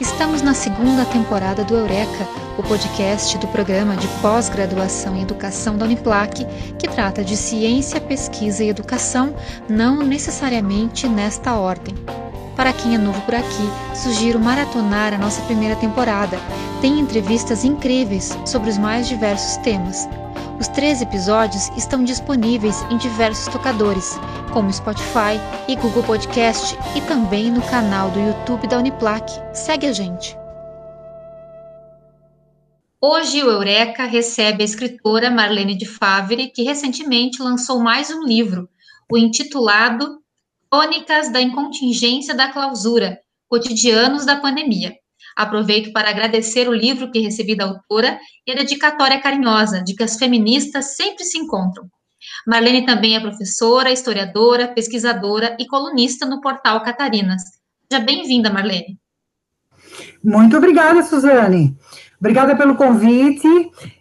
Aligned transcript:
Estamos 0.00 0.42
na 0.42 0.54
segunda 0.54 1.04
temporada 1.04 1.62
do 1.62 1.76
Eureka, 1.76 2.26
o 2.58 2.62
podcast 2.62 3.38
do 3.38 3.46
programa 3.48 3.96
de 3.96 4.08
pós-graduação 4.20 5.16
em 5.16 5.22
educação 5.22 5.76
da 5.76 5.84
Uniplac, 5.84 6.44
que 6.78 6.88
trata 6.88 7.22
de 7.22 7.36
ciência, 7.36 8.00
pesquisa 8.00 8.64
e 8.64 8.68
educação, 8.68 9.34
não 9.68 9.98
necessariamente 9.98 11.08
nesta 11.08 11.54
ordem. 11.54 11.94
Para 12.56 12.72
quem 12.72 12.94
é 12.94 12.98
novo 12.98 13.20
por 13.22 13.34
aqui, 13.34 13.70
sugiro 13.94 14.40
maratonar 14.40 15.14
a 15.14 15.18
nossa 15.18 15.42
primeira 15.42 15.76
temporada. 15.76 16.38
Tem 16.80 16.98
entrevistas 16.98 17.64
incríveis 17.64 18.36
sobre 18.44 18.70
os 18.70 18.78
mais 18.78 19.08
diversos 19.08 19.56
temas. 19.58 20.08
Os 20.64 20.68
três 20.68 21.02
episódios 21.02 21.68
estão 21.76 22.02
disponíveis 22.02 22.80
em 22.90 22.96
diversos 22.96 23.52
tocadores, 23.52 24.18
como 24.50 24.72
Spotify 24.72 25.36
e 25.68 25.76
Google 25.76 26.02
Podcast, 26.02 26.74
e 26.96 27.02
também 27.02 27.50
no 27.50 27.60
canal 27.60 28.10
do 28.10 28.18
YouTube 28.18 28.66
da 28.66 28.78
Uniplac. 28.78 29.30
Segue 29.52 29.86
a 29.86 29.92
gente! 29.92 30.34
Hoje 32.98 33.42
o 33.42 33.50
Eureka 33.50 34.06
recebe 34.06 34.62
a 34.62 34.64
escritora 34.64 35.30
Marlene 35.30 35.76
de 35.76 35.84
Favre, 35.84 36.48
que 36.48 36.62
recentemente 36.62 37.42
lançou 37.42 37.80
mais 37.80 38.08
um 38.08 38.22
livro, 38.22 38.66
o 39.12 39.18
intitulado 39.18 40.18
Crônicas 40.70 41.30
da 41.30 41.42
Incontingência 41.42 42.34
da 42.34 42.50
Clausura, 42.50 43.20
Cotidianos 43.50 44.24
da 44.24 44.36
Pandemia. 44.36 44.94
Aproveito 45.36 45.92
para 45.92 46.10
agradecer 46.10 46.68
o 46.68 46.74
livro 46.74 47.10
que 47.10 47.20
recebi 47.20 47.56
da 47.56 47.64
autora 47.64 48.18
e 48.46 48.52
a 48.52 48.54
dedicatória 48.54 49.20
carinhosa 49.20 49.82
de 49.82 49.94
que 49.94 50.02
as 50.02 50.16
feministas 50.16 50.96
sempre 50.96 51.24
se 51.24 51.38
encontram. 51.38 51.88
Marlene 52.46 52.86
também 52.86 53.16
é 53.16 53.20
professora, 53.20 53.90
historiadora, 53.90 54.68
pesquisadora 54.68 55.56
e 55.58 55.66
colunista 55.66 56.24
no 56.24 56.40
portal 56.40 56.82
Catarinas. 56.82 57.42
Seja 57.90 58.02
bem-vinda, 58.02 58.50
Marlene. 58.50 58.98
Muito 60.22 60.56
obrigada, 60.56 61.02
Suzane. 61.02 61.76
Obrigada 62.18 62.56
pelo 62.56 62.76
convite. 62.76 63.48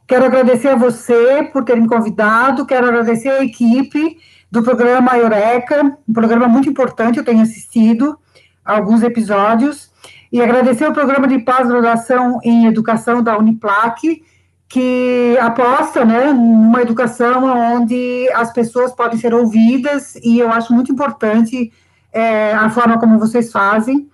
Quero 0.08 0.26
agradecer 0.26 0.70
a 0.70 0.76
você 0.76 1.44
por 1.52 1.64
ter 1.64 1.76
me 1.76 1.88
convidado, 1.88 2.66
quero 2.66 2.88
agradecer 2.88 3.30
a 3.30 3.44
equipe 3.44 4.18
do 4.52 4.62
programa 4.62 5.18
Eureka, 5.18 5.98
um 6.08 6.14
programa 6.14 6.48
muito 6.48 6.70
importante, 6.70 7.18
eu 7.18 7.26
tenho 7.26 7.42
assistido 7.42 8.16
alguns 8.64 9.02
episódios, 9.02 9.92
e 10.34 10.42
agradecer 10.42 10.88
o 10.88 10.94
programa 10.94 11.28
de 11.28 11.38
pós-graduação 11.38 12.40
em 12.44 12.66
educação 12.66 13.22
da 13.22 13.38
Uniplac, 13.38 14.26
que 14.68 15.38
aposta 15.40 16.04
né, 16.04 16.34
numa 16.34 16.82
educação 16.82 17.44
onde 17.76 18.28
as 18.34 18.52
pessoas 18.52 18.92
podem 18.94 19.20
ser 19.20 19.32
ouvidas, 19.32 20.16
e 20.16 20.40
eu 20.40 20.52
acho 20.52 20.74
muito 20.74 20.92
importante 20.92 21.72
é, 22.12 22.52
a 22.52 22.68
forma 22.72 23.00
como 23.00 23.20
vocês 23.20 23.52
fazem, 23.52 24.10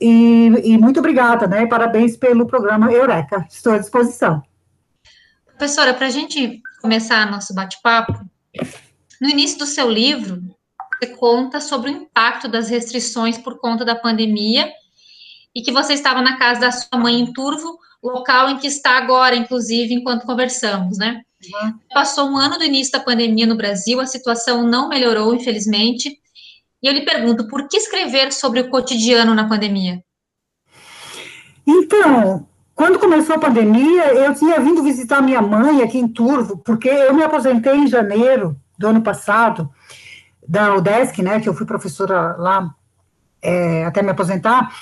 e, 0.00 0.52
e 0.64 0.76
muito 0.76 0.98
obrigada, 0.98 1.46
né, 1.46 1.64
parabéns 1.66 2.16
pelo 2.16 2.48
programa 2.48 2.90
Eureka, 2.90 3.46
estou 3.48 3.72
à 3.72 3.78
disposição. 3.78 4.42
Professora, 5.56 5.94
para 5.94 6.06
a 6.06 6.10
gente 6.10 6.60
começar 6.82 7.30
nosso 7.30 7.54
bate-papo, 7.54 8.14
no 9.20 9.28
início 9.28 9.60
do 9.60 9.66
seu 9.66 9.88
livro, 9.88 10.42
você 10.98 11.14
conta 11.14 11.60
sobre 11.60 11.92
o 11.92 11.94
impacto 11.94 12.48
das 12.48 12.68
restrições 12.68 13.38
por 13.38 13.60
conta 13.60 13.84
da 13.84 13.94
pandemia 13.94 14.68
e 15.54 15.62
que 15.62 15.72
você 15.72 15.94
estava 15.94 16.22
na 16.22 16.36
casa 16.36 16.60
da 16.60 16.72
sua 16.72 16.98
mãe 16.98 17.20
em 17.20 17.32
Turvo, 17.32 17.78
local 18.02 18.48
em 18.50 18.58
que 18.58 18.66
está 18.66 18.96
agora, 18.96 19.36
inclusive, 19.36 19.94
enquanto 19.94 20.26
conversamos, 20.26 20.98
né? 20.98 21.22
Uhum. 21.42 21.74
Passou 21.92 22.28
um 22.28 22.36
ano 22.36 22.58
do 22.58 22.64
início 22.64 22.92
da 22.92 23.00
pandemia 23.00 23.46
no 23.46 23.56
Brasil, 23.56 24.00
a 24.00 24.06
situação 24.06 24.66
não 24.66 24.88
melhorou, 24.88 25.34
infelizmente. 25.34 26.18
E 26.82 26.86
eu 26.86 26.92
lhe 26.92 27.04
pergunto, 27.04 27.48
por 27.48 27.68
que 27.68 27.76
escrever 27.76 28.32
sobre 28.32 28.60
o 28.60 28.70
cotidiano 28.70 29.34
na 29.34 29.48
pandemia? 29.48 30.02
Então, 31.66 32.46
quando 32.74 32.98
começou 32.98 33.36
a 33.36 33.38
pandemia, 33.38 34.14
eu 34.14 34.34
tinha 34.34 34.58
vindo 34.60 34.82
visitar 34.82 35.20
minha 35.20 35.42
mãe 35.42 35.82
aqui 35.82 35.98
em 35.98 36.08
Turvo, 36.08 36.58
porque 36.58 36.88
eu 36.88 37.14
me 37.14 37.22
aposentei 37.22 37.74
em 37.74 37.86
janeiro 37.86 38.56
do 38.78 38.88
ano 38.88 39.02
passado, 39.02 39.70
da 40.46 40.74
UDESC, 40.74 41.22
né, 41.22 41.40
que 41.40 41.48
eu 41.48 41.54
fui 41.54 41.66
professora 41.66 42.34
lá 42.38 42.74
é, 43.42 43.84
até 43.84 44.02
me 44.02 44.10
aposentar, 44.10 44.74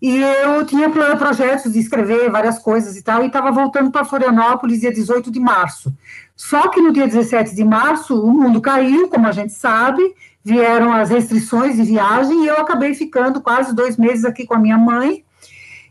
e 0.00 0.16
eu 0.22 0.64
tinha 0.66 0.90
projetos 0.90 1.72
de 1.72 1.78
escrever 1.78 2.30
várias 2.30 2.58
coisas 2.58 2.96
e 2.96 3.02
tal, 3.02 3.22
e 3.22 3.26
estava 3.26 3.50
voltando 3.50 3.90
para 3.90 4.04
Florianópolis 4.04 4.80
dia 4.80 4.92
18 4.92 5.30
de 5.30 5.40
março. 5.40 5.94
Só 6.34 6.68
que 6.68 6.80
no 6.80 6.92
dia 6.92 7.06
17 7.06 7.54
de 7.54 7.64
março, 7.64 8.20
o 8.20 8.32
mundo 8.32 8.60
caiu, 8.60 9.08
como 9.08 9.26
a 9.26 9.32
gente 9.32 9.52
sabe, 9.52 10.02
vieram 10.44 10.92
as 10.92 11.10
restrições 11.10 11.76
de 11.76 11.82
viagem, 11.82 12.44
e 12.44 12.46
eu 12.46 12.58
acabei 12.58 12.94
ficando 12.94 13.40
quase 13.40 13.74
dois 13.74 13.96
meses 13.96 14.24
aqui 14.24 14.44
com 14.44 14.54
a 14.54 14.58
minha 14.58 14.78
mãe, 14.78 15.24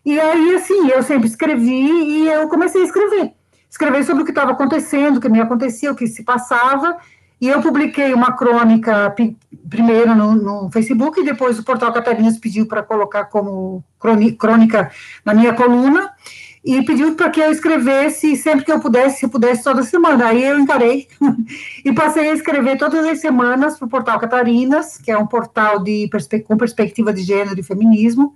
e 0.06 0.20
aí, 0.20 0.56
assim, 0.56 0.88
eu 0.90 1.02
sempre 1.02 1.28
escrevi 1.28 1.74
e 1.74 2.28
eu 2.28 2.48
comecei 2.48 2.84
a 2.84 2.86
escrever. 2.86 3.34
Escrever 3.68 4.06
sobre 4.06 4.22
o 4.22 4.26
que 4.26 4.32
estava 4.32 4.52
acontecendo, 4.52 5.18
o 5.18 5.20
que 5.20 5.28
me 5.28 5.42
acontecia, 5.42 5.92
o 5.92 5.96
que 5.96 6.06
se 6.06 6.24
passava, 6.24 6.96
e 7.45 7.47
eu 7.47 7.61
publiquei 7.61 8.11
uma 8.11 8.35
crônica 8.35 9.13
primeiro 9.69 10.16
no, 10.16 10.33
no, 10.33 10.72
Facebook, 10.72 11.19
e 11.19 11.23
depois 11.23 11.59
o 11.59 11.63
Portal 11.63 11.94
Catarinas 11.94 12.39
pediu 12.39 12.66
para 12.66 12.81
colocar 12.81 13.25
como 13.25 13.83
crônica 14.00 14.91
na 15.23 15.31
minha 15.31 15.53
coluna, 15.53 16.11
e 16.63 16.83
pediu 16.83 17.13
para 17.13 17.29
que 17.29 17.39
eu 17.39 17.51
escrevesse 17.51 18.35
sempre 18.35 18.66
que 18.66 18.72
eu 18.72 18.79
pudesse, 18.79 19.19
se 19.19 19.25
eu 19.25 19.29
pudesse, 19.29 19.63
toda 19.63 19.83
semana. 19.83 20.29
Aí 20.29 20.44
eu 20.44 20.57
encarei 20.57 21.07
e 21.85 21.94
passei 21.94 22.31
a 22.31 22.33
escrever 22.33 22.79
todas 22.79 23.06
as 23.06 23.19
semanas 23.19 23.77
para 23.77 23.85
o 23.85 23.89
Portal 23.89 24.19
Catarinas, 24.19 24.97
que 24.97 25.12
é 25.12 25.17
um 25.17 25.27
portal 25.27 25.83
de 25.83 26.09
com 26.47 26.57
perspectiva 26.57 27.13
de 27.13 27.22
gênero 27.22 27.59
e 27.59 27.63
feminismo. 27.63 28.35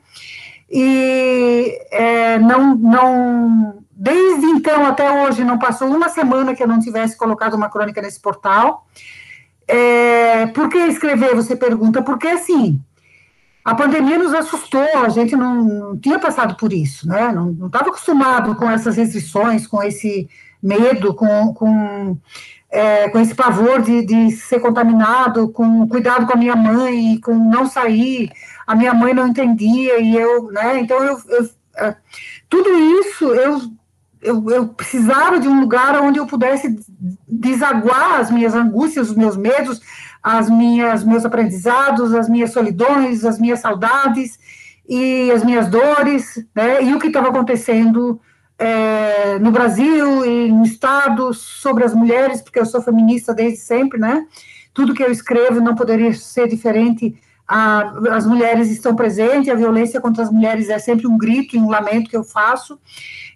E 0.69 1.79
é, 1.91 2.37
não, 2.37 2.75
não 2.75 3.83
Desde 4.01 4.45
então 4.45 4.85
até 4.85 5.11
hoje, 5.11 5.43
não 5.43 5.59
passou 5.59 5.89
uma 5.89 6.07
semana 6.07 6.55
que 6.55 6.63
eu 6.63 6.67
não 6.69 6.79
tivesse 6.79 7.17
colocado 7.17 7.55
uma 7.55 7.69
crônica 7.69 8.01
nesse 8.01 8.17
portal. 8.17 8.87
É, 9.67 10.47
por 10.47 10.69
que 10.69 10.77
escrever? 10.77 11.35
Você 11.35 11.53
pergunta. 11.53 12.01
Porque, 12.01 12.29
assim, 12.29 12.81
a 13.65 13.75
pandemia 13.75 14.17
nos 14.17 14.33
assustou, 14.33 14.87
a 15.03 15.09
gente 15.09 15.35
não, 15.35 15.65
não 15.65 15.97
tinha 15.97 16.17
passado 16.17 16.55
por 16.55 16.71
isso, 16.71 17.09
né? 17.09 17.29
Não 17.33 17.67
estava 17.67 17.89
acostumado 17.89 18.55
com 18.55 18.71
essas 18.71 18.95
restrições, 18.95 19.67
com 19.67 19.83
esse 19.83 20.29
medo, 20.63 21.13
com, 21.13 21.53
com, 21.53 22.17
é, 22.71 23.09
com 23.09 23.19
esse 23.19 23.35
pavor 23.35 23.81
de, 23.81 24.05
de 24.05 24.31
ser 24.31 24.61
contaminado, 24.61 25.49
com 25.49 25.85
cuidado 25.89 26.25
com 26.25 26.35
a 26.35 26.37
minha 26.37 26.55
mãe, 26.55 27.19
com 27.19 27.33
não 27.33 27.65
sair. 27.65 28.31
A 28.65 28.73
minha 28.75 28.93
mãe 28.93 29.13
não 29.13 29.27
entendia 29.27 29.99
e 29.99 30.15
eu, 30.15 30.49
né? 30.53 30.79
Então, 30.79 31.03
eu, 31.03 31.19
eu 31.27 31.49
é, 31.75 31.95
tudo 32.49 32.69
isso 33.01 33.25
eu 33.33 33.59
eu, 34.21 34.49
eu, 34.49 34.67
precisava 34.67 35.39
de 35.39 35.47
um 35.47 35.59
lugar 35.59 35.99
onde 36.01 36.19
eu 36.19 36.27
pudesse 36.27 36.77
desaguar 37.27 38.19
as 38.19 38.29
minhas 38.29 38.53
angústias, 38.53 39.09
os 39.09 39.15
meus 39.15 39.37
medos, 39.37 39.81
as 40.21 40.49
minhas 40.49 41.03
meus 41.03 41.25
aprendizados, 41.25 42.13
as 42.13 42.27
minhas 42.27 42.51
solidões, 42.51 43.23
as 43.23 43.39
minhas 43.39 43.59
saudades 43.59 44.37
e 44.87 45.31
as 45.31 45.43
minhas 45.43 45.67
dores, 45.67 46.45
né? 46.53 46.83
E 46.83 46.93
o 46.93 46.99
que 46.99 47.07
estava 47.07 47.29
acontecendo 47.29 48.19
é, 48.57 49.39
no 49.39 49.51
Brasil 49.51 50.25
e 50.25 50.51
no 50.51 50.65
Estado 50.65 51.33
sobre 51.33 51.85
as 51.85 51.93
mulheres, 51.93 52.41
porque 52.41 52.59
eu 52.59 52.65
sou 52.65 52.81
feminista 52.81 53.33
desde 53.33 53.59
sempre, 53.59 53.97
né? 53.99 54.25
Tudo 54.73 54.93
que 54.93 55.03
eu 55.03 55.11
escrevo 55.11 55.61
não 55.61 55.75
poderia 55.75 56.13
ser 56.13 56.47
diferente. 56.47 57.17
A, 57.51 57.93
as 58.11 58.27
mulheres 58.27 58.69
estão 58.69 58.95
presentes, 58.95 59.49
a 59.49 59.55
violência 59.55 59.99
contra 59.99 60.21
as 60.21 60.31
mulheres 60.31 60.69
é 60.69 60.77
sempre 60.77 61.07
um 61.07 61.17
grito 61.17 61.55
e 61.55 61.59
um 61.59 61.67
lamento 61.67 62.07
que 62.07 62.15
eu 62.15 62.23
faço. 62.23 62.79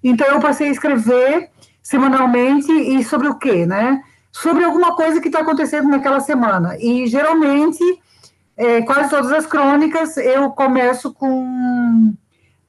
Então 0.03 0.27
eu 0.27 0.39
passei 0.39 0.67
a 0.67 0.71
escrever 0.71 1.49
semanalmente 1.81 2.71
e 2.71 3.03
sobre 3.03 3.27
o 3.27 3.39
quê, 3.39 3.65
né? 3.65 4.03
Sobre 4.31 4.63
alguma 4.63 4.95
coisa 4.95 5.19
que 5.19 5.29
está 5.29 5.39
acontecendo 5.39 5.89
naquela 5.89 6.19
semana. 6.19 6.77
E 6.79 7.07
geralmente, 7.07 7.83
é, 8.55 8.83
quase 8.83 9.09
todas 9.09 9.31
as 9.31 9.47
crônicas, 9.47 10.15
eu 10.17 10.51
começo 10.51 11.11
com 11.11 12.13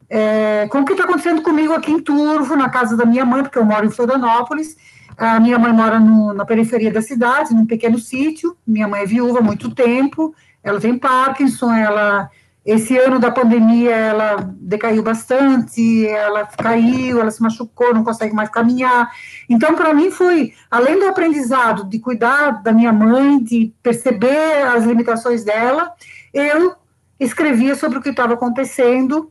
é, 0.08 0.66
com 0.68 0.80
o 0.80 0.84
que 0.84 0.92
está 0.92 1.04
acontecendo 1.04 1.42
comigo 1.42 1.74
aqui 1.74 1.90
em 1.90 2.00
Turvo, 2.00 2.56
na 2.56 2.68
casa 2.68 2.96
da 2.96 3.04
minha 3.04 3.24
mãe, 3.24 3.42
porque 3.42 3.58
eu 3.58 3.64
moro 3.64 3.84
em 3.84 3.90
Florianópolis. 3.90 4.76
A 5.16 5.38
minha 5.38 5.58
mãe 5.58 5.72
mora 5.72 6.00
no, 6.00 6.32
na 6.32 6.44
periferia 6.44 6.90
da 6.90 7.02
cidade, 7.02 7.54
num 7.54 7.66
pequeno 7.66 7.98
sítio. 7.98 8.56
Minha 8.66 8.88
mãe 8.88 9.02
é 9.02 9.06
viúva 9.06 9.40
há 9.40 9.42
muito 9.42 9.74
tempo. 9.74 10.34
Ela 10.64 10.80
tem 10.80 10.98
Parkinson, 10.98 11.72
ela 11.72 12.30
esse 12.64 12.96
ano 12.96 13.18
da 13.18 13.30
pandemia, 13.30 13.94
ela 13.94 14.36
decaiu 14.58 15.02
bastante, 15.02 16.06
ela 16.06 16.46
caiu, 16.46 17.20
ela 17.20 17.30
se 17.30 17.42
machucou, 17.42 17.92
não 17.92 18.02
consegue 18.02 18.34
mais 18.34 18.48
caminhar. 18.48 19.12
Então, 19.50 19.74
para 19.74 19.92
mim, 19.92 20.10
foi, 20.10 20.54
além 20.70 20.98
do 20.98 21.06
aprendizado 21.06 21.84
de 21.84 21.98
cuidar 21.98 22.62
da 22.62 22.72
minha 22.72 22.92
mãe, 22.92 23.42
de 23.42 23.74
perceber 23.82 24.62
as 24.74 24.84
limitações 24.84 25.44
dela, 25.44 25.92
eu 26.32 26.74
escrevia 27.20 27.74
sobre 27.74 27.98
o 27.98 28.00
que 28.00 28.08
estava 28.08 28.32
acontecendo 28.32 29.30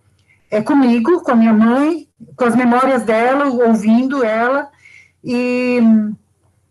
é, 0.52 0.62
comigo, 0.62 1.24
com 1.24 1.32
a 1.32 1.36
minha 1.36 1.54
mãe, 1.54 2.08
com 2.36 2.46
as 2.46 2.56
memórias 2.56 3.02
dela, 3.02 3.46
ouvindo 3.46 4.24
ela, 4.24 4.70
e, 5.24 5.82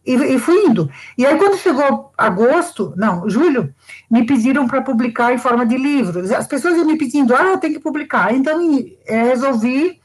e, 0.04 0.14
e 0.14 0.38
fui 0.38 0.66
indo. 0.66 0.90
E 1.16 1.24
aí, 1.24 1.36
quando 1.38 1.56
chegou 1.56 2.12
agosto, 2.18 2.92
não, 2.96 3.28
julho, 3.28 3.72
me 4.10 4.26
pediram 4.26 4.66
para 4.66 4.82
publicar 4.82 5.32
em 5.32 5.38
forma 5.38 5.64
de 5.64 5.76
livro. 5.76 6.20
As 6.34 6.46
pessoas 6.46 6.76
iam 6.76 6.86
me 6.86 6.98
pedindo, 6.98 7.34
ah, 7.34 7.56
tem 7.56 7.72
que 7.72 7.78
publicar. 7.78 8.34
Então, 8.34 8.60
é, 9.06 9.22
resolvi 9.22 10.00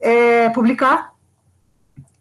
é, 0.00 0.50
publicar. 0.50 1.12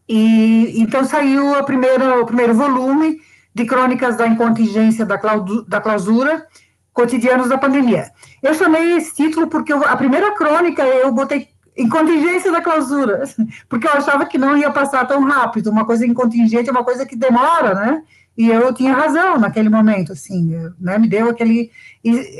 E 0.07 0.81
então 0.81 1.03
saiu 1.03 1.53
a 1.55 1.63
primeira, 1.63 2.21
o 2.21 2.25
primeiro 2.25 2.53
volume 2.53 3.19
de 3.53 3.65
Crônicas 3.65 4.15
da 4.15 4.25
Incontingência 4.25 5.05
da, 5.05 5.19
da 5.67 5.81
Clausura, 5.81 6.47
Cotidianos 6.93 7.49
da 7.49 7.57
Pandemia. 7.57 8.09
Eu 8.41 8.53
chamei 8.53 8.95
esse 8.95 9.15
título 9.15 9.47
porque 9.47 9.73
eu, 9.73 9.85
a 9.85 9.97
primeira 9.97 10.33
crônica 10.33 10.81
eu 10.83 11.11
botei 11.11 11.49
em 11.77 11.87
contingência 11.87 12.51
da 12.51 12.61
clausura, 12.61 13.23
porque 13.69 13.87
eu 13.87 13.91
achava 13.91 14.25
que 14.25 14.37
não 14.37 14.57
ia 14.57 14.71
passar 14.71 15.05
tão 15.05 15.23
rápido, 15.23 15.69
uma 15.69 15.85
coisa 15.85 16.05
em 16.05 16.13
contingente 16.13 16.67
é 16.67 16.71
uma 16.71 16.83
coisa 16.83 17.05
que 17.05 17.15
demora, 17.15 17.75
né? 17.75 18.03
E 18.35 18.49
eu 18.49 18.73
tinha 18.73 18.93
razão 18.93 19.39
naquele 19.39 19.69
momento, 19.69 20.11
assim, 20.11 20.55
né? 20.79 20.97
Me 20.97 21.07
deu 21.07 21.29
aquele, 21.29 21.71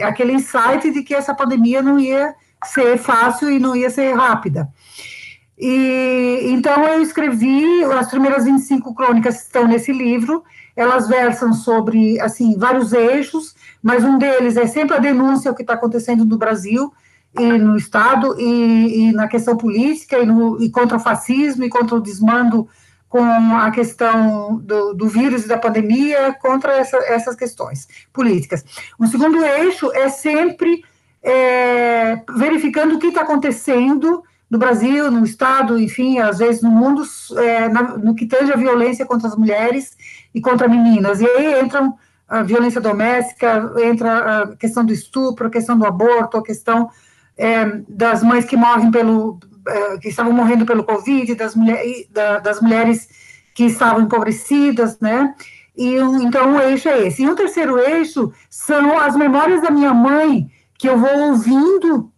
aquele 0.04 0.34
insight 0.34 0.92
de 0.92 1.04
que 1.04 1.13
essa 1.13 1.34
pandemia 1.34 1.81
não 1.81 2.00
ia 2.00 2.34
ser 2.66 2.98
fácil 2.98 3.51
e 3.51 3.60
não 3.60 3.75
ia 3.75 3.89
ser 3.89 4.13
rápida. 4.13 4.68
E 5.57 6.40
então 6.51 6.83
eu 6.83 7.01
escrevi, 7.01 7.83
as 7.86 8.10
primeiras 8.10 8.45
25 8.45 8.94
crônicas 8.94 9.42
estão 9.42 9.68
nesse 9.68 9.92
livro, 9.92 10.44
elas 10.75 11.07
versam 11.07 11.51
sobre, 11.54 12.19
assim, 12.22 12.56
vários 12.57 12.94
eixos, 12.94 13.56
mas 13.81 14.04
um 14.04 14.19
deles 14.19 14.56
é 14.56 14.68
sempre 14.68 14.95
a 14.95 15.00
denúncia 15.00 15.50
ao 15.50 15.56
que 15.56 15.63
está 15.63 15.74
acontecendo 15.74 16.24
no 16.24 16.38
Brasil, 16.38 16.94
no 17.38 17.78
Estado, 17.78 18.36
e, 18.39 19.10
e 19.10 19.12
na 19.12 19.28
questão 19.28 19.56
política, 19.56 20.19
e, 20.19 20.25
no, 20.25 20.62
e, 20.62 20.69
contra 20.69 20.98
o 20.98 21.00
fascismo, 21.00 21.63
e 21.63 21.69
contra 21.69 21.95
o 21.95 22.01
desmando 22.01 22.68
com 23.10 23.24
a 23.24 23.72
questão 23.72 24.57
do, 24.57 24.94
do 24.94 25.07
vírus 25.07 25.45
e 25.45 25.48
da 25.48 25.57
pandemia, 25.57 26.36
contra 26.42 26.74
essa, 26.74 26.98
essas 26.98 27.36
questões 27.36 27.88
políticas. 28.12 28.66
O 29.00 29.07
segundo 29.07 29.44
eixo 29.44 29.92
é 29.94 30.10
sempre 30.10 30.84
é, 31.24 32.22
verificando 32.38 32.95
o 32.95 33.00
que 33.00 33.07
está 33.07 33.22
acontecendo 33.22 34.24
no 34.50 34.57
Brasil, 34.57 35.12
no 35.12 35.25
Estado, 35.25 35.80
enfim, 35.80 36.19
às 36.19 36.38
vezes 36.40 36.62
no 36.62 36.72
mundo, 36.72 37.04
é, 37.38 37.68
na, 37.69 37.98
no 37.98 38.16
que 38.16 38.25
tange 38.25 38.51
a 38.51 38.56
violência 38.57 39.06
contra 39.06 39.28
as 39.28 39.36
mulheres 39.36 39.98
e 40.33 40.40
contra 40.40 40.68
meninas. 40.68 41.19
E 41.19 41.25
aí 41.25 41.62
entram 41.62 41.98
a 42.28 42.44
violência 42.44 42.81
doméstica, 42.81 43.74
entra 43.78 44.44
a 44.44 44.56
questão 44.56 44.86
do 44.86 44.94
estupro, 44.94 45.48
a 45.48 45.51
questão 45.51 45.78
do 45.78 45.86
aborto, 45.86 46.38
a 46.38 46.44
questão 46.44 46.90
é, 47.38 47.66
das 47.88 48.24
mães 48.24 48.45
que 48.45 48.57
morrem 48.57 48.89
pelo, 48.92 49.39
é, 49.68 49.98
que 49.98 50.10
estavam 50.10 50.34
morrendo 50.34 50.66
pelo 50.66 50.84
Covid, 50.84 51.36
das, 51.36 51.56
mulher, 51.56 51.84
da, 52.10 52.39
das 52.39 52.60
mulheres 52.62 53.07
que 53.54 53.66
estavam 53.66 54.01
empobrecidas, 54.01 55.00
né? 55.00 55.34
E 55.75 55.95
então 55.95 56.56
o 56.56 56.62
eixo 56.62 56.89
é 56.89 57.07
esse. 57.07 57.24
E 57.24 57.30
o 57.30 57.36
terceiro 57.36 57.78
eixo 57.78 58.31
são 58.50 58.98
as 58.98 59.16
memórias 59.16 59.62
da 59.62 59.69
minha 59.69 59.94
mãe, 59.94 60.50
que 60.78 60.89
eu 60.89 60.98
vou 60.98 61.30
ouvindo 61.30 62.12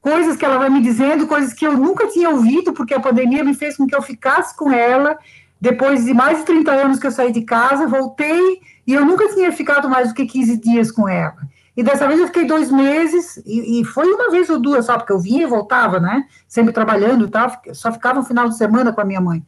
coisas 0.00 0.36
que 0.36 0.44
ela 0.44 0.58
vai 0.58 0.68
me 0.68 0.82
dizendo, 0.82 1.26
coisas 1.26 1.52
que 1.52 1.66
eu 1.66 1.76
nunca 1.76 2.06
tinha 2.08 2.30
ouvido, 2.30 2.72
porque 2.72 2.94
a 2.94 3.00
pandemia 3.00 3.44
me 3.44 3.54
fez 3.54 3.76
com 3.76 3.86
que 3.86 3.94
eu 3.94 4.02
ficasse 4.02 4.56
com 4.56 4.70
ela. 4.70 5.18
Depois 5.60 6.04
de 6.04 6.14
mais 6.14 6.38
de 6.38 6.44
30 6.44 6.70
anos 6.70 6.98
que 6.98 7.06
eu 7.06 7.10
saí 7.10 7.32
de 7.32 7.42
casa, 7.42 7.86
voltei 7.86 8.60
e 8.86 8.94
eu 8.94 9.04
nunca 9.04 9.28
tinha 9.28 9.52
ficado 9.52 9.88
mais 9.88 10.08
do 10.08 10.14
que 10.14 10.26
15 10.26 10.56
dias 10.58 10.90
com 10.90 11.08
ela. 11.08 11.36
E 11.76 11.82
dessa 11.82 12.06
vez 12.06 12.20
eu 12.20 12.26
fiquei 12.26 12.44
dois 12.44 12.70
meses, 12.70 13.36
e, 13.46 13.80
e, 13.80 13.84
foi 13.84 14.12
uma 14.12 14.30
vez 14.30 14.50
ou 14.50 14.58
duas 14.58 14.86
só, 14.86 14.98
porque 14.98 15.12
eu 15.12 15.20
vinha 15.20 15.44
e 15.44 15.46
voltava, 15.46 16.00
né? 16.00 16.24
Sempre 16.48 16.72
trabalhando 16.72 17.26
e 17.26 17.30
tal, 17.30 17.50
só 17.72 17.92
ficava 17.92 18.20
um 18.20 18.24
final 18.24 18.48
de 18.48 18.56
semana 18.56 18.92
com 18.92 19.00
a 19.00 19.04
minha 19.04 19.20
mãe. 19.20 19.42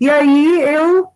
E 0.00 0.08
aí 0.08 0.62
eu 0.62 1.08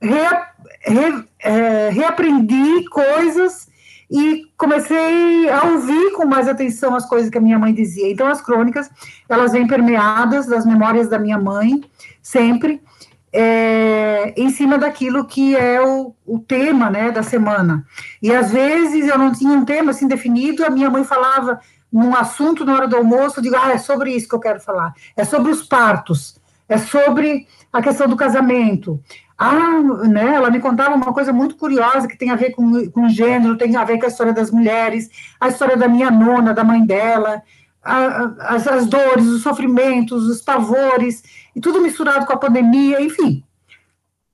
re, 0.00 1.24
é, 1.38 1.90
reaprendi 1.90 2.88
coisas 2.88 3.68
e 4.10 4.50
comecei 4.56 5.48
a 5.48 5.64
ouvir 5.66 6.12
com 6.12 6.26
mais 6.26 6.48
atenção 6.48 6.96
as 6.96 7.06
coisas 7.06 7.30
que 7.30 7.38
a 7.38 7.40
minha 7.40 7.58
mãe 7.58 7.72
dizia. 7.72 8.10
Então, 8.10 8.26
as 8.26 8.40
crônicas, 8.40 8.90
elas 9.28 9.52
vêm 9.52 9.68
permeadas 9.68 10.46
das 10.46 10.66
memórias 10.66 11.08
da 11.08 11.18
minha 11.18 11.38
mãe, 11.38 11.80
sempre, 12.20 12.82
é, 13.32 14.34
em 14.36 14.50
cima 14.50 14.76
daquilo 14.76 15.24
que 15.24 15.56
é 15.56 15.80
o, 15.80 16.14
o, 16.26 16.38
tema 16.38 16.90
né, 16.90 17.10
da 17.10 17.22
semana. 17.22 17.84
E 18.20 18.32
às 18.32 18.50
vezes 18.50 19.08
eu 19.08 19.18
não 19.18 19.32
tinha 19.32 19.52
um 19.52 19.64
tema 19.64 19.92
assim 19.92 20.08
definido, 20.08 20.64
a 20.64 20.70
minha 20.70 20.90
mãe 20.90 21.04
falava 21.04 21.60
num 21.92 22.14
assunto 22.14 22.64
na 22.64 22.74
hora 22.74 22.88
do 22.88 22.96
almoço, 22.96 23.38
eu 23.38 23.42
digo, 23.42 23.56
ah, 23.56 23.72
é 23.72 23.78
sobre 23.78 24.14
isso 24.14 24.28
que 24.28 24.34
eu 24.34 24.40
quero 24.40 24.60
falar, 24.60 24.94
é 25.16 25.24
sobre 25.24 25.50
os 25.50 25.62
partos, 25.62 26.40
é 26.68 26.78
sobre 26.78 27.46
a 27.72 27.82
questão 27.82 28.08
do 28.08 28.16
casamento. 28.16 29.00
Ah, 29.36 29.80
né, 30.06 30.34
ela 30.34 30.50
me 30.50 30.60
contava 30.60 30.94
uma 30.94 31.12
coisa 31.12 31.32
muito 31.32 31.56
curiosa 31.56 32.06
que 32.06 32.18
tem 32.18 32.30
a 32.30 32.36
ver 32.36 32.50
com, 32.50 32.90
com 32.90 33.08
gênero, 33.08 33.56
tem 33.56 33.74
a 33.74 33.84
ver 33.84 33.98
com 33.98 34.04
a 34.04 34.08
história 34.08 34.32
das 34.32 34.50
mulheres, 34.50 35.08
a 35.40 35.48
história 35.48 35.76
da 35.76 35.88
minha 35.88 36.10
nona, 36.10 36.52
da 36.52 36.62
mãe 36.62 36.84
dela, 36.84 37.42
a, 37.82 38.54
as, 38.54 38.68
as 38.68 38.86
dores, 38.86 39.26
os 39.26 39.42
sofrimentos, 39.42 40.28
os 40.28 40.42
pavores, 40.42 41.22
e 41.54 41.60
tudo 41.60 41.80
misturado 41.80 42.26
com 42.26 42.32
a 42.32 42.38
pandemia, 42.38 43.00
enfim. 43.00 43.44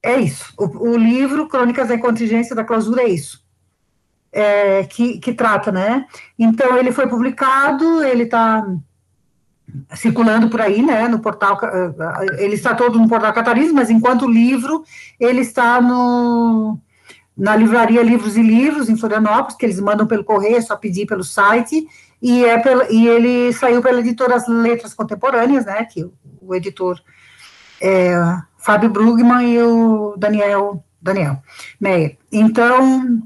É 0.03 0.19
isso. 0.21 0.53
O, 0.57 0.91
o 0.91 0.97
livro 0.97 1.49
Crônicas 1.49 1.89
da 1.89 1.99
Contingência 1.99 2.55
da 2.55 2.65
Clausura 2.65 3.03
é 3.03 3.09
isso. 3.09 3.45
É, 4.33 4.85
que, 4.85 5.19
que 5.19 5.33
trata, 5.33 5.73
né? 5.73 6.07
Então, 6.39 6.77
ele 6.77 6.93
foi 6.93 7.09
publicado, 7.09 8.05
ele 8.05 8.25
está 8.25 8.67
circulando 9.95 10.49
por 10.49 10.61
aí, 10.61 10.83
né, 10.83 11.09
no 11.09 11.19
portal, 11.19 11.59
eh, 11.63 12.45
ele 12.45 12.55
está 12.55 12.75
todo 12.75 12.99
no 12.99 13.09
portal 13.09 13.33
Catarinas, 13.33 13.73
mas 13.73 13.91
enquanto 13.91 14.31
livro, 14.31 14.85
ele 15.19 15.41
está 15.41 15.81
no, 15.81 16.79
na 17.37 17.55
livraria 17.57 18.03
Livros 18.03 18.37
e 18.37 18.43
Livros, 18.43 18.89
em 18.89 18.97
Florianópolis, 18.97 19.57
que 19.57 19.67
eles 19.67 19.81
mandam 19.81 20.07
pelo 20.07 20.25
correio, 20.25 20.57
é 20.57 20.61
só 20.61 20.77
pedir 20.77 21.07
pelo 21.07 21.25
site, 21.25 21.87
e, 22.23 22.45
é 22.45 22.59
pela, 22.59 22.91
e 22.91 23.07
ele 23.07 23.53
saiu 23.53 23.83
pela 23.83 24.01
editora 24.01 24.37
As 24.37 24.49
Letras 24.49 24.95
Contemporâneas, 24.95 25.67
né, 25.67 25.85
que 25.85 26.09
o, 26.47 26.55
editor 26.55 27.01
é 27.81 28.15
Fábio 28.57 28.91
Brugman 28.91 29.49
e 29.49 29.63
o 29.63 30.17
Daniel, 30.17 30.85
Daniel 31.01 31.43
Meyer. 31.81 32.17
Então, 32.33 33.23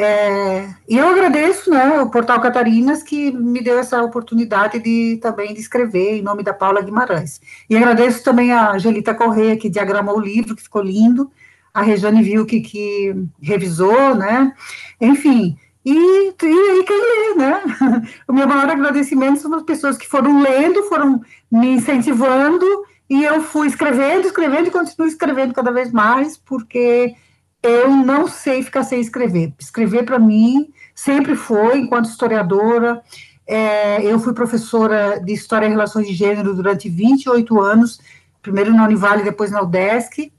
é, 0.00 0.68
eu 0.88 1.08
agradeço, 1.08 1.70
né, 1.70 2.00
o 2.00 2.08
Portal 2.08 2.40
Catarinas, 2.40 3.02
que 3.02 3.32
me 3.32 3.60
deu 3.60 3.78
essa 3.78 4.00
oportunidade 4.00 4.78
de 4.78 5.18
também 5.20 5.52
de 5.52 5.60
escrever 5.60 6.18
em 6.18 6.22
nome 6.22 6.44
da 6.44 6.54
Paula 6.54 6.80
Guimarães. 6.80 7.40
E 7.68 7.76
agradeço 7.76 8.22
também 8.22 8.52
a 8.52 8.72
Angelita 8.72 9.12
Correia, 9.12 9.56
que 9.56 9.68
diagramou 9.68 10.16
o 10.16 10.20
livro, 10.20 10.54
que 10.54 10.62
ficou 10.62 10.82
lindo, 10.82 11.30
a 11.74 11.82
Rejane 11.82 12.44
que, 12.46 12.60
que 12.60 13.14
revisou, 13.40 14.14
né, 14.14 14.54
enfim, 15.00 15.58
e, 15.90 16.28
e, 16.42 16.80
e 16.80 16.84
quem 16.84 17.00
lê, 17.00 17.34
né? 17.36 17.62
O 18.28 18.32
meu 18.32 18.46
maior 18.46 18.68
agradecimento 18.68 19.40
são 19.40 19.54
as 19.54 19.62
pessoas 19.62 19.96
que 19.96 20.06
foram 20.06 20.42
lendo, 20.42 20.82
foram 20.84 21.20
me 21.50 21.68
incentivando, 21.68 22.66
e 23.08 23.24
eu 23.24 23.40
fui 23.40 23.66
escrevendo, 23.66 24.26
escrevendo 24.26 24.68
e 24.68 24.70
continuo 24.70 25.08
escrevendo 25.08 25.54
cada 25.54 25.70
vez 25.70 25.90
mais, 25.90 26.36
porque 26.36 27.14
eu 27.62 27.88
não 27.88 28.28
sei 28.28 28.62
ficar 28.62 28.82
sem 28.82 29.00
escrever. 29.00 29.54
Escrever, 29.58 30.04
para 30.04 30.18
mim, 30.18 30.70
sempre 30.94 31.34
foi, 31.34 31.78
enquanto 31.78 32.10
historiadora. 32.10 33.02
É, 33.46 34.04
eu 34.04 34.18
fui 34.20 34.34
professora 34.34 35.18
de 35.18 35.32
História 35.32 35.66
e 35.66 35.70
Relações 35.70 36.06
de 36.06 36.12
Gênero 36.12 36.54
durante 36.54 36.88
28 36.90 37.58
anos, 37.58 37.98
primeiro 38.42 38.74
na 38.74 38.84
Univale, 38.84 39.22
depois 39.22 39.50
na 39.50 39.62
UDESC, 39.62 40.30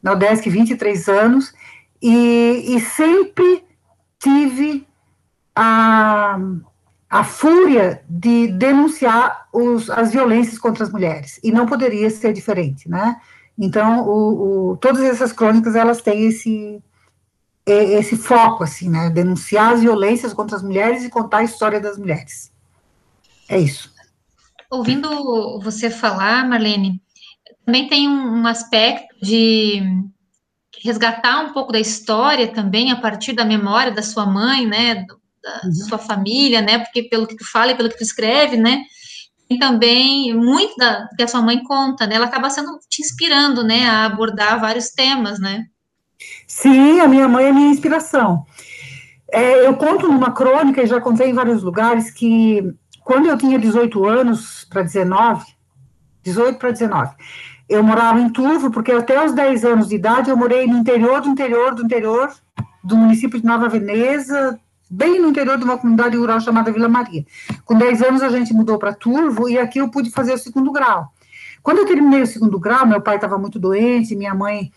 na 0.00 0.12
UDESC 0.12 0.48
23 0.48 1.08
anos, 1.08 1.52
e, 2.00 2.76
e 2.76 2.80
sempre 2.80 3.64
tive 4.20 4.86
a, 5.54 6.38
a 7.08 7.24
fúria 7.24 8.02
de 8.08 8.48
denunciar 8.48 9.48
os, 9.52 9.90
as 9.90 10.12
violências 10.12 10.58
contra 10.58 10.84
as 10.84 10.92
mulheres, 10.92 11.38
e 11.42 11.52
não 11.52 11.66
poderia 11.66 12.08
ser 12.10 12.32
diferente, 12.32 12.88
né? 12.88 13.20
Então, 13.58 14.08
o, 14.08 14.70
o, 14.70 14.76
todas 14.76 15.02
essas 15.02 15.32
crônicas, 15.32 15.76
elas 15.76 16.00
têm 16.00 16.26
esse, 16.26 16.82
esse 17.66 18.16
foco, 18.16 18.64
assim, 18.64 18.88
né, 18.88 19.10
denunciar 19.10 19.74
as 19.74 19.80
violências 19.82 20.32
contra 20.32 20.56
as 20.56 20.62
mulheres 20.62 21.04
e 21.04 21.10
contar 21.10 21.38
a 21.38 21.44
história 21.44 21.80
das 21.80 21.98
mulheres. 21.98 22.50
É 23.48 23.58
isso. 23.58 23.92
Ouvindo 24.70 25.60
você 25.60 25.90
falar, 25.90 26.48
Marlene, 26.48 27.00
também 27.64 27.88
tem 27.88 28.08
um, 28.08 28.40
um 28.40 28.46
aspecto 28.46 29.14
de 29.22 29.82
resgatar 30.82 31.40
um 31.44 31.52
pouco 31.52 31.70
da 31.70 31.78
história 31.78 32.48
também 32.48 32.90
a 32.90 32.96
partir 32.96 33.34
da 33.34 33.44
memória 33.44 33.92
da 33.92 34.02
sua 34.02 34.26
mãe, 34.26 34.66
né, 34.66 35.04
da 35.42 35.60
uhum. 35.64 35.72
sua 35.72 35.98
família, 35.98 36.60
né, 36.60 36.78
porque 36.78 37.02
pelo 37.04 37.26
que 37.26 37.36
tu 37.36 37.44
fala 37.50 37.72
e 37.72 37.76
pelo 37.76 37.88
que 37.88 37.98
tu 37.98 38.02
escreve, 38.02 38.56
né, 38.56 38.82
também 39.58 40.34
muito 40.34 40.76
da, 40.76 41.08
que 41.16 41.22
a 41.22 41.28
sua 41.28 41.42
mãe 41.42 41.62
conta, 41.62 42.06
né? 42.06 42.16
Ela 42.16 42.26
acaba 42.26 42.50
sendo 42.50 42.78
te 42.88 43.02
inspirando, 43.02 43.62
né, 43.62 43.86
a 43.86 44.06
abordar 44.06 44.60
vários 44.60 44.90
temas, 44.90 45.38
né? 45.38 45.66
Sim, 46.46 47.00
a 47.00 47.08
minha 47.08 47.28
mãe 47.28 47.46
é 47.46 47.52
minha 47.52 47.70
inspiração. 47.70 48.44
É, 49.30 49.66
eu 49.66 49.76
conto 49.76 50.08
numa 50.08 50.32
crônica, 50.32 50.82
e 50.82 50.86
já 50.86 51.00
contei 51.00 51.30
em 51.30 51.34
vários 51.34 51.62
lugares, 51.62 52.10
que 52.10 52.62
quando 53.04 53.26
eu 53.26 53.36
tinha 53.36 53.58
18 53.58 54.04
anos 54.06 54.66
para 54.68 54.82
19, 54.82 55.44
18 56.22 56.58
para 56.58 56.70
19, 56.70 57.14
eu 57.68 57.82
morava 57.82 58.20
em 58.20 58.28
Turvo, 58.28 58.70
porque 58.70 58.92
até 58.92 59.24
os 59.24 59.32
10 59.32 59.64
anos 59.64 59.88
de 59.88 59.96
idade 59.96 60.30
eu 60.30 60.36
morei 60.36 60.66
no 60.66 60.76
interior 60.76 61.20
do 61.20 61.28
interior 61.28 61.74
do 61.74 61.82
interior 61.82 62.32
do 62.84 62.96
município 62.96 63.40
de 63.40 63.46
Nova 63.46 63.68
Veneza, 63.68 64.58
bem 64.92 65.18
no 65.18 65.28
interior 65.28 65.56
de 65.56 65.64
uma 65.64 65.78
comunidade 65.78 66.18
rural 66.18 66.38
chamada 66.38 66.70
Vila 66.70 66.86
Maria. 66.86 67.24
Com 67.64 67.78
10 67.78 68.02
anos 68.02 68.22
a 68.22 68.28
gente 68.28 68.52
mudou 68.52 68.78
para 68.78 68.92
Turvo 68.92 69.48
e 69.48 69.58
aqui 69.58 69.78
eu 69.78 69.88
pude 69.88 70.10
fazer 70.10 70.34
o 70.34 70.38
segundo 70.38 70.70
grau. 70.70 71.10
Quando 71.62 71.78
eu 71.78 71.86
terminei 71.86 72.20
o 72.20 72.26
segundo 72.26 72.58
grau, 72.60 72.86
meu 72.86 73.00
pai 73.00 73.14
estava 73.14 73.38
muito 73.38 73.58
doente, 73.58 74.14
minha 74.14 74.34
mãe 74.34 74.70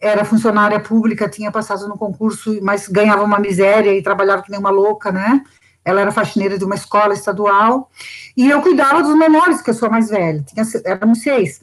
era 0.00 0.24
funcionária 0.24 0.78
pública, 0.78 1.28
tinha 1.28 1.50
passado 1.50 1.88
no 1.88 1.98
concurso, 1.98 2.56
mas 2.62 2.86
ganhava 2.86 3.24
uma 3.24 3.40
miséria 3.40 3.92
e 3.92 4.02
trabalhava 4.02 4.42
que 4.42 4.50
nem 4.52 4.60
uma 4.60 4.70
louca, 4.70 5.10
né? 5.10 5.42
Ela 5.84 6.00
era 6.00 6.12
faxineira 6.12 6.56
de 6.58 6.64
uma 6.64 6.74
escola 6.74 7.14
estadual, 7.14 7.90
e 8.36 8.48
eu 8.50 8.60
cuidava 8.60 9.02
dos 9.02 9.16
menores, 9.16 9.62
que 9.62 9.70
eu 9.70 9.74
sou 9.74 9.90
mais 9.90 10.10
velha, 10.10 10.42
tinha, 10.42 10.64
éramos 10.84 11.22
seis. 11.22 11.60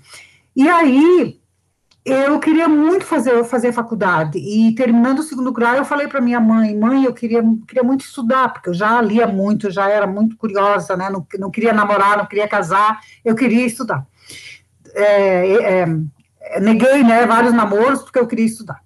E 0.56 0.68
aí, 0.68 1.40
eu 2.06 2.40
queria 2.40 2.68
muito 2.68 3.06
fazer, 3.06 3.44
fazer 3.46 3.72
faculdade, 3.72 4.38
e 4.38 4.76
terminando 4.76 5.20
o 5.20 5.24
segundo 5.24 5.52
grau, 5.54 5.76
eu 5.76 5.86
falei 5.86 6.08
para 6.08 6.20
minha 6.20 6.40
mãe, 6.40 6.78
mãe, 6.78 7.06
eu 7.06 7.14
queria, 7.14 7.42
queria 7.68 7.84
muito 7.84 8.02
estudar, 8.02 8.50
porque 8.52 8.70
eu 8.70 8.74
já 8.74 9.02
lia 9.02 9.26
muito, 9.26 9.72
já 9.72 9.90
era 9.90 10.06
muito 10.06 10.36
curiosa, 10.36 10.98
né, 10.98 11.10
não, 11.10 11.26
não 11.40 11.50
queria 11.50 11.72
namorar, 11.72 12.18
não 12.18 12.26
queria 12.26 12.48
casar, 12.48 13.00
eu 13.24 13.36
queria 13.36 13.66
estudar. 13.66 14.06
É, 14.96 15.84
é, 15.84 16.60
neguei, 16.60 17.04
né, 17.04 17.26
vários 17.26 17.54
namoros, 17.54 18.02
porque 18.02 18.20
eu 18.20 18.28
queria 18.28 18.46
estudar. 18.46 18.82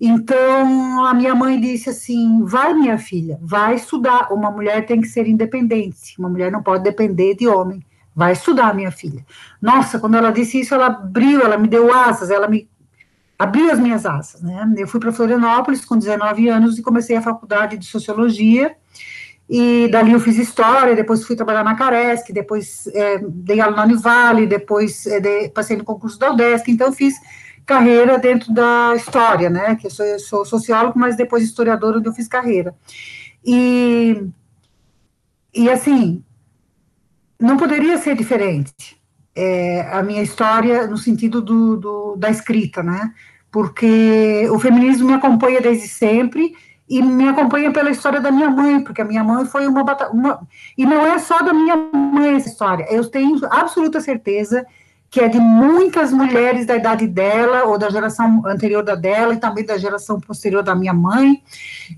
Então, 0.00 1.04
a 1.04 1.12
minha 1.12 1.34
mãe 1.34 1.60
disse 1.60 1.90
assim: 1.90 2.42
vai, 2.42 2.72
minha 2.72 2.96
filha, 2.96 3.38
vai 3.42 3.74
estudar. 3.74 4.32
Uma 4.32 4.50
mulher 4.50 4.86
tem 4.86 4.98
que 4.98 5.06
ser 5.06 5.28
independente, 5.28 6.14
uma 6.18 6.28
mulher 6.28 6.50
não 6.50 6.62
pode 6.62 6.82
depender 6.82 7.34
de 7.34 7.46
homem. 7.46 7.84
Vai 8.20 8.32
estudar, 8.32 8.74
minha 8.74 8.90
filha. 8.90 9.24
Nossa, 9.62 9.98
quando 9.98 10.14
ela 10.14 10.30
disse 10.30 10.60
isso, 10.60 10.74
ela 10.74 10.88
abriu, 10.88 11.40
ela 11.40 11.56
me 11.56 11.66
deu 11.66 11.90
asas, 11.90 12.28
ela 12.28 12.46
me 12.46 12.68
abriu 13.38 13.72
as 13.72 13.80
minhas 13.80 14.04
asas, 14.04 14.42
né? 14.42 14.74
Eu 14.76 14.86
fui 14.86 15.00
para 15.00 15.10
Florianópolis 15.10 15.86
com 15.86 15.96
19 15.96 16.46
anos 16.50 16.78
e 16.78 16.82
comecei 16.82 17.16
a 17.16 17.22
faculdade 17.22 17.78
de 17.78 17.86
sociologia. 17.86 18.76
E 19.48 19.88
dali 19.88 20.12
eu 20.12 20.20
fiz 20.20 20.36
história, 20.36 20.94
depois 20.94 21.24
fui 21.24 21.34
trabalhar 21.34 21.64
na 21.64 21.74
Caresc, 21.74 22.30
depois 22.30 22.86
é, 22.88 23.20
dei 23.26 23.58
aula 23.58 23.76
na 23.76 23.84
Univale, 23.84 24.46
depois 24.46 25.06
é, 25.06 25.18
de, 25.18 25.48
passei 25.48 25.78
no 25.78 25.84
concurso 25.84 26.18
da 26.18 26.30
UDESC, 26.30 26.70
então 26.70 26.92
fiz 26.92 27.14
carreira 27.64 28.18
dentro 28.18 28.52
da 28.52 28.92
história, 28.96 29.48
né? 29.48 29.76
Que 29.76 29.86
eu 29.86 29.90
sou, 29.90 30.04
eu 30.04 30.18
sou 30.18 30.44
sociólogo, 30.44 30.98
mas 30.98 31.16
depois 31.16 31.42
historiador, 31.42 31.96
onde 31.96 32.06
eu 32.06 32.12
fiz 32.12 32.28
carreira. 32.28 32.74
E, 33.42 34.26
e 35.54 35.70
assim, 35.70 36.22
não 37.40 37.56
poderia 37.56 37.96
ser 37.98 38.14
diferente 38.14 39.00
é, 39.34 39.88
a 39.92 40.02
minha 40.02 40.22
história 40.22 40.86
no 40.86 40.98
sentido 40.98 41.40
do, 41.40 41.76
do, 41.76 42.16
da 42.16 42.30
escrita, 42.30 42.82
né? 42.82 43.12
Porque 43.50 44.48
o 44.50 44.58
feminismo 44.58 45.08
me 45.08 45.14
acompanha 45.14 45.60
desde 45.60 45.88
sempre 45.88 46.54
e 46.88 47.02
me 47.02 47.28
acompanha 47.28 47.72
pela 47.72 47.90
história 47.90 48.20
da 48.20 48.30
minha 48.30 48.50
mãe, 48.50 48.82
porque 48.82 49.00
a 49.00 49.04
minha 49.04 49.22
mãe 49.22 49.44
foi 49.46 49.66
uma, 49.66 49.82
uma 50.10 50.46
e 50.76 50.84
não 50.84 51.06
é 51.06 51.18
só 51.18 51.38
da 51.38 51.52
minha 51.52 51.76
mãe 51.76 52.34
essa 52.34 52.48
história. 52.48 52.86
Eu 52.90 53.08
tenho 53.08 53.40
absoluta 53.50 54.00
certeza 54.00 54.66
que 55.10 55.20
é 55.20 55.28
de 55.28 55.40
muitas 55.40 56.12
mulheres 56.12 56.64
da 56.64 56.76
idade 56.76 57.06
dela, 57.08 57.64
ou 57.64 57.76
da 57.76 57.90
geração 57.90 58.42
anterior 58.46 58.84
da 58.84 58.94
dela, 58.94 59.34
e 59.34 59.38
também 59.38 59.66
da 59.66 59.76
geração 59.76 60.20
posterior 60.20 60.62
da 60.62 60.72
minha 60.72 60.94
mãe, 60.94 61.42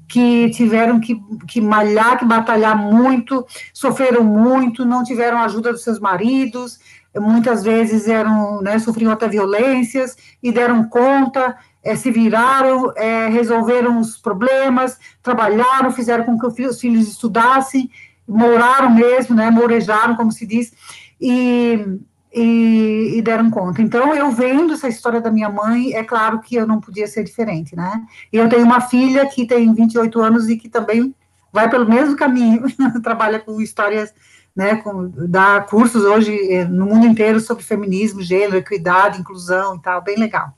que 0.08 0.48
tiveram 0.50 0.98
que, 0.98 1.20
que 1.46 1.60
malhar, 1.60 2.18
que 2.18 2.24
batalhar 2.24 2.74
muito, 2.74 3.46
sofreram 3.74 4.24
muito, 4.24 4.86
não 4.86 5.04
tiveram 5.04 5.38
ajuda 5.38 5.72
dos 5.72 5.84
seus 5.84 6.00
maridos, 6.00 6.80
muitas 7.14 7.62
vezes 7.62 8.08
eram, 8.08 8.62
né, 8.62 8.78
sofriam 8.78 9.12
até 9.12 9.28
violências, 9.28 10.16
e 10.42 10.50
deram 10.50 10.82
conta, 10.84 11.54
é, 11.84 11.94
se 11.94 12.10
viraram, 12.10 12.92
é, 12.96 13.28
resolveram 13.28 14.00
os 14.00 14.16
problemas, 14.16 14.98
trabalharam, 15.22 15.92
fizeram 15.92 16.24
com 16.24 16.38
que 16.38 16.64
os 16.64 16.80
filhos 16.80 17.08
estudassem, 17.08 17.90
moraram 18.26 18.88
mesmo, 18.88 19.36
né, 19.36 19.50
morejaram, 19.50 20.16
como 20.16 20.32
se 20.32 20.46
diz, 20.46 20.72
e 21.20 22.00
e, 22.34 23.14
e, 23.16 23.22
deram 23.22 23.50
conta. 23.50 23.82
Então, 23.82 24.14
eu 24.14 24.30
vendo 24.30 24.72
essa 24.72 24.88
história 24.88 25.20
da 25.20 25.30
minha 25.30 25.50
mãe, 25.50 25.92
é 25.92 26.02
claro 26.02 26.40
que 26.40 26.54
eu 26.54 26.66
não 26.66 26.80
podia 26.80 27.06
ser 27.06 27.24
diferente, 27.24 27.76
né? 27.76 28.02
Eu 28.32 28.48
tenho 28.48 28.64
uma 28.64 28.80
filha 28.80 29.26
que 29.26 29.46
tem 29.46 29.72
28 29.72 30.20
anos 30.20 30.48
e 30.48 30.56
que 30.56 30.68
também 30.68 31.14
vai 31.52 31.68
pelo 31.68 31.88
mesmo 31.88 32.16
caminho, 32.16 32.64
trabalha 33.02 33.38
com 33.38 33.60
histórias, 33.60 34.14
né, 34.56 34.76
com, 34.76 35.10
dá 35.28 35.60
cursos 35.60 36.02
hoje 36.04 36.34
eh, 36.50 36.64
no 36.64 36.86
mundo 36.86 37.06
inteiro 37.06 37.38
sobre 37.40 37.62
feminismo, 37.62 38.22
gênero, 38.22 38.56
equidade, 38.56 39.20
inclusão 39.20 39.76
e 39.76 39.82
tal, 39.82 40.02
bem 40.02 40.16
legal. 40.16 40.54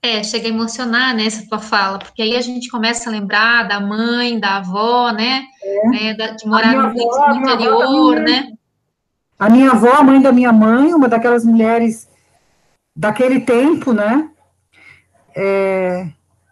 É, 0.00 0.22
chega 0.22 0.46
a 0.46 0.50
emocionar, 0.50 1.14
né, 1.14 1.26
essa 1.26 1.48
tua 1.48 1.58
fala, 1.58 1.98
porque 1.98 2.22
aí 2.22 2.36
a 2.36 2.40
gente 2.40 2.68
começa 2.68 3.08
a 3.08 3.12
lembrar 3.12 3.66
da 3.66 3.80
mãe, 3.80 4.38
da 4.38 4.58
avó, 4.58 5.10
né, 5.12 5.44
é. 5.62 5.88
né 5.88 6.14
da, 6.14 6.30
de 6.30 6.46
morar 6.46 6.72
no, 6.72 6.80
avó, 6.80 7.32
interior, 7.34 8.20
né, 8.20 8.52
a 9.38 9.48
minha 9.48 9.70
avó, 9.70 9.92
a 9.92 10.02
mãe 10.02 10.20
da 10.20 10.32
minha 10.32 10.52
mãe, 10.52 10.92
uma 10.92 11.08
daquelas 11.08 11.44
mulheres 11.44 12.08
daquele 12.94 13.40
tempo, 13.40 13.92
né? 13.92 14.28
É, 15.36 16.08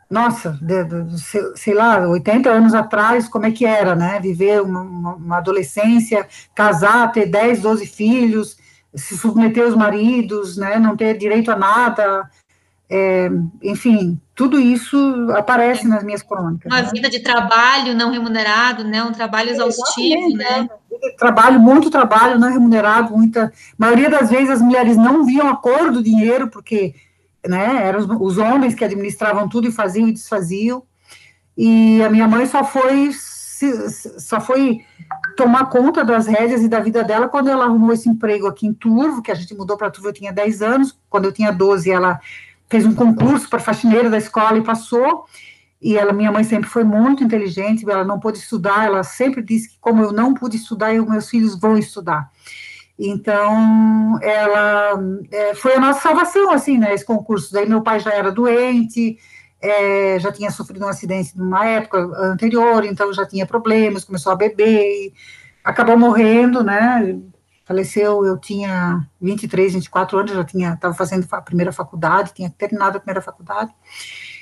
nossa, 0.08 0.56
de, 0.62 0.84
de, 0.84 1.18
sei 1.56 1.74
lá, 1.74 1.98
80 2.08 2.48
anos 2.48 2.74
atrás, 2.74 3.28
como 3.28 3.46
é 3.46 3.50
que 3.50 3.66
era, 3.66 3.96
né? 3.96 4.20
Viver 4.20 4.62
uma, 4.62 4.80
uma, 5.14 5.38
adolescência, 5.38 6.28
casar, 6.54 7.10
ter 7.10 7.26
10, 7.26 7.62
12 7.62 7.86
filhos, 7.86 8.56
se 8.94 9.18
submeter 9.18 9.64
aos 9.64 9.74
maridos, 9.74 10.56
né? 10.56 10.78
Não 10.78 10.96
ter 10.96 11.18
direito 11.18 11.50
a 11.50 11.56
nada, 11.56 12.30
é, 12.88 13.28
enfim, 13.62 14.20
tudo 14.34 14.60
isso 14.60 14.96
aparece 15.36 15.84
é. 15.84 15.88
nas 15.88 16.04
minhas 16.04 16.22
crônicas. 16.22 16.70
Uma 16.70 16.82
né? 16.82 16.90
vida 16.92 17.10
de 17.10 17.20
trabalho 17.20 17.94
não 17.94 18.10
remunerado, 18.10 18.84
né? 18.84 19.02
Um 19.02 19.12
trabalho 19.12 19.50
exaustivo, 19.50 20.36
né? 20.36 20.60
né? 20.60 20.68
Trabalho, 21.18 21.60
muito 21.60 21.90
trabalho 21.90 22.38
não 22.38 22.50
remunerado, 22.50 23.16
muita. 23.16 23.46
A 23.46 23.50
maioria 23.76 24.08
das 24.08 24.30
vezes 24.30 24.50
as 24.50 24.62
mulheres 24.62 24.96
não 24.96 25.24
viam 25.24 25.48
a 25.48 25.56
cor 25.56 25.90
do 25.90 26.02
dinheiro, 26.02 26.48
porque 26.48 26.94
né, 27.46 27.86
eram 27.86 28.00
os, 28.00 28.06
os 28.20 28.38
homens 28.38 28.74
que 28.74 28.84
administravam 28.84 29.48
tudo 29.48 29.68
e 29.68 29.72
faziam 29.72 30.08
e 30.08 30.12
desfaziam. 30.12 30.82
E 31.56 32.02
a 32.02 32.10
minha 32.10 32.28
mãe 32.28 32.46
só 32.46 32.62
foi 32.62 33.10
só 34.18 34.38
foi 34.38 34.84
tomar 35.34 35.70
conta 35.70 36.04
das 36.04 36.26
rédeas 36.26 36.62
e 36.62 36.68
da 36.68 36.78
vida 36.78 37.02
dela 37.02 37.26
quando 37.26 37.48
ela 37.48 37.64
arrumou 37.64 37.92
esse 37.92 38.06
emprego 38.06 38.46
aqui 38.46 38.66
em 38.66 38.74
Turvo, 38.74 39.22
que 39.22 39.30
a 39.30 39.34
gente 39.34 39.54
mudou 39.54 39.78
para 39.78 39.90
Turvo, 39.90 40.10
eu 40.10 40.12
tinha 40.12 40.30
10 40.30 40.60
anos, 40.60 40.98
quando 41.08 41.24
eu 41.24 41.32
tinha 41.32 41.50
12, 41.50 41.90
ela 41.90 42.20
fez 42.68 42.84
um 42.84 42.94
concurso 42.94 43.48
para 43.48 43.58
faxineira 43.58 44.10
da 44.10 44.18
escola 44.18 44.58
e 44.58 44.62
passou. 44.62 45.24
E 45.80 45.96
ela, 45.96 46.12
minha 46.12 46.32
mãe 46.32 46.42
sempre 46.42 46.68
foi 46.68 46.84
muito 46.84 47.22
inteligente, 47.22 47.88
ela 47.88 48.04
não 48.04 48.18
pôde 48.18 48.38
estudar, 48.38 48.86
ela 48.86 49.04
sempre 49.04 49.42
disse 49.42 49.70
que 49.70 49.78
como 49.78 50.02
eu 50.02 50.12
não 50.12 50.32
pude 50.32 50.56
estudar, 50.56 50.94
eu, 50.94 51.06
meus 51.06 51.28
filhos 51.28 51.58
vão 51.58 51.76
estudar. 51.76 52.30
Então, 52.98 54.18
ela 54.22 54.98
é, 55.30 55.54
foi 55.54 55.74
a 55.74 55.80
nossa 55.80 56.00
salvação, 56.00 56.50
assim, 56.50 56.78
né, 56.78 56.94
esse 56.94 57.04
concurso. 57.04 57.52
Daí 57.52 57.68
meu 57.68 57.82
pai 57.82 58.00
já 58.00 58.12
era 58.12 58.32
doente, 58.32 59.18
é, 59.60 60.18
já 60.18 60.32
tinha 60.32 60.50
sofrido 60.50 60.84
um 60.84 60.88
acidente 60.88 61.36
numa 61.36 61.66
época 61.66 61.98
anterior, 62.22 62.84
então 62.84 63.12
já 63.12 63.26
tinha 63.26 63.46
problemas, 63.46 64.04
começou 64.04 64.32
a 64.32 64.36
beber, 64.36 65.12
acabou 65.62 65.98
morrendo, 65.98 66.64
né, 66.64 67.18
faleceu, 67.66 68.24
eu 68.24 68.38
tinha 68.38 69.06
23, 69.20 69.74
24 69.74 70.18
anos, 70.18 70.32
já 70.32 70.44
tinha, 70.44 70.72
estava 70.74 70.94
fazendo 70.94 71.26
a 71.30 71.42
primeira 71.42 71.72
faculdade, 71.72 72.32
tinha 72.32 72.48
terminado 72.48 72.96
a 72.96 73.00
primeira 73.00 73.20
faculdade, 73.20 73.74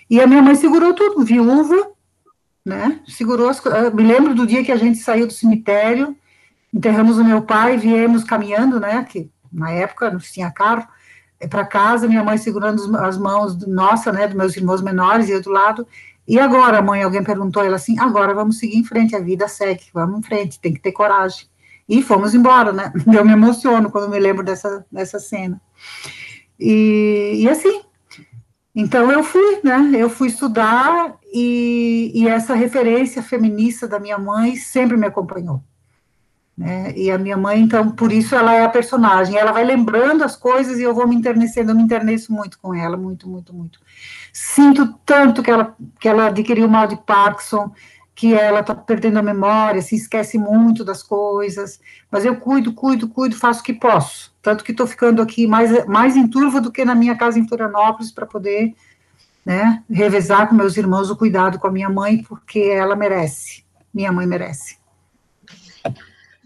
e 0.08 0.20
a 0.20 0.26
minha 0.26 0.42
mãe 0.42 0.54
segurou 0.54 0.94
tudo, 0.94 1.24
viúva, 1.24 1.90
né, 2.64 3.00
segurou 3.08 3.48
as 3.48 3.62
me 3.94 4.02
lembro 4.02 4.34
do 4.34 4.46
dia 4.46 4.62
que 4.62 4.70
a 4.70 4.76
gente 4.76 4.98
saiu 4.98 5.26
do 5.26 5.32
cemitério, 5.32 6.14
enterramos 6.72 7.16
o 7.16 7.24
meu 7.24 7.40
pai, 7.40 7.78
viemos 7.78 8.22
caminhando, 8.22 8.78
né, 8.78 9.02
que 9.04 9.30
na 9.50 9.70
época 9.70 10.10
não 10.10 10.18
tinha 10.18 10.50
carro, 10.50 10.86
é, 11.40 11.48
para 11.48 11.64
casa, 11.64 12.06
minha 12.06 12.22
mãe 12.22 12.36
segurando 12.36 12.94
as 12.98 13.16
mãos, 13.16 13.56
nossa, 13.66 14.12
né, 14.12 14.26
dos 14.26 14.36
meus 14.36 14.54
irmãos 14.54 14.82
menores, 14.82 15.30
e 15.30 15.32
eu 15.32 15.40
do 15.40 15.50
lado, 15.50 15.86
e 16.28 16.38
agora, 16.38 16.82
mãe, 16.82 17.02
alguém 17.02 17.24
perguntou, 17.24 17.64
ela 17.64 17.76
assim, 17.76 17.98
agora 17.98 18.34
vamos 18.34 18.58
seguir 18.58 18.76
em 18.76 18.84
frente, 18.84 19.16
a 19.16 19.20
vida 19.20 19.48
segue, 19.48 19.84
vamos 19.94 20.18
em 20.18 20.22
frente, 20.22 20.60
tem 20.60 20.74
que 20.74 20.80
ter 20.80 20.92
coragem. 20.92 21.46
E 21.88 22.02
fomos 22.02 22.34
embora, 22.34 22.72
né? 22.72 22.92
Eu 23.12 23.24
me 23.24 23.32
emociono 23.32 23.90
quando 23.90 24.10
me 24.10 24.18
lembro 24.18 24.44
dessa, 24.44 24.84
dessa 24.90 25.18
cena. 25.18 25.60
E, 26.58 27.40
e 27.42 27.48
assim, 27.48 27.82
então 28.74 29.10
eu 29.10 29.22
fui, 29.22 29.60
né? 29.62 29.90
Eu 29.94 30.08
fui 30.08 30.28
estudar 30.28 31.16
e, 31.32 32.10
e, 32.14 32.28
essa 32.28 32.54
referência 32.54 33.22
feminista 33.22 33.86
da 33.86 34.00
minha 34.00 34.18
mãe 34.18 34.56
sempre 34.56 34.96
me 34.96 35.06
acompanhou. 35.06 35.62
Né? 36.56 36.92
E 36.96 37.10
a 37.10 37.18
minha 37.18 37.36
mãe, 37.36 37.60
então, 37.60 37.90
por 37.90 38.12
isso 38.12 38.34
ela 38.34 38.54
é 38.54 38.64
a 38.64 38.68
personagem. 38.68 39.36
Ela 39.36 39.52
vai 39.52 39.64
lembrando 39.64 40.22
as 40.22 40.36
coisas 40.36 40.78
e 40.78 40.82
eu 40.82 40.94
vou 40.94 41.06
me 41.06 41.16
enternecendo, 41.16 41.70
eu 41.70 41.74
me 41.74 41.82
enterneço 41.82 42.32
muito 42.32 42.58
com 42.60 42.74
ela, 42.74 42.96
muito, 42.96 43.28
muito, 43.28 43.54
muito. 43.54 43.80
Sinto 44.32 44.94
tanto 45.04 45.42
que 45.42 45.50
ela, 45.50 45.76
que 46.00 46.08
ela 46.08 46.26
adquiriu 46.26 46.68
mal 46.68 46.86
de 46.86 46.96
Parkinson, 46.96 47.72
que 48.14 48.32
ela 48.32 48.60
está 48.60 48.74
perdendo 48.74 49.18
a 49.18 49.22
memória, 49.22 49.82
se 49.82 49.96
esquece 49.96 50.38
muito 50.38 50.84
das 50.84 51.02
coisas, 51.02 51.80
mas 52.10 52.24
eu 52.24 52.36
cuido, 52.36 52.72
cuido, 52.72 53.08
cuido, 53.08 53.36
faço 53.36 53.60
o 53.60 53.64
que 53.64 53.72
posso. 53.72 54.32
Tanto 54.40 54.62
que 54.62 54.70
estou 54.70 54.86
ficando 54.86 55.20
aqui 55.20 55.46
mais, 55.46 55.84
mais 55.86 56.16
em 56.16 56.28
Turva 56.28 56.60
do 56.60 56.70
que 56.70 56.84
na 56.84 56.94
minha 56.94 57.16
casa 57.16 57.38
em 57.38 57.48
Florianópolis 57.48 58.12
para 58.12 58.24
poder 58.24 58.74
né, 59.44 59.82
revezar 59.90 60.48
com 60.48 60.54
meus 60.54 60.76
irmãos 60.76 61.10
o 61.10 61.16
cuidado 61.16 61.58
com 61.58 61.66
a 61.66 61.72
minha 61.72 61.90
mãe, 61.90 62.22
porque 62.22 62.60
ela 62.60 62.94
merece, 62.94 63.64
minha 63.92 64.12
mãe 64.12 64.26
merece. 64.26 64.78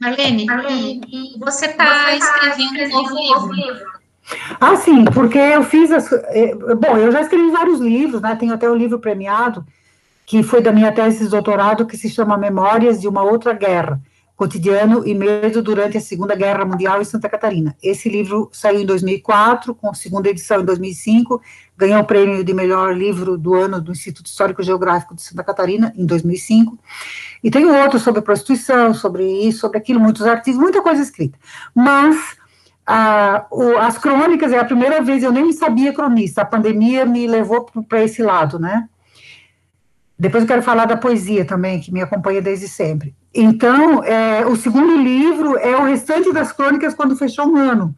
Marlene, 0.00 0.46
e 1.08 1.38
você 1.38 1.66
está 1.66 2.14
escrevendo 2.14 2.96
um 2.96 3.32
novo 3.34 3.52
livro. 3.52 3.98
Ah, 4.60 4.76
sim, 4.76 5.04
porque 5.06 5.38
eu 5.38 5.62
fiz 5.64 5.90
as. 5.90 6.10
Eh, 6.12 6.54
bom, 6.54 6.96
eu 6.96 7.10
já 7.10 7.22
escrevi 7.22 7.50
vários 7.50 7.80
livros, 7.80 8.20
né? 8.20 8.36
Tenho 8.36 8.54
até 8.54 8.68
o 8.68 8.72
um 8.72 8.76
livro 8.76 8.98
premiado, 8.98 9.66
que 10.28 10.42
foi 10.42 10.60
da 10.60 10.70
minha 10.70 10.92
tese 10.92 11.24
de 11.24 11.30
doutorado, 11.30 11.86
que 11.86 11.96
se 11.96 12.10
chama 12.10 12.36
Memórias 12.36 13.00
de 13.00 13.08
uma 13.08 13.22
Outra 13.22 13.54
Guerra, 13.54 13.98
Cotidiano 14.36 15.08
e 15.08 15.14
Medo 15.14 15.62
durante 15.62 15.96
a 15.96 16.02
Segunda 16.02 16.34
Guerra 16.34 16.66
Mundial 16.66 17.00
em 17.00 17.04
Santa 17.04 17.30
Catarina. 17.30 17.74
Esse 17.82 18.10
livro 18.10 18.50
saiu 18.52 18.82
em 18.82 18.84
2004, 18.84 19.74
com 19.74 19.94
segunda 19.94 20.28
edição 20.28 20.60
em 20.60 20.66
2005, 20.66 21.40
ganhou 21.74 22.02
o 22.02 22.04
prêmio 22.04 22.44
de 22.44 22.52
melhor 22.52 22.94
livro 22.94 23.38
do 23.38 23.54
ano 23.54 23.80
do 23.80 23.90
Instituto 23.90 24.26
Histórico 24.26 24.62
Geográfico 24.62 25.14
de 25.14 25.22
Santa 25.22 25.42
Catarina, 25.42 25.94
em 25.96 26.04
2005. 26.04 26.78
E 27.42 27.50
tem 27.50 27.64
outro 27.64 27.98
sobre 27.98 28.20
prostituição, 28.20 28.92
sobre 28.92 29.24
isso, 29.24 29.60
sobre 29.60 29.78
aquilo, 29.78 29.98
muitos 29.98 30.26
artigos, 30.26 30.60
muita 30.60 30.82
coisa 30.82 31.00
escrita. 31.00 31.38
Mas 31.74 32.36
o, 33.50 33.78
as 33.78 33.96
crônicas 33.96 34.52
é 34.52 34.58
a 34.58 34.64
primeira 34.66 35.00
vez, 35.00 35.22
eu 35.22 35.32
nem 35.32 35.50
sabia 35.54 35.94
cronista, 35.94 36.42
a 36.42 36.44
pandemia 36.44 37.06
me 37.06 37.26
levou 37.26 37.64
para 37.88 38.04
esse 38.04 38.22
lado, 38.22 38.58
né? 38.58 38.86
Depois 40.18 40.42
eu 40.42 40.48
quero 40.48 40.62
falar 40.62 40.86
da 40.86 40.96
poesia 40.96 41.44
também, 41.44 41.80
que 41.80 41.92
me 41.92 42.02
acompanha 42.02 42.42
desde 42.42 42.66
sempre. 42.66 43.14
Então, 43.32 44.02
é, 44.02 44.44
o 44.44 44.56
segundo 44.56 44.96
livro 44.96 45.56
é 45.56 45.76
o 45.76 45.84
restante 45.84 46.32
das 46.32 46.50
crônicas 46.50 46.92
quando 46.92 47.16
fechou 47.16 47.46
um 47.46 47.56
ano. 47.56 47.94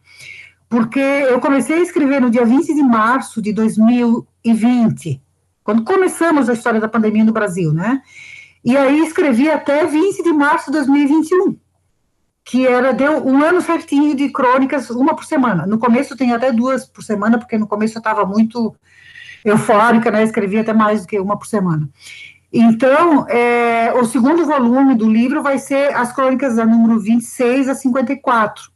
Porque 0.69 0.99
eu 0.99 1.39
comecei 1.41 1.77
a 1.77 1.81
escrever 1.81 2.21
no 2.21 2.29
dia 2.29 2.45
20 2.45 2.73
de 2.73 2.83
março 2.83 3.41
de 3.41 3.51
2020, 3.51 5.21
quando 5.63 5.83
começamos 5.83 6.47
a 6.47 6.53
história 6.53 6.79
da 6.79 6.87
pandemia 6.87 7.25
no 7.25 7.33
Brasil, 7.33 7.73
né? 7.73 8.01
E 8.63 8.77
aí 8.77 8.99
escrevi 8.99 9.49
até 9.49 9.85
20 9.85 10.23
de 10.23 10.31
março 10.31 10.67
de 10.67 10.77
2021, 10.77 11.57
que 12.45 12.67
era, 12.67 12.93
deu 12.93 13.25
um 13.25 13.43
ano 13.43 13.61
certinho 13.61 14.15
de 14.15 14.29
crônicas, 14.29 14.91
uma 14.91 15.15
por 15.15 15.25
semana. 15.25 15.65
No 15.65 15.79
começo 15.79 16.15
tem 16.15 16.33
até 16.33 16.51
duas 16.51 16.85
por 16.85 17.03
semana, 17.03 17.39
porque 17.39 17.57
no 17.57 17.67
começo 17.67 17.97
eu 17.97 17.99
estava 17.99 18.23
muito 18.25 18.75
eufórica, 19.43 20.11
né? 20.11 20.23
Escrevi 20.23 20.59
até 20.59 20.73
mais 20.73 21.01
do 21.01 21.07
que 21.07 21.19
uma 21.19 21.37
por 21.37 21.47
semana. 21.47 21.89
Então, 22.53 23.25
é, 23.29 23.93
o 23.93 24.05
segundo 24.05 24.45
volume 24.45 24.95
do 24.95 25.09
livro 25.09 25.41
vai 25.41 25.57
ser 25.57 25.95
as 25.95 26.11
crônicas 26.11 26.57
da 26.57 26.65
número 26.65 26.99
26 26.99 27.69
a 27.69 27.75
54. 27.75 28.69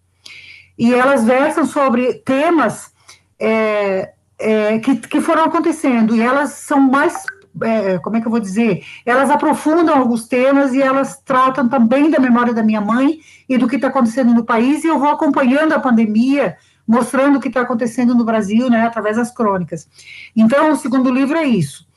E 0.77 0.93
elas 0.93 1.25
versam 1.25 1.65
sobre 1.65 2.13
temas 2.13 2.93
é, 3.37 4.13
é, 4.39 4.79
que, 4.79 4.95
que 4.95 5.21
foram 5.21 5.43
acontecendo, 5.43 6.15
e 6.15 6.21
elas 6.21 6.51
são 6.51 6.79
mais 6.79 7.23
é, 7.63 7.97
como 7.99 8.17
é 8.17 8.21
que 8.21 8.27
eu 8.27 8.31
vou 8.31 8.39
dizer? 8.39 8.83
Elas 9.05 9.29
aprofundam 9.29 9.97
alguns 9.97 10.27
temas 10.27 10.73
e 10.73 10.81
elas 10.81 11.21
tratam 11.23 11.69
também 11.69 12.09
da 12.09 12.19
memória 12.19 12.53
da 12.53 12.61
minha 12.61 12.81
mãe 12.81 13.19
e 13.47 13.57
do 13.57 13.67
que 13.67 13.77
está 13.77 13.87
acontecendo 13.87 14.33
no 14.33 14.43
país, 14.43 14.83
e 14.83 14.87
eu 14.87 14.99
vou 14.99 15.09
acompanhando 15.09 15.73
a 15.73 15.79
pandemia 15.79 16.57
mostrando 16.87 17.37
o 17.37 17.39
que 17.39 17.47
está 17.47 17.61
acontecendo 17.61 18.13
no 18.13 18.23
Brasil, 18.23 18.69
né, 18.69 18.85
através 18.85 19.17
das 19.17 19.31
crônicas. 19.31 19.87
Então, 20.35 20.71
o 20.71 20.75
segundo 20.75 21.11
livro 21.11 21.37
é 21.37 21.45
isso. 21.45 21.87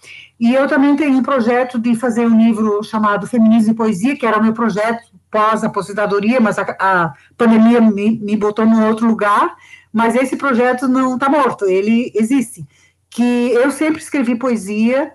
E 0.40 0.54
eu 0.54 0.68
também 0.68 0.95
tenho 0.97 1.18
um 1.18 1.23
projeto 1.23 1.78
de 1.78 1.97
fazer 1.97 2.26
um 2.26 2.38
livro 2.38 2.83
chamado 2.85 3.26
Feminismo 3.26 3.73
e 3.73 3.76
Poesia, 3.76 4.16
que 4.16 4.25
era 4.25 4.38
o 4.38 4.42
meu 4.42 4.52
projeto 4.52 5.02
pós-aposentadoria, 5.30 6.40
mas 6.40 6.59
a, 6.59 6.62
a 6.78 7.14
pandemia 7.37 7.80
me, 7.80 8.18
me 8.18 8.37
botou 8.37 8.64
num 8.64 8.87
outro 8.87 9.07
lugar, 9.07 9.57
mas 9.92 10.14
esse 10.14 10.37
projeto 10.37 10.87
não 10.87 11.14
está 11.14 11.28
morto, 11.28 11.66
ele 11.66 12.12
existe. 12.14 12.66
Que 13.11 13.50
eu 13.52 13.71
sempre 13.71 14.00
escrevi 14.00 14.37
poesia, 14.37 15.12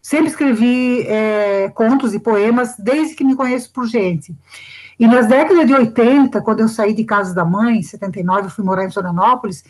sempre 0.00 0.28
escrevi 0.28 1.02
é, 1.06 1.68
contos 1.74 2.14
e 2.14 2.20
poemas, 2.20 2.76
desde 2.78 3.14
que 3.14 3.24
me 3.24 3.34
conheço 3.34 3.72
por 3.72 3.86
gente. 3.86 4.34
E 5.00 5.06
nas 5.06 5.26
décadas 5.26 5.66
de 5.66 5.72
80, 5.72 6.42
quando 6.42 6.60
eu 6.60 6.68
saí 6.68 6.92
de 6.92 7.04
casa 7.04 7.34
da 7.34 7.42
mãe, 7.42 7.78
em 7.78 7.82
79, 7.82 8.48
eu 8.48 8.50
fui 8.50 8.62
morar 8.62 8.84
em 8.84 8.90
Florianópolis, 8.90 9.64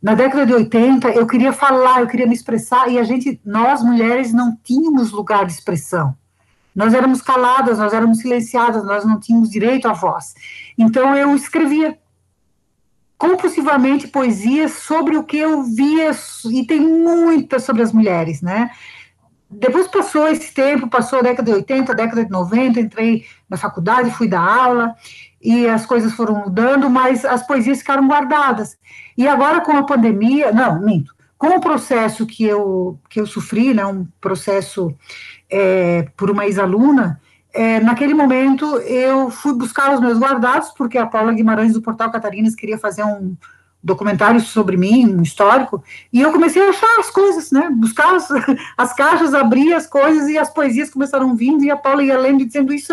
na 0.00 0.14
década 0.14 0.46
de 0.46 0.54
80, 0.54 1.08
eu 1.10 1.26
queria 1.26 1.52
falar, 1.52 2.02
eu 2.02 2.06
queria 2.06 2.24
me 2.24 2.34
expressar, 2.34 2.88
e 2.88 2.96
a 2.96 3.02
gente, 3.02 3.40
nós 3.44 3.82
mulheres, 3.82 4.32
não 4.32 4.56
tínhamos 4.62 5.10
lugar 5.10 5.44
de 5.44 5.52
expressão. 5.52 6.16
Nós 6.72 6.94
éramos 6.94 7.20
caladas, 7.20 7.78
nós 7.80 7.92
éramos 7.92 8.18
silenciadas, 8.18 8.84
nós 8.84 9.04
não 9.04 9.18
tínhamos 9.18 9.50
direito 9.50 9.88
à 9.88 9.92
voz. 9.92 10.34
Então 10.78 11.16
eu 11.16 11.34
escrevia 11.34 11.98
compulsivamente 13.18 14.06
poesias 14.06 14.70
sobre 14.74 15.16
o 15.16 15.24
que 15.24 15.38
eu 15.38 15.64
via, 15.64 16.12
e 16.44 16.64
tem 16.64 16.78
muitas 16.78 17.64
sobre 17.64 17.82
as 17.82 17.92
mulheres, 17.92 18.40
né? 18.40 18.70
Depois 19.48 19.86
passou 19.86 20.26
esse 20.28 20.52
tempo, 20.52 20.88
passou 20.88 21.20
a 21.20 21.22
década 21.22 21.50
de 21.50 21.56
80, 21.56 21.92
a 21.92 21.94
década 21.94 22.24
de 22.24 22.30
90, 22.30 22.80
entrei 22.80 23.24
na 23.48 23.56
faculdade, 23.56 24.10
fui 24.10 24.28
dar 24.28 24.40
aula, 24.40 24.94
e 25.40 25.68
as 25.68 25.86
coisas 25.86 26.12
foram 26.12 26.34
mudando, 26.34 26.90
mas 26.90 27.24
as 27.24 27.46
poesias 27.46 27.78
ficaram 27.78 28.08
guardadas. 28.08 28.76
E 29.16 29.26
agora, 29.28 29.60
com 29.60 29.76
a 29.76 29.84
pandemia, 29.84 30.50
não, 30.52 30.80
minto, 30.82 31.14
com 31.38 31.48
o 31.48 31.60
processo 31.60 32.26
que 32.26 32.44
eu, 32.44 32.98
que 33.08 33.20
eu 33.20 33.26
sofri, 33.26 33.72
né, 33.72 33.86
um 33.86 34.06
processo 34.20 34.92
é, 35.48 36.08
por 36.16 36.30
uma 36.30 36.46
ex-aluna, 36.46 37.20
é, 37.52 37.80
naquele 37.80 38.12
momento 38.12 38.66
eu 38.80 39.30
fui 39.30 39.54
buscar 39.54 39.94
os 39.94 40.00
meus 40.00 40.18
guardados, 40.18 40.70
porque 40.76 40.98
a 40.98 41.06
Paula 41.06 41.32
Guimarães 41.32 41.72
do 41.72 41.80
Portal 41.80 42.10
Catarinas 42.10 42.54
queria 42.54 42.76
fazer 42.76 43.04
um, 43.04 43.36
documentário 43.86 44.40
sobre 44.40 44.76
mim, 44.76 45.06
um 45.06 45.22
histórico, 45.22 45.82
e 46.12 46.20
eu 46.20 46.32
comecei 46.32 46.60
a 46.60 46.70
achar 46.70 46.98
as 46.98 47.08
coisas, 47.08 47.52
né, 47.52 47.70
buscar 47.70 48.16
as, 48.16 48.28
as 48.76 48.92
caixas, 48.92 49.32
abrir 49.32 49.72
as 49.72 49.86
coisas, 49.86 50.28
e 50.28 50.36
as 50.36 50.52
poesias 50.52 50.90
começaram 50.90 51.36
vindo, 51.36 51.64
e 51.64 51.70
a 51.70 51.76
Paula 51.76 52.02
ia 52.02 52.18
lendo 52.18 52.42
e 52.42 52.44
dizendo, 52.44 52.74
isso, 52.74 52.92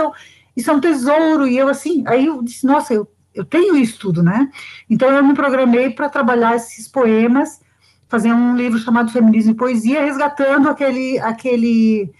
isso 0.55 0.69
é 0.69 0.73
um 0.73 0.79
tesouro, 0.79 1.47
e 1.47 1.57
eu 1.57 1.67
assim, 1.67 2.03
aí 2.05 2.27
eu 2.27 2.43
disse, 2.43 2.65
nossa, 2.65 2.93
eu, 2.93 3.09
eu 3.33 3.43
tenho 3.43 3.75
isso 3.75 3.99
tudo, 3.99 4.21
né, 4.21 4.49
então 4.87 5.09
eu 5.09 5.23
me 5.23 5.33
programei 5.33 5.89
para 5.89 6.07
trabalhar 6.07 6.55
esses 6.55 6.87
poemas, 6.87 7.59
fazer 8.07 8.31
um 8.31 8.55
livro 8.55 8.77
chamado 8.77 9.11
Feminismo 9.11 9.53
e 9.53 9.55
Poesia, 9.55 10.05
resgatando 10.05 10.69
aquele, 10.69 11.17
aquele, 11.17 12.11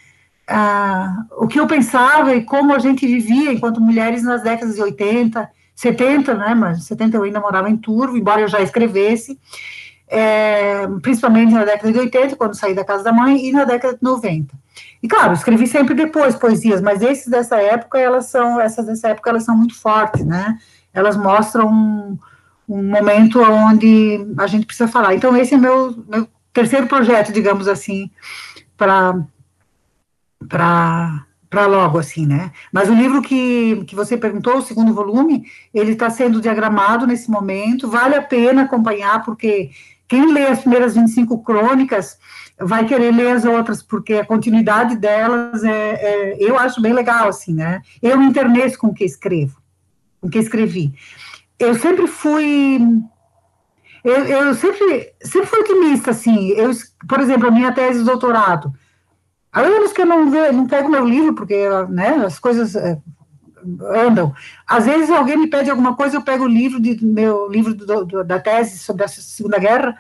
uh, 0.50 1.44
o 1.44 1.48
que 1.48 1.60
eu 1.60 1.68
pensava 1.68 2.36
e 2.36 2.44
como 2.44 2.74
a 2.74 2.80
gente 2.80 3.06
vivia 3.06 3.54
enquanto 3.54 3.80
mulheres 3.80 4.24
nas 4.24 4.42
décadas 4.42 4.74
de 4.74 4.82
80, 4.82 5.48
70, 5.76 6.34
né, 6.36 6.54
mas 6.54 6.84
70 6.86 7.18
eu 7.18 7.24
ainda 7.24 7.40
morava 7.40 7.70
em 7.70 7.78
Turvo, 7.78 8.18
embora 8.18 8.42
eu 8.42 8.48
já 8.48 8.62
escrevesse, 8.62 9.40
é, 10.08 10.88
principalmente 11.02 11.54
na 11.54 11.66
década 11.66 11.92
de 11.92 12.00
80, 12.00 12.36
quando 12.36 12.56
saí 12.56 12.74
da 12.74 12.86
casa 12.86 13.04
da 13.04 13.12
mãe, 13.12 13.48
e 13.48 13.52
na 13.52 13.64
década 13.64 13.96
de 13.96 14.04
90. 14.04 14.54
E 15.02 15.08
claro, 15.08 15.34
escrevi 15.34 15.68
sempre 15.68 15.94
depois 15.94 16.36
poesias, 16.36 16.82
mas 16.82 17.02
esses 17.02 17.28
dessa 17.28 17.58
época, 17.58 18.00
elas 18.00 18.28
são, 18.28 18.60
essas 18.60 18.86
dessa 18.86 19.10
época, 19.10 19.30
elas 19.30 19.44
são 19.44 19.58
muito 19.58 19.80
fortes, 19.80 20.26
né? 20.26 20.58
Elas 20.94 21.18
mostram 21.18 21.68
um, 21.68 22.18
um 22.70 22.84
momento 22.84 23.42
onde 23.42 24.26
a 24.38 24.48
gente 24.48 24.66
precisa 24.66 24.88
falar. 24.88 25.16
Então, 25.16 25.36
esse 25.36 25.56
é 25.56 25.58
meu, 25.58 25.94
meu 26.08 26.28
terceiro 26.54 26.88
projeto, 26.88 27.34
digamos 27.34 27.68
assim, 27.68 28.10
para 28.78 29.20
para 30.48 31.26
para 31.54 31.68
logo, 31.68 32.00
assim, 32.00 32.26
né? 32.26 32.52
Mas 32.72 32.90
o 32.90 32.96
livro 32.96 33.22
que, 33.22 33.84
que 33.86 33.94
você 33.94 34.18
perguntou, 34.18 34.58
o 34.58 34.62
segundo 34.64 34.92
volume, 34.92 35.46
ele 35.72 35.92
está 35.92 36.10
sendo 36.10 36.42
diagramado 36.42 37.06
nesse 37.06 37.30
momento, 37.30 37.88
vale 37.88 38.16
a 38.16 38.24
pena 38.24 38.64
acompanhar, 38.64 39.24
porque 39.24 39.70
quem 40.08 40.34
lê 40.34 40.48
as 40.48 40.62
primeiras 40.62 40.96
25 40.96 41.44
crônicas 41.44 42.18
vai 42.60 42.86
querer 42.86 43.14
ler 43.14 43.36
as 43.36 43.46
outras, 43.46 43.84
porque 43.84 44.16
a 44.16 44.26
continuidade 44.26 44.98
delas 44.98 45.64
é, 45.64 45.92
é 45.92 46.38
eu 46.40 46.58
acho 46.58 46.82
bem 46.82 46.92
legal, 46.92 47.30
assim, 47.30 47.54
né? 47.54 47.84
Eu 48.02 48.18
me 48.18 48.26
interneço 48.26 48.80
com 48.80 48.88
o 48.88 48.94
que 48.94 49.06
escrevo, 49.06 49.62
com 50.20 50.28
o 50.28 50.32
que 50.32 50.40
escrevi. 50.40 50.92
Eu 51.60 51.76
sempre 51.76 52.08
fui 52.08 52.82
eu, 54.04 54.26
eu, 54.26 54.56
sempre, 54.56 55.14
sempre 55.22 55.48
fui 55.48 55.60
otimista, 55.60 56.12
assim, 56.12 56.50
eu, 56.50 56.72
por 57.08 57.20
exemplo, 57.20 57.48
a 57.48 57.52
minha 57.52 57.72
tese 57.72 58.00
de 58.00 58.06
doutorado, 58.06 58.74
Há 59.54 59.62
anos 59.62 59.94
que 59.94 60.02
eu 60.02 60.06
não, 60.06 60.26
não 60.26 60.68
pego 60.68 60.90
meu 60.90 61.06
livro, 61.06 61.36
porque 61.36 61.56
né, 61.90 62.24
as 62.26 62.40
coisas 62.40 62.76
é, 62.76 62.98
andam. 63.96 64.34
Às 64.68 64.86
vezes 64.86 65.10
alguém 65.10 65.38
me 65.38 65.48
pede 65.48 65.70
alguma 65.70 65.96
coisa, 65.96 66.18
eu 66.18 66.22
pego 66.22 66.46
o 66.46 66.48
livro, 66.48 66.80
de, 66.80 67.04
meu 67.06 67.48
livro 67.50 67.74
do, 67.76 68.06
do, 68.06 68.24
da 68.24 68.40
tese 68.40 68.80
sobre 68.80 69.04
a 69.04 69.08
Segunda 69.08 69.60
Guerra, 69.60 69.98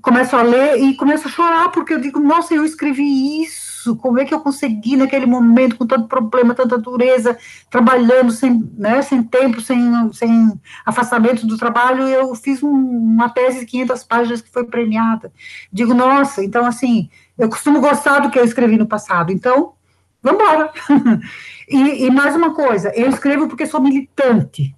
começo 0.00 0.34
a 0.34 0.42
ler 0.42 0.80
e 0.80 0.94
começo 0.94 1.28
a 1.28 1.30
chorar, 1.30 1.68
porque 1.70 1.92
eu 1.92 2.00
digo, 2.00 2.18
nossa, 2.18 2.54
eu 2.54 2.64
escrevi 2.64 3.42
isso, 3.42 3.94
como 3.96 4.18
é 4.18 4.24
que 4.24 4.32
eu 4.32 4.40
consegui 4.40 4.96
naquele 4.96 5.26
momento, 5.26 5.76
com 5.76 5.86
tanto 5.86 6.08
problema, 6.08 6.54
tanta 6.54 6.78
dureza, 6.78 7.36
trabalhando 7.68 8.32
sem, 8.32 8.70
né, 8.78 9.02
sem 9.02 9.22
tempo, 9.22 9.60
sem, 9.60 10.12
sem 10.12 10.52
afastamento 10.86 11.46
do 11.46 11.58
trabalho, 11.58 12.08
eu 12.08 12.34
fiz 12.34 12.62
um, 12.62 12.70
uma 12.70 13.28
tese 13.28 13.60
de 13.60 13.66
500 13.66 14.04
páginas 14.04 14.40
que 14.40 14.50
foi 14.50 14.64
premiada. 14.64 15.30
Digo, 15.70 15.92
nossa, 15.92 16.42
então 16.42 16.64
assim, 16.64 17.10
eu 17.38 17.48
costumo 17.48 17.80
gostar 17.80 18.20
do 18.20 18.30
que 18.30 18.38
eu 18.38 18.44
escrevi 18.44 18.76
no 18.76 18.86
passado. 18.86 19.32
Então, 19.32 19.74
vamos 20.22 20.42
embora. 20.42 20.72
e, 21.68 22.06
e 22.06 22.10
mais 22.10 22.36
uma 22.36 22.54
coisa, 22.54 22.92
eu 22.94 23.08
escrevo 23.08 23.48
porque 23.48 23.66
sou 23.66 23.80
militante, 23.80 24.74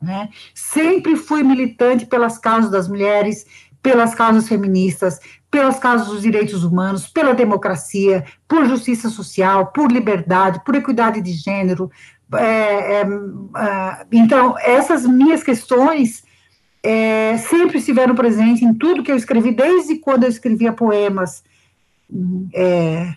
né? 0.00 0.28
Sempre 0.54 1.16
fui 1.16 1.42
militante 1.42 2.06
pelas 2.06 2.38
causas 2.38 2.70
das 2.70 2.88
mulheres, 2.88 3.46
pelas 3.82 4.14
causas 4.14 4.48
feministas, 4.48 5.18
pelas 5.50 5.78
causas 5.78 6.08
dos 6.08 6.22
direitos 6.22 6.62
humanos, 6.64 7.06
pela 7.06 7.34
democracia, 7.34 8.24
por 8.46 8.66
justiça 8.66 9.08
social, 9.08 9.68
por 9.68 9.90
liberdade, 9.90 10.62
por 10.64 10.74
equidade 10.74 11.20
de 11.20 11.32
gênero. 11.32 11.90
É, 12.34 12.42
é, 12.42 13.00
é, 13.00 14.06
então, 14.12 14.56
essas 14.58 15.06
minhas 15.06 15.42
questões 15.42 16.22
é, 16.82 17.36
sempre 17.38 17.78
estiveram 17.78 18.14
presentes 18.14 18.62
em 18.62 18.74
tudo 18.74 19.02
que 19.02 19.10
eu 19.10 19.16
escrevi, 19.16 19.52
desde 19.52 19.96
quando 19.96 20.24
eu 20.24 20.28
escrevia 20.28 20.72
poemas 20.72 21.42
é, 22.54 23.14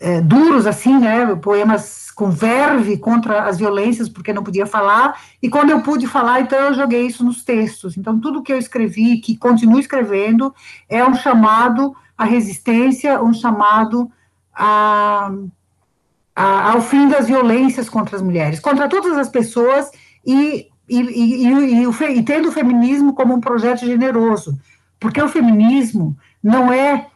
é, 0.00 0.20
duros, 0.20 0.66
assim, 0.66 0.98
né, 0.98 1.34
poemas 1.36 2.10
com 2.14 2.30
verve 2.30 2.96
contra 2.96 3.44
as 3.44 3.58
violências, 3.58 4.08
porque 4.08 4.32
não 4.32 4.44
podia 4.44 4.66
falar, 4.66 5.20
e 5.42 5.48
quando 5.48 5.70
eu 5.70 5.82
pude 5.82 6.06
falar, 6.06 6.40
então 6.40 6.58
eu 6.58 6.74
joguei 6.74 7.06
isso 7.06 7.24
nos 7.24 7.42
textos. 7.42 7.96
Então, 7.96 8.20
tudo 8.20 8.42
que 8.42 8.52
eu 8.52 8.58
escrevi, 8.58 9.18
que 9.18 9.36
continuo 9.36 9.80
escrevendo, 9.80 10.54
é 10.88 11.04
um 11.04 11.14
chamado 11.14 11.94
à 12.16 12.24
resistência, 12.24 13.20
um 13.22 13.32
chamado 13.34 14.10
a, 14.54 15.32
a, 16.36 16.72
ao 16.72 16.80
fim 16.80 17.08
das 17.08 17.26
violências 17.26 17.88
contra 17.88 18.16
as 18.16 18.22
mulheres, 18.22 18.60
contra 18.60 18.88
todas 18.88 19.18
as 19.18 19.28
pessoas, 19.28 19.90
e, 20.24 20.68
e, 20.88 21.00
e, 21.00 21.84
e 21.84 22.22
tendo 22.22 22.48
o 22.48 22.52
feminismo 22.52 23.12
como 23.12 23.34
um 23.34 23.40
projeto 23.40 23.84
generoso, 23.84 24.56
porque 25.00 25.20
o 25.20 25.28
feminismo 25.28 26.16
não 26.42 26.72
é 26.72 27.08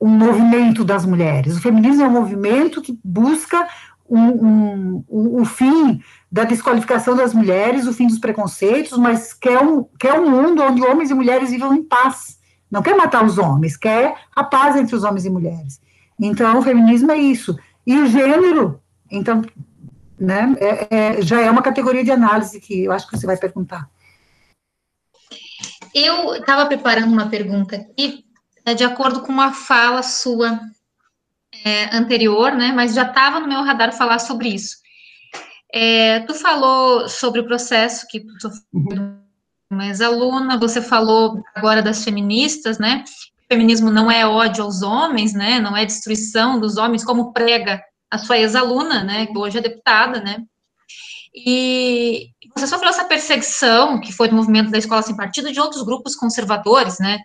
um 0.00 0.08
movimento 0.08 0.84
das 0.84 1.04
mulheres. 1.04 1.56
O 1.56 1.60
feminismo 1.60 2.02
é 2.02 2.08
um 2.08 2.12
movimento 2.12 2.80
que 2.80 2.98
busca 3.02 3.68
um, 4.08 5.04
um, 5.08 5.40
o 5.40 5.44
fim 5.44 6.00
da 6.30 6.44
desqualificação 6.44 7.14
das 7.14 7.34
mulheres, 7.34 7.86
o 7.86 7.92
fim 7.92 8.06
dos 8.06 8.18
preconceitos, 8.18 8.96
mas 8.96 9.32
quer 9.32 9.60
um, 9.60 9.84
quer 9.98 10.18
um 10.18 10.30
mundo 10.30 10.62
onde 10.62 10.82
homens 10.82 11.10
e 11.10 11.14
mulheres 11.14 11.50
vivam 11.50 11.74
em 11.74 11.82
paz. 11.82 12.38
Não 12.70 12.82
quer 12.82 12.96
matar 12.96 13.24
os 13.24 13.38
homens, 13.38 13.76
quer 13.76 14.14
a 14.34 14.44
paz 14.44 14.76
entre 14.76 14.94
os 14.94 15.04
homens 15.04 15.24
e 15.24 15.30
mulheres. 15.30 15.80
Então, 16.20 16.58
o 16.58 16.62
feminismo 16.62 17.10
é 17.10 17.18
isso. 17.18 17.58
E 17.86 17.96
o 17.98 18.06
gênero, 18.06 18.80
então, 19.10 19.42
né, 20.18 20.54
é, 20.58 20.86
é, 20.90 21.22
já 21.22 21.40
é 21.40 21.50
uma 21.50 21.62
categoria 21.62 22.04
de 22.04 22.10
análise 22.10 22.60
que 22.60 22.84
eu 22.84 22.92
acho 22.92 23.08
que 23.08 23.16
você 23.16 23.26
vai 23.26 23.36
perguntar. 23.36 23.88
Eu 25.94 26.34
estava 26.34 26.66
preparando 26.66 27.12
uma 27.12 27.28
pergunta 27.28 27.76
aqui, 27.76 28.24
é, 28.68 28.74
de 28.74 28.84
acordo 28.84 29.20
com 29.20 29.32
uma 29.32 29.52
fala 29.52 30.02
sua 30.02 30.60
é, 31.64 31.96
anterior, 31.96 32.52
né? 32.52 32.72
Mas 32.72 32.94
já 32.94 33.02
estava 33.02 33.40
no 33.40 33.48
meu 33.48 33.62
radar 33.62 33.92
falar 33.92 34.18
sobre 34.18 34.48
isso. 34.48 34.76
É, 35.72 36.20
tu 36.20 36.34
falou 36.34 37.08
sobre 37.08 37.40
o 37.40 37.46
processo 37.46 38.06
que 38.08 38.20
tu 38.20 38.48
uhum. 38.72 39.18
uma 39.70 39.86
ex-aluna, 39.86 40.56
você 40.56 40.80
falou 40.80 41.42
agora 41.54 41.82
das 41.82 42.04
feministas, 42.04 42.78
né? 42.78 43.04
O 43.44 43.54
feminismo 43.54 43.90
não 43.90 44.10
é 44.10 44.26
ódio 44.26 44.64
aos 44.64 44.82
homens, 44.82 45.32
né? 45.32 45.58
Não 45.60 45.76
é 45.76 45.84
destruição 45.84 46.60
dos 46.60 46.76
homens, 46.76 47.04
como 47.04 47.32
prega 47.32 47.82
a 48.10 48.18
sua 48.18 48.38
ex-aluna, 48.38 49.02
né? 49.02 49.26
Que 49.26 49.36
hoje 49.36 49.58
é 49.58 49.62
deputada, 49.62 50.20
né? 50.20 50.42
E 51.34 52.30
você 52.54 52.66
sofreu 52.66 52.90
essa 52.90 53.04
perseguição, 53.04 54.00
que 54.00 54.12
foi 54.12 54.28
do 54.28 54.36
movimento 54.36 54.70
da 54.70 54.78
escola 54.78 55.02
sem 55.02 55.16
partido, 55.16 55.52
de 55.52 55.60
outros 55.60 55.82
grupos 55.82 56.16
conservadores, 56.16 56.98
né? 56.98 57.18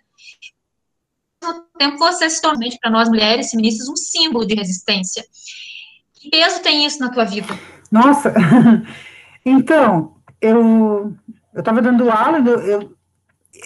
Mesmo 1.44 1.64
tempo 1.78 1.98
você 1.98 2.28
se 2.30 2.40
torna, 2.40 2.66
para 2.80 2.90
nós 2.90 3.08
mulheres 3.08 3.50
feministas, 3.50 3.88
um 3.88 3.96
símbolo 3.96 4.46
de 4.46 4.54
resistência. 4.54 5.24
Que 6.14 6.30
peso 6.30 6.60
tem 6.62 6.86
isso 6.86 6.98
na 7.00 7.10
tua 7.10 7.24
vida? 7.24 7.58
Nossa, 7.90 8.32
então, 9.44 10.16
eu 10.40 11.14
estava 11.56 11.82
dando 11.82 12.10
aula, 12.10 12.38
eu, 12.38 12.94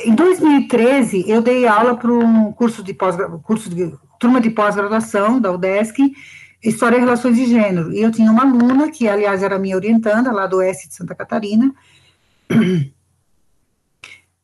em 0.05 0.15
2013, 0.15 1.25
eu 1.29 1.41
dei 1.41 1.67
aula 1.67 1.97
para 1.97 2.13
um 2.13 2.53
curso 2.53 2.83
de 2.83 2.93
pós 2.93 3.17
curso 3.43 3.71
de 3.71 3.93
turma 4.19 4.41
de 4.41 4.51
pós-graduação 4.51 5.41
da 5.41 5.53
UDESC, 5.53 6.13
História 6.63 6.97
e 6.97 7.01
Relações 7.01 7.37
de 7.37 7.47
Gênero. 7.47 7.93
E 7.93 8.03
eu 8.03 8.11
tinha 8.11 8.31
uma 8.31 8.43
aluna, 8.43 8.91
que 8.91 9.09
aliás 9.09 9.43
era 9.43 9.59
minha 9.59 9.77
orientanda, 9.77 10.33
lá 10.33 10.47
do 10.47 10.57
Oeste 10.57 10.89
de 10.89 10.95
Santa 10.95 11.15
Catarina, 11.15 11.73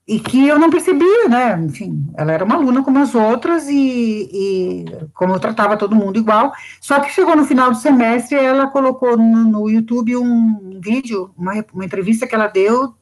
e 0.06 0.20
que 0.20 0.46
eu 0.46 0.58
não 0.58 0.70
percebia, 0.70 1.28
né? 1.28 1.58
Enfim, 1.64 2.06
ela 2.14 2.32
era 2.32 2.44
uma 2.44 2.56
aluna 2.56 2.82
como 2.82 2.98
as 2.98 3.14
outras 3.14 3.66
e, 3.68 4.28
e, 4.30 4.84
como 5.14 5.32
eu 5.32 5.40
tratava 5.40 5.78
todo 5.78 5.96
mundo 5.96 6.18
igual. 6.18 6.52
Só 6.80 7.00
que 7.00 7.10
chegou 7.10 7.34
no 7.34 7.46
final 7.46 7.70
do 7.70 7.76
semestre, 7.76 8.36
ela 8.36 8.66
colocou 8.66 9.16
no, 9.16 9.44
no 9.44 9.70
YouTube 9.70 10.16
um 10.16 10.78
vídeo, 10.78 11.32
uma, 11.36 11.52
uma, 11.72 11.84
entrevista 11.84 12.26
que 12.26 12.34
ela 12.34 12.48
deu, 12.48 12.94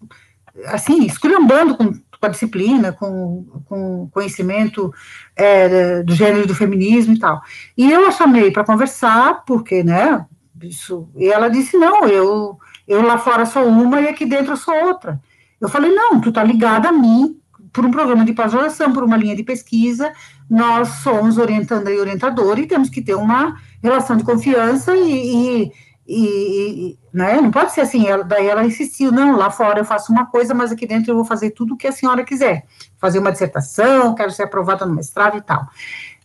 assim, 0.67 1.05
esculhambando 1.05 1.77
com, 1.77 1.93
com 1.93 2.27
a 2.27 2.29
disciplina, 2.29 2.93
com, 2.93 3.47
com 3.67 4.09
conhecimento 4.12 4.95
é, 5.35 6.05
do 6.05 6.15
gênero 6.15 6.47
do 6.47 6.55
feminismo 6.55 7.15
e 7.15 7.19
tal. 7.19 7.43
E 7.77 7.91
eu 7.91 8.07
a 8.07 8.12
chamei 8.12 8.53
para 8.53 8.65
conversar, 8.65 9.45
porque, 9.45 9.83
né? 9.83 10.25
Isso, 10.62 11.09
e 11.17 11.27
ela 11.27 11.49
disse: 11.49 11.77
não, 11.77 12.07
eu, 12.07 12.57
eu 12.87 13.03
lá 13.03 13.19
fora 13.19 13.45
sou 13.45 13.67
uma 13.67 14.01
e 14.01 14.07
aqui 14.07 14.25
dentro 14.25 14.53
eu 14.53 14.57
sou 14.57 14.73
outra. 14.85 15.21
Eu 15.62 15.68
falei, 15.68 15.94
não, 15.94 16.20
tu 16.20 16.33
tá 16.33 16.42
ligada 16.42 16.88
a 16.88 16.92
mim 16.92 17.40
por 17.72 17.87
um 17.87 17.90
programa 17.90 18.25
de 18.25 18.33
pós-graduação, 18.33 18.92
por 18.92 19.05
uma 19.05 19.16
linha 19.16 19.37
de 19.37 19.44
pesquisa, 19.44 20.12
nós 20.51 20.88
somos 21.03 21.38
orientando 21.38 21.88
e 21.88 21.98
orientador 21.98 22.59
e 22.59 22.66
temos 22.66 22.90
que 22.90 23.01
ter 23.01 23.14
uma 23.14 23.57
relação 23.83 24.16
de 24.16 24.25
confiança 24.25 24.94
e, 24.94 25.62
e, 25.64 25.72
e 26.07 26.98
né, 27.14 27.40
não 27.40 27.51
pode 27.51 27.72
ser 27.72 27.83
assim, 27.83 28.07
ela, 28.09 28.25
daí 28.25 28.48
ela 28.48 28.66
insistiu, 28.66 29.12
não, 29.12 29.37
lá 29.37 29.51
fora 29.51 29.81
eu 29.81 29.85
faço 29.85 30.12
uma 30.12 30.27
coisa, 30.27 30.53
mas 30.53 30.72
aqui 30.72 30.87
dentro 30.87 31.12
eu 31.12 31.14
vou 31.14 31.25
fazer 31.25 31.51
tudo 31.51 31.75
o 31.75 31.77
que 31.77 31.87
a 31.87 31.92
senhora 31.92 32.25
quiser, 32.25 32.64
fazer 32.98 33.20
uma 33.20 33.33
dissertação, 33.33 34.14
quero 34.14 34.33
ser 34.33 34.42
aprovada 34.42 34.85
no 34.85 34.94
mestrado 34.94 35.38
e 35.38 35.40
tal. 35.40 35.66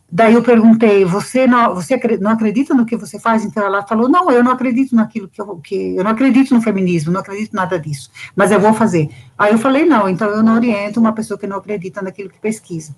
Daí 0.10 0.36
eu 0.36 0.42
perguntei, 0.42 1.04
você 1.04 1.46
não, 1.46 1.76
você 1.76 2.00
não 2.22 2.32
acredita 2.32 2.74
no 2.74 2.86
que 2.86 2.96
você 2.96 3.20
faz? 3.20 3.44
Então 3.44 3.62
ela 3.62 3.86
falou, 3.86 4.08
não, 4.08 4.32
eu 4.32 4.42
não 4.42 4.54
acredito 4.54 4.96
naquilo 4.96 5.28
que 5.28 5.42
eu, 5.42 5.58
que 5.58 5.98
eu 5.98 6.04
não 6.04 6.12
acredito 6.12 6.54
no 6.54 6.62
feminismo, 6.62 7.12
não 7.12 7.20
acredito 7.20 7.54
nada 7.54 7.78
disso, 7.78 8.10
mas 8.34 8.50
eu 8.50 8.60
vou 8.60 8.74
fazer. 8.74 9.10
Aí 9.38 9.52
eu 9.52 9.58
falei, 9.58 9.86
não, 9.86 10.08
então 10.08 10.30
eu 10.30 10.42
não 10.42 10.56
oriento 10.56 10.98
uma 10.98 11.12
pessoa 11.12 11.38
que 11.38 11.46
não 11.46 11.58
acredita 11.58 12.02
naquilo 12.02 12.30
que 12.30 12.40
pesquisa. 12.40 12.96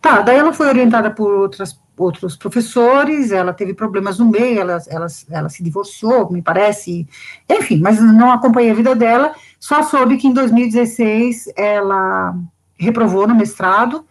Tá, 0.00 0.22
daí 0.22 0.38
ela 0.38 0.54
foi 0.54 0.68
orientada 0.68 1.10
por 1.10 1.30
outras, 1.30 1.78
outros 1.94 2.36
professores, 2.36 3.32
ela 3.32 3.52
teve 3.52 3.74
problemas 3.74 4.18
no 4.18 4.24
meio, 4.24 4.58
ela, 4.58 4.78
ela, 4.88 5.06
ela 5.30 5.48
se 5.50 5.62
divorciou, 5.62 6.32
me 6.32 6.40
parece, 6.40 7.06
enfim, 7.50 7.80
mas 7.82 8.00
não 8.00 8.32
acompanhei 8.32 8.70
a 8.70 8.74
vida 8.74 8.94
dela, 8.96 9.34
só 9.60 9.82
soube 9.82 10.16
que 10.16 10.26
em 10.26 10.32
2016 10.32 11.52
ela 11.54 12.34
reprovou 12.78 13.26
no 13.26 13.34
mestrado, 13.34 14.06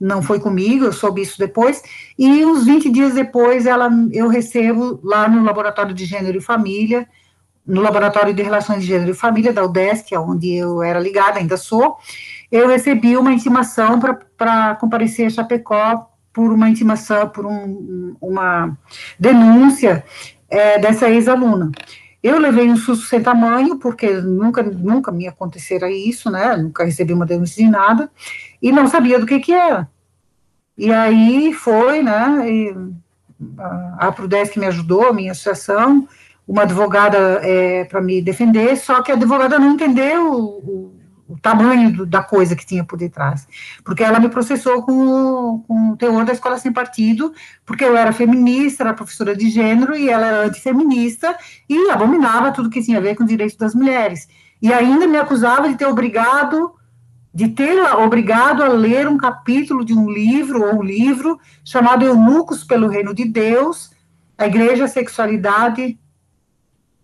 não 0.00 0.22
foi 0.22 0.40
comigo, 0.40 0.86
eu 0.86 0.92
soube 0.92 1.20
isso 1.20 1.38
depois, 1.38 1.82
e 2.18 2.44
uns 2.44 2.64
20 2.64 2.90
dias 2.90 3.14
depois 3.14 3.66
ela, 3.66 3.90
eu 4.12 4.28
recebo 4.28 4.98
lá 5.04 5.28
no 5.28 5.44
Laboratório 5.44 5.94
de 5.94 6.04
Gênero 6.06 6.38
e 6.38 6.40
Família, 6.40 7.06
no 7.66 7.82
Laboratório 7.82 8.32
de 8.32 8.42
Relações 8.42 8.80
de 8.80 8.88
Gênero 8.88 9.10
e 9.10 9.14
Família 9.14 9.52
da 9.52 9.64
UDESC, 9.64 10.16
onde 10.16 10.54
eu 10.54 10.82
era 10.82 10.98
ligada, 10.98 11.38
ainda 11.38 11.56
sou, 11.56 11.98
eu 12.50 12.66
recebi 12.66 13.16
uma 13.16 13.32
intimação 13.32 14.00
para 14.36 14.74
comparecer 14.76 15.26
a 15.26 15.30
Chapecó 15.30 16.10
por 16.32 16.52
uma 16.52 16.68
intimação, 16.68 17.28
por 17.28 17.44
um, 17.46 18.16
uma 18.20 18.76
denúncia 19.18 20.04
é, 20.48 20.78
dessa 20.78 21.08
ex-aluna. 21.10 21.70
Eu 22.22 22.38
levei 22.38 22.68
um 22.68 22.76
susto 22.76 23.06
sem 23.06 23.22
tamanho, 23.22 23.78
porque 23.78 24.10
nunca, 24.10 24.62
nunca 24.62 25.10
me 25.10 25.26
acontecera 25.26 25.90
isso, 25.90 26.30
né? 26.30 26.54
Nunca 26.56 26.84
recebi 26.84 27.12
uma 27.14 27.24
denúncia 27.24 27.64
de 27.64 27.70
nada, 27.70 28.10
e 28.60 28.72
não 28.72 28.88
sabia 28.88 29.18
do 29.18 29.26
que 29.26 29.40
que 29.40 29.52
era. 29.52 29.88
E 30.76 30.92
aí 30.92 31.52
foi, 31.52 32.02
né? 32.02 32.50
E 32.50 32.74
a 33.98 34.12
Prudesc 34.12 34.58
me 34.58 34.66
ajudou, 34.66 35.12
minha 35.14 35.32
associação, 35.32 36.06
uma 36.46 36.62
advogada 36.62 37.18
é, 37.42 37.84
para 37.84 38.00
me 38.00 38.20
defender, 38.20 38.76
só 38.76 39.02
que 39.02 39.12
a 39.12 39.14
advogada 39.14 39.58
não 39.58 39.72
entendeu 39.72 40.32
o, 40.32 40.92
o 41.28 41.38
tamanho 41.38 41.92
do, 41.92 42.06
da 42.06 42.22
coisa 42.22 42.56
que 42.56 42.66
tinha 42.66 42.84
por 42.84 42.98
detrás. 42.98 43.46
Porque 43.84 44.02
ela 44.02 44.18
me 44.18 44.28
processou 44.28 44.82
com 44.82 44.92
o, 44.92 45.58
com 45.60 45.90
o 45.92 45.96
teor 45.96 46.24
da 46.24 46.32
escola 46.32 46.58
sem 46.58 46.72
partido, 46.72 47.32
porque 47.64 47.84
eu 47.84 47.96
era 47.96 48.12
feminista, 48.12 48.82
era 48.82 48.94
professora 48.94 49.36
de 49.36 49.48
gênero, 49.48 49.96
e 49.96 50.08
ela 50.08 50.26
era 50.26 50.46
antifeminista, 50.46 51.36
e 51.68 51.90
abominava 51.90 52.52
tudo 52.52 52.70
que 52.70 52.82
tinha 52.82 52.98
a 52.98 53.02
ver 53.02 53.14
com 53.14 53.22
os 53.22 53.28
direitos 53.28 53.56
das 53.56 53.74
mulheres. 53.74 54.28
E 54.60 54.72
ainda 54.72 55.06
me 55.06 55.16
acusava 55.16 55.68
de 55.68 55.76
ter 55.76 55.86
obrigado, 55.86 56.74
de 57.32 57.48
ter 57.48 57.80
obrigado 57.94 58.62
a 58.62 58.68
ler 58.68 59.06
um 59.08 59.16
capítulo 59.16 59.84
de 59.84 59.94
um 59.94 60.10
livro, 60.10 60.62
ou 60.62 60.80
um 60.80 60.82
livro, 60.82 61.38
chamado 61.64 62.04
Eunucos 62.04 62.64
pelo 62.64 62.88
Reino 62.88 63.14
de 63.14 63.24
Deus, 63.24 63.90
a 64.36 64.46
Igreja, 64.46 64.84
a 64.84 64.88
Sexualidade, 64.88 65.98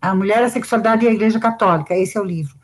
a 0.01 0.15
Mulher, 0.15 0.43
a 0.43 0.49
Sexualidade 0.49 1.05
e 1.05 1.09
a 1.09 1.13
Igreja 1.13 1.39
Católica, 1.39 1.97
esse 1.97 2.19
é 2.19 2.21
o 2.21 2.25
livro. 2.25 2.55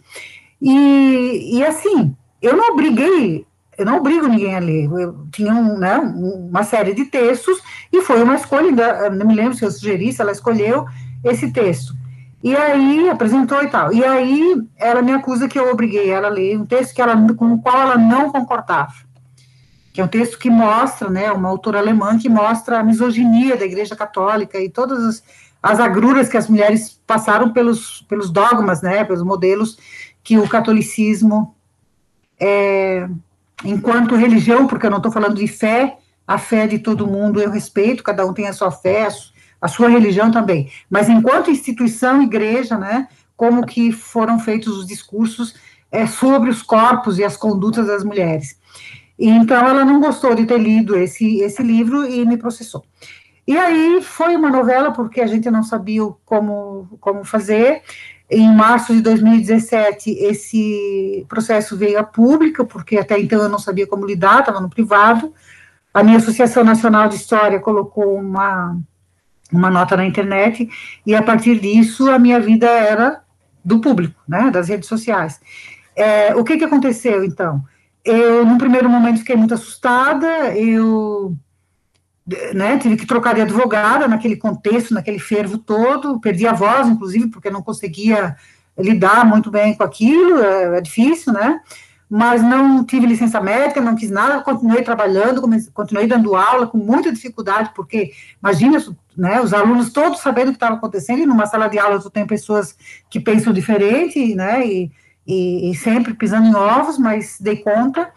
E, 0.60 1.58
e 1.58 1.64
assim, 1.64 2.16
eu 2.40 2.56
não 2.56 2.72
obriguei 2.72 3.46
eu 3.76 3.86
não 3.86 3.96
obrigo 3.96 4.28
ninguém 4.28 4.54
a 4.54 4.58
ler. 4.58 4.84
Eu 4.84 5.26
tinha 5.32 5.52
um, 5.52 5.78
né, 5.78 5.96
uma 5.98 6.62
série 6.62 6.94
de 6.94 7.06
textos 7.06 7.58
e 7.92 8.02
foi 8.02 8.22
uma 8.22 8.34
escolha, 8.34 9.10
não 9.10 9.26
me 9.26 9.34
lembro 9.34 9.54
se 9.54 9.64
eu 9.64 9.70
sugeri, 9.70 10.12
se 10.12 10.20
ela 10.20 10.32
escolheu 10.32 10.86
esse 11.24 11.50
texto. 11.52 11.94
E 12.42 12.56
aí 12.56 13.08
apresentou 13.08 13.62
e 13.62 13.68
tal. 13.68 13.92
E 13.92 14.04
aí 14.04 14.60
ela 14.76 15.00
me 15.00 15.12
acusa 15.12 15.48
que 15.48 15.58
eu 15.58 15.70
obriguei 15.70 16.10
ela 16.10 16.26
a 16.26 16.30
ler 16.30 16.58
um 16.58 16.66
texto 16.66 16.94
que 16.94 17.00
ela, 17.00 17.14
com 17.34 17.52
o 17.52 17.62
qual 17.62 17.80
ela 17.80 17.96
não 17.96 18.32
concordava. 18.32 18.92
Que 19.92 20.00
é 20.00 20.04
um 20.04 20.08
texto 20.08 20.38
que 20.38 20.50
mostra, 20.50 21.08
né, 21.08 21.30
uma 21.30 21.48
autora 21.48 21.78
alemã 21.78 22.18
que 22.18 22.28
mostra 22.28 22.80
a 22.80 22.82
misoginia 22.82 23.56
da 23.56 23.64
Igreja 23.64 23.94
Católica 23.94 24.58
e 24.58 24.68
todas 24.68 25.04
as, 25.04 25.22
as 25.62 25.78
agruras 25.78 26.28
que 26.28 26.36
as 26.36 26.48
mulheres 26.48 27.00
passaram 27.06 27.52
pelos, 27.52 28.02
pelos 28.08 28.30
dogmas, 28.30 28.82
né, 28.82 29.04
pelos 29.04 29.22
modelos 29.22 29.78
que 30.24 30.38
o 30.38 30.48
catolicismo, 30.48 31.54
é, 32.40 33.08
enquanto 33.64 34.16
religião, 34.16 34.66
porque 34.66 34.86
eu 34.86 34.90
não 34.90 34.96
estou 34.96 35.12
falando 35.12 35.36
de 35.36 35.46
fé, 35.46 35.98
a 36.26 36.38
fé 36.38 36.66
de 36.66 36.78
todo 36.78 37.06
mundo 37.06 37.40
eu 37.40 37.50
respeito, 37.50 38.02
cada 38.02 38.26
um 38.26 38.32
tem 38.32 38.48
a 38.48 38.52
sua 38.52 38.70
fé, 38.70 39.06
a 39.06 39.10
sua 39.10 39.31
religião 39.88 40.30
também. 40.30 40.70
Mas 40.88 41.08
enquanto 41.08 41.50
instituição, 41.50 42.22
igreja, 42.22 42.76
né, 42.76 43.08
como 43.36 43.66
que 43.66 43.92
foram 43.92 44.38
feitos 44.38 44.76
os 44.78 44.86
discursos 44.86 45.54
é, 45.90 46.06
sobre 46.06 46.50
os 46.50 46.62
corpos 46.62 47.18
e 47.18 47.24
as 47.24 47.36
condutas 47.36 47.86
das 47.86 48.02
mulheres. 48.02 48.56
Então 49.18 49.68
ela 49.68 49.84
não 49.84 50.00
gostou 50.00 50.34
de 50.34 50.46
ter 50.46 50.58
lido 50.58 50.96
esse, 50.96 51.40
esse 51.40 51.62
livro 51.62 52.04
e 52.04 52.24
me 52.24 52.36
processou. 52.36 52.84
E 53.46 53.56
aí 53.58 54.00
foi 54.00 54.36
uma 54.36 54.50
novela, 54.50 54.92
porque 54.92 55.20
a 55.20 55.26
gente 55.26 55.50
não 55.50 55.62
sabia 55.62 56.02
como, 56.24 56.88
como 57.00 57.24
fazer. 57.24 57.82
Em 58.30 58.48
março 58.54 58.94
de 58.94 59.02
2017, 59.02 60.10
esse 60.10 61.26
processo 61.28 61.76
veio 61.76 61.98
a 61.98 62.04
público, 62.04 62.64
porque 62.64 62.96
até 62.96 63.18
então 63.20 63.42
eu 63.42 63.48
não 63.48 63.58
sabia 63.58 63.86
como 63.86 64.06
lidar, 64.06 64.40
estava 64.40 64.60
no 64.60 64.70
privado. 64.70 65.34
A 65.92 66.02
minha 66.02 66.16
Associação 66.16 66.64
Nacional 66.64 67.08
de 67.08 67.16
História 67.16 67.60
colocou 67.60 68.14
uma, 68.14 68.78
uma 69.52 69.70
nota 69.70 69.96
na 69.96 70.04
internet, 70.06 70.68
e 71.06 71.14
a 71.14 71.22
partir 71.22 71.60
disso 71.60 72.10
a 72.10 72.18
minha 72.18 72.40
vida 72.40 72.68
era 72.68 73.22
do 73.64 73.80
público, 73.80 74.20
né, 74.26 74.50
das 74.50 74.68
redes 74.68 74.88
sociais. 74.88 75.40
É, 75.94 76.34
o 76.34 76.42
que, 76.42 76.56
que 76.56 76.64
aconteceu, 76.64 77.24
então? 77.24 77.62
Eu, 78.04 78.44
num 78.44 78.58
primeiro 78.58 78.88
momento, 78.88 79.18
fiquei 79.18 79.36
muito 79.36 79.54
assustada, 79.54 80.56
eu 80.56 81.36
né, 82.54 82.78
tive 82.78 82.96
que 82.96 83.06
trocar 83.06 83.34
de 83.34 83.42
advogada 83.42 84.08
naquele 84.08 84.36
contexto, 84.36 84.94
naquele 84.94 85.18
fervo 85.18 85.58
todo, 85.58 86.20
perdi 86.20 86.46
a 86.46 86.52
voz, 86.52 86.88
inclusive, 86.88 87.28
porque 87.28 87.50
não 87.50 87.62
conseguia 87.62 88.36
lidar 88.78 89.24
muito 89.24 89.50
bem 89.50 89.74
com 89.74 89.82
aquilo, 89.82 90.40
é, 90.40 90.78
é 90.78 90.80
difícil, 90.80 91.32
né, 91.32 91.60
mas 92.14 92.42
não 92.42 92.84
tive 92.84 93.06
licença 93.06 93.40
médica, 93.40 93.80
não 93.80 93.96
quis 93.96 94.10
nada, 94.10 94.42
continuei 94.42 94.82
trabalhando, 94.82 95.40
continuei 95.72 96.06
dando 96.06 96.36
aula 96.36 96.66
com 96.66 96.76
muita 96.76 97.10
dificuldade, 97.10 97.70
porque, 97.74 98.12
imagina, 98.38 98.84
né, 99.16 99.40
os 99.40 99.54
alunos 99.54 99.90
todos 99.94 100.20
sabendo 100.20 100.48
o 100.48 100.50
que 100.50 100.56
estava 100.56 100.74
acontecendo, 100.74 101.20
e 101.20 101.26
numa 101.26 101.46
sala 101.46 101.68
de 101.68 101.78
aula 101.78 101.98
tu 101.98 102.10
tem 102.10 102.26
pessoas 102.26 102.76
que 103.08 103.18
pensam 103.18 103.50
diferente, 103.50 104.34
né, 104.34 104.66
e, 104.66 104.92
e, 105.26 105.70
e, 105.70 105.74
sempre 105.74 106.12
pisando 106.12 106.46
em 106.46 106.54
ovos, 106.54 106.98
mas 106.98 107.38
dei 107.40 107.56
conta, 107.56 108.10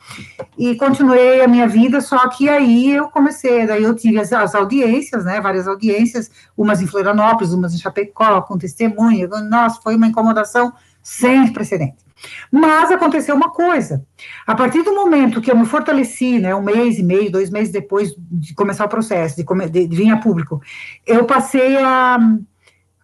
e 0.57 0.75
continuei 0.75 1.41
a 1.41 1.47
minha 1.47 1.65
vida, 1.65 2.01
só 2.01 2.27
que 2.27 2.49
aí 2.49 2.91
eu 2.91 3.07
comecei, 3.07 3.65
daí 3.65 3.83
eu 3.83 3.95
tive 3.95 4.19
as, 4.19 4.33
as 4.33 4.53
audiências, 4.55 5.23
né, 5.23 5.39
várias 5.39 5.69
audiências, 5.69 6.29
umas 6.57 6.81
em 6.81 6.87
Florianópolis, 6.87 7.53
umas 7.53 7.73
em 7.73 7.77
Chapecó, 7.77 8.41
com 8.41 8.57
testemunha, 8.57 9.25
nossa, 9.49 9.79
foi 9.81 9.95
uma 9.95 10.07
incomodação 10.07 10.73
sem 11.01 11.53
precedente. 11.53 12.04
Mas 12.51 12.91
aconteceu 12.91 13.35
uma 13.35 13.49
coisa. 13.49 14.05
A 14.47 14.55
partir 14.55 14.83
do 14.83 14.93
momento 14.93 15.41
que 15.41 15.51
eu 15.51 15.57
me 15.57 15.65
fortaleci, 15.65 16.39
né, 16.39 16.55
um 16.55 16.61
mês 16.61 16.97
e 16.97 17.03
meio, 17.03 17.31
dois 17.31 17.49
meses 17.49 17.71
depois 17.71 18.13
de 18.17 18.53
começar 18.53 18.85
o 18.85 18.89
processo, 18.89 19.35
de, 19.35 19.69
de, 19.69 19.87
de 19.87 19.95
vir 19.95 20.11
a 20.11 20.17
público, 20.17 20.61
eu 21.05 21.25
passei 21.25 21.77
a, 21.77 22.17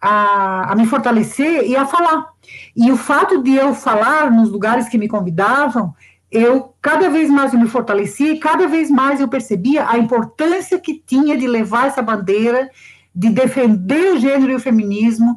a, 0.00 0.72
a, 0.72 0.74
me 0.74 0.86
fortalecer 0.86 1.64
e 1.66 1.76
a 1.76 1.86
falar. 1.86 2.28
E 2.76 2.90
o 2.90 2.96
fato 2.96 3.42
de 3.42 3.54
eu 3.54 3.74
falar 3.74 4.30
nos 4.30 4.50
lugares 4.50 4.88
que 4.88 4.98
me 4.98 5.08
convidavam, 5.08 5.94
eu 6.30 6.74
cada 6.80 7.10
vez 7.10 7.28
mais 7.28 7.52
me 7.52 7.68
fortaleci, 7.68 8.38
cada 8.38 8.66
vez 8.66 8.90
mais 8.90 9.20
eu 9.20 9.28
percebia 9.28 9.88
a 9.88 9.98
importância 9.98 10.80
que 10.80 11.02
tinha 11.06 11.36
de 11.36 11.46
levar 11.46 11.88
essa 11.88 12.00
bandeira, 12.00 12.70
de 13.14 13.28
defender 13.28 14.14
o 14.14 14.18
gênero 14.18 14.52
e 14.52 14.54
o 14.54 14.60
feminismo, 14.60 15.36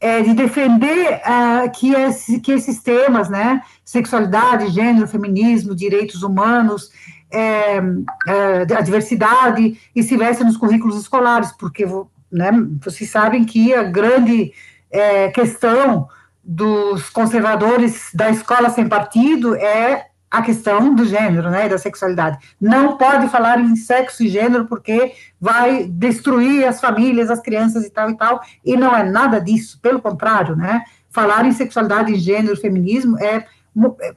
é, 0.00 0.22
de 0.22 0.34
defender 0.34 1.20
uh, 1.24 1.70
que, 1.72 1.92
esse, 1.92 2.40
que 2.40 2.52
esses 2.52 2.82
temas, 2.82 3.28
né, 3.28 3.62
sexualidade, 3.84 4.70
gênero, 4.70 5.08
feminismo, 5.08 5.74
direitos 5.74 6.22
humanos, 6.22 6.90
é, 7.30 7.76
é, 7.76 8.74
a 8.76 8.80
diversidade, 8.80 9.78
estivessem 9.94 10.46
nos 10.46 10.56
currículos 10.56 10.98
escolares, 10.98 11.52
porque 11.52 11.84
né, 12.30 12.50
vocês 12.82 13.10
sabem 13.10 13.44
que 13.44 13.74
a 13.74 13.82
grande 13.82 14.52
é, 14.90 15.28
questão 15.28 16.08
dos 16.42 17.10
conservadores 17.10 18.10
da 18.14 18.30
escola 18.30 18.70
sem 18.70 18.88
partido 18.88 19.54
é 19.56 20.07
a 20.30 20.42
questão 20.42 20.94
do 20.94 21.04
gênero, 21.04 21.50
né, 21.50 21.68
da 21.68 21.78
sexualidade. 21.78 22.38
Não 22.60 22.96
pode 22.96 23.28
falar 23.28 23.58
em 23.60 23.76
sexo 23.76 24.22
e 24.22 24.28
gênero 24.28 24.66
porque 24.66 25.12
vai 25.40 25.84
destruir 25.84 26.66
as 26.66 26.80
famílias, 26.80 27.30
as 27.30 27.40
crianças 27.40 27.84
e 27.84 27.90
tal 27.90 28.10
e 28.10 28.16
tal, 28.16 28.40
e 28.64 28.76
não 28.76 28.94
é 28.94 29.02
nada 29.02 29.40
disso, 29.40 29.78
pelo 29.80 30.00
contrário, 30.00 30.54
né, 30.54 30.82
falar 31.08 31.46
em 31.46 31.52
sexualidade, 31.52 32.12
em 32.12 32.16
gênero, 32.16 32.56
feminismo 32.56 33.18
é, 33.18 33.46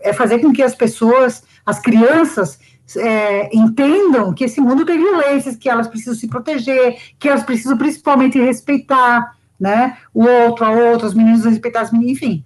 é 0.01 0.13
fazer 0.13 0.39
com 0.39 0.51
que 0.51 0.61
as 0.61 0.75
pessoas, 0.75 1.43
as 1.65 1.79
crianças, 1.79 2.59
é, 2.97 3.55
entendam 3.55 4.33
que 4.33 4.43
esse 4.43 4.59
mundo 4.59 4.85
tem 4.85 4.97
violências, 4.97 5.55
que 5.55 5.69
elas 5.69 5.87
precisam 5.87 6.15
se 6.15 6.27
proteger, 6.27 6.97
que 7.17 7.29
elas 7.29 7.43
precisam 7.43 7.77
principalmente 7.77 8.39
respeitar, 8.39 9.35
né, 9.59 9.97
o 10.13 10.25
outro, 10.25 10.65
a 10.65 10.71
outra, 10.71 11.07
os 11.07 11.13
meninos 11.13 11.45
respeitar 11.45 11.81
as 11.81 11.91
meninas, 11.91 12.17
enfim, 12.17 12.43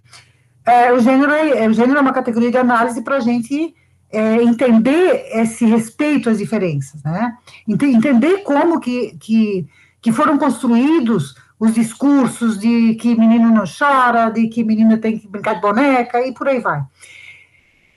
é, 0.65 0.91
o, 0.91 0.99
gênero 0.99 1.31
é, 1.31 1.67
o 1.67 1.73
gênero 1.73 1.97
é 1.97 2.01
uma 2.01 2.13
categoria 2.13 2.51
de 2.51 2.57
análise 2.57 3.01
para 3.01 3.17
a 3.17 3.19
gente 3.19 3.73
é, 4.11 4.41
entender 4.41 5.27
esse 5.33 5.65
respeito 5.65 6.29
às 6.29 6.37
diferenças, 6.37 7.03
né? 7.03 7.35
Entender 7.67 8.43
como 8.43 8.79
que, 8.79 9.17
que, 9.19 9.67
que 10.01 10.11
foram 10.11 10.37
construídos 10.37 11.35
os 11.59 11.73
discursos 11.73 12.57
de 12.59 12.95
que 12.95 13.15
menino 13.15 13.51
não 13.51 13.65
chora, 13.65 14.29
de 14.29 14.47
que 14.47 14.63
menina 14.63 14.97
tem 14.97 15.19
que 15.19 15.27
brincar 15.27 15.55
de 15.55 15.61
boneca 15.61 16.25
e 16.25 16.33
por 16.33 16.47
aí 16.47 16.59
vai. 16.59 16.81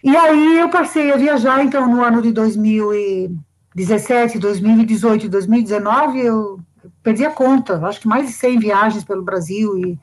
E 0.03 0.17
aí 0.17 0.59
eu 0.59 0.69
passei 0.69 1.13
a 1.13 1.17
viajar, 1.17 1.65
então, 1.65 1.89
no 1.89 2.03
ano 2.03 2.21
de 2.23 2.33
2017, 2.33 4.39
2018 4.39 5.29
2019, 5.29 6.21
eu 6.21 6.59
perdi 7.03 7.25
a 7.25 7.31
conta, 7.31 7.85
acho 7.87 8.01
que 8.01 8.09
mais 8.09 8.27
de 8.27 8.33
100 8.33 8.59
viagens 8.59 9.05
pelo 9.05 9.23
Brasil 9.23 9.79
e 9.79 9.99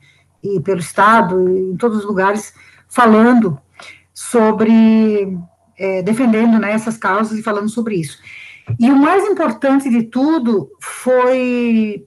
e 0.54 0.60
pelo 0.60 0.80
Estado, 0.80 1.48
em 1.48 1.76
todos 1.76 1.98
os 1.98 2.04
lugares, 2.04 2.54
falando 2.88 3.58
sobre, 4.12 5.38
é, 5.78 6.02
defendendo 6.02 6.58
né, 6.58 6.72
essas 6.72 6.96
causas 6.96 7.38
e 7.38 7.42
falando 7.42 7.68
sobre 7.68 7.96
isso. 7.96 8.18
E 8.78 8.90
o 8.90 8.96
mais 8.96 9.24
importante 9.24 9.88
de 9.88 10.04
tudo 10.04 10.70
foi 10.80 12.04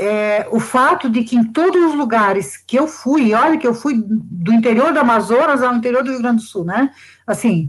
é, 0.00 0.48
o 0.50 0.58
fato 0.58 1.10
de 1.10 1.22
que 1.22 1.36
em 1.36 1.44
todos 1.44 1.90
os 1.90 1.94
lugares 1.94 2.56
que 2.56 2.78
eu 2.78 2.88
fui, 2.88 3.34
olha 3.34 3.58
que 3.58 3.66
eu 3.66 3.74
fui 3.74 4.02
do 4.02 4.50
interior 4.50 4.94
do 4.94 4.98
Amazonas 4.98 5.62
ao 5.62 5.74
interior 5.74 6.02
do 6.02 6.10
Rio 6.10 6.22
Grande 6.22 6.36
do 6.36 6.42
Sul, 6.42 6.64
né? 6.64 6.90
Assim, 7.26 7.68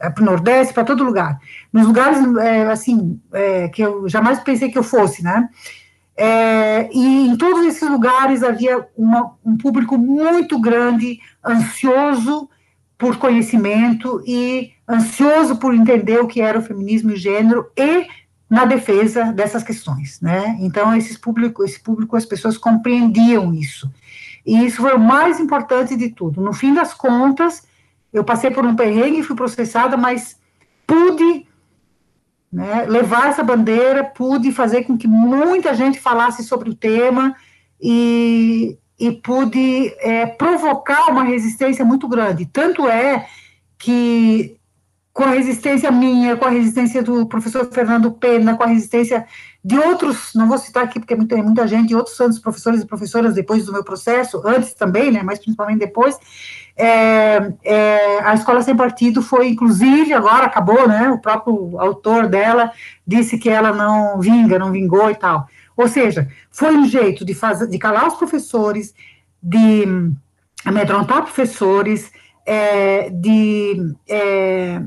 é, 0.00 0.10
para 0.10 0.22
o 0.22 0.26
Nordeste, 0.26 0.74
para 0.74 0.82
todo 0.82 1.04
lugar. 1.04 1.38
Nos 1.72 1.86
lugares, 1.86 2.18
é, 2.38 2.66
assim, 2.66 3.20
é, 3.32 3.68
que 3.68 3.80
eu 3.80 4.08
jamais 4.08 4.40
pensei 4.40 4.72
que 4.72 4.78
eu 4.78 4.82
fosse, 4.82 5.22
né? 5.22 5.48
É, 6.20 6.90
e 6.92 7.28
em 7.28 7.36
todos 7.36 7.64
esses 7.64 7.88
lugares 7.88 8.42
havia 8.42 8.84
uma, 8.96 9.36
um 9.44 9.56
público 9.56 9.96
muito 9.96 10.60
grande, 10.60 11.20
ansioso 11.46 12.50
por 12.98 13.18
conhecimento 13.18 14.20
e 14.26 14.72
ansioso 14.88 15.56
por 15.58 15.72
entender 15.72 16.18
o 16.18 16.26
que 16.26 16.40
era 16.40 16.58
o 16.58 16.62
feminismo 16.62 17.12
e 17.12 17.14
o 17.14 17.16
gênero 17.16 17.70
e 17.76 18.08
na 18.50 18.64
defesa 18.64 19.32
dessas 19.32 19.62
questões, 19.62 20.20
né? 20.20 20.56
Então 20.60 20.92
esse 20.96 21.16
público, 21.16 21.62
esse 21.62 21.78
público, 21.78 22.16
as 22.16 22.24
pessoas 22.24 22.58
compreendiam 22.58 23.54
isso. 23.54 23.88
E 24.44 24.64
isso 24.64 24.82
foi 24.82 24.94
o 24.94 24.98
mais 24.98 25.38
importante 25.38 25.94
de 25.94 26.08
tudo. 26.08 26.40
No 26.40 26.52
fim 26.52 26.74
das 26.74 26.92
contas, 26.92 27.62
eu 28.12 28.24
passei 28.24 28.50
por 28.50 28.66
um 28.66 28.74
perrengue, 28.74 29.22
fui 29.22 29.36
processada, 29.36 29.96
mas 29.96 30.36
pude 30.84 31.46
né, 32.52 32.86
levar 32.86 33.28
essa 33.28 33.42
bandeira, 33.42 34.04
pude 34.04 34.50
fazer 34.52 34.84
com 34.84 34.96
que 34.96 35.06
muita 35.06 35.74
gente 35.74 36.00
falasse 36.00 36.42
sobre 36.42 36.70
o 36.70 36.74
tema 36.74 37.36
e, 37.80 38.78
e 38.98 39.12
pude 39.12 39.94
é, 40.00 40.26
provocar 40.26 41.10
uma 41.10 41.22
resistência 41.22 41.84
muito 41.84 42.08
grande. 42.08 42.46
Tanto 42.46 42.88
é 42.88 43.26
que 43.78 44.57
com 45.18 45.24
a 45.24 45.30
resistência 45.30 45.90
minha, 45.90 46.36
com 46.36 46.44
a 46.44 46.48
resistência 46.48 47.02
do 47.02 47.26
professor 47.26 47.68
Fernando 47.72 48.12
Pena, 48.12 48.56
com 48.56 48.62
a 48.62 48.68
resistência 48.68 49.26
de 49.64 49.76
outros, 49.76 50.30
não 50.32 50.46
vou 50.46 50.56
citar 50.56 50.84
aqui 50.84 51.00
porque 51.00 51.16
tem 51.26 51.42
muita 51.42 51.66
gente, 51.66 51.92
outros 51.92 52.14
santos 52.14 52.38
professores 52.38 52.82
e 52.82 52.86
professoras 52.86 53.34
depois 53.34 53.66
do 53.66 53.72
meu 53.72 53.82
processo, 53.82 54.40
antes 54.44 54.74
também, 54.74 55.10
né, 55.10 55.20
mas 55.24 55.40
principalmente 55.40 55.80
depois, 55.80 56.16
é, 56.76 57.52
é, 57.64 58.20
a 58.22 58.32
Escola 58.32 58.62
Sem 58.62 58.76
Partido 58.76 59.20
foi, 59.20 59.48
inclusive, 59.48 60.14
agora 60.14 60.46
acabou, 60.46 60.86
né, 60.86 61.10
o 61.10 61.18
próprio 61.18 61.76
autor 61.80 62.28
dela 62.28 62.70
disse 63.04 63.38
que 63.38 63.50
ela 63.50 63.72
não 63.72 64.20
vinga, 64.20 64.56
não 64.56 64.70
vingou 64.70 65.10
e 65.10 65.16
tal. 65.16 65.48
Ou 65.76 65.88
seja, 65.88 66.28
foi 66.48 66.76
um 66.76 66.86
jeito 66.86 67.24
de, 67.24 67.34
fazer, 67.34 67.66
de 67.66 67.76
calar 67.76 68.06
os 68.06 68.14
professores, 68.14 68.94
de 69.42 69.84
amedrontar 70.64 71.22
professores, 71.22 72.08
é, 72.46 73.10
de 73.10 73.96
é, 74.08 74.80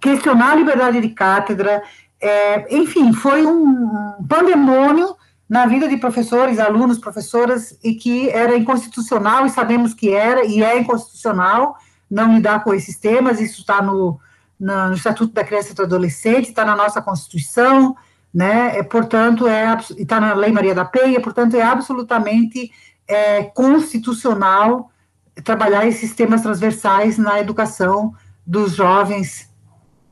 questionar 0.00 0.52
a 0.52 0.54
liberdade 0.56 1.00
de 1.00 1.08
cátedra, 1.10 1.82
é, 2.20 2.76
enfim, 2.76 3.12
foi 3.12 3.46
um 3.46 4.24
pandemônio 4.28 5.16
na 5.48 5.66
vida 5.66 5.88
de 5.88 5.96
professores, 5.96 6.58
alunos, 6.58 6.98
professoras, 6.98 7.78
e 7.82 7.94
que 7.94 8.28
era 8.30 8.56
inconstitucional, 8.56 9.46
e 9.46 9.50
sabemos 9.50 9.94
que 9.94 10.10
era, 10.10 10.44
e 10.44 10.62
é 10.62 10.78
inconstitucional 10.78 11.76
não 12.10 12.34
lidar 12.34 12.62
com 12.64 12.74
esses 12.74 12.96
temas, 12.96 13.40
isso 13.40 13.60
está 13.60 13.80
no, 13.80 14.18
no, 14.58 14.92
Estatuto 14.92 15.32
da 15.32 15.44
Criança 15.44 15.72
e 15.72 15.74
do 15.74 15.82
Adolescente, 15.82 16.48
está 16.48 16.64
na 16.64 16.74
nossa 16.74 17.00
Constituição, 17.00 17.96
né, 18.34 18.76
é, 18.78 18.82
portanto, 18.82 19.46
é, 19.46 19.76
está 19.96 20.20
na 20.20 20.34
Lei 20.34 20.52
Maria 20.52 20.74
da 20.74 20.84
Penha, 20.84 21.20
portanto, 21.20 21.56
é 21.56 21.62
absolutamente 21.62 22.70
é, 23.08 23.44
constitucional 23.44 24.90
trabalhar 25.44 25.86
esses 25.86 26.14
temas 26.14 26.42
transversais 26.42 27.18
na 27.18 27.40
educação 27.40 28.14
dos 28.46 28.74
jovens 28.74 29.50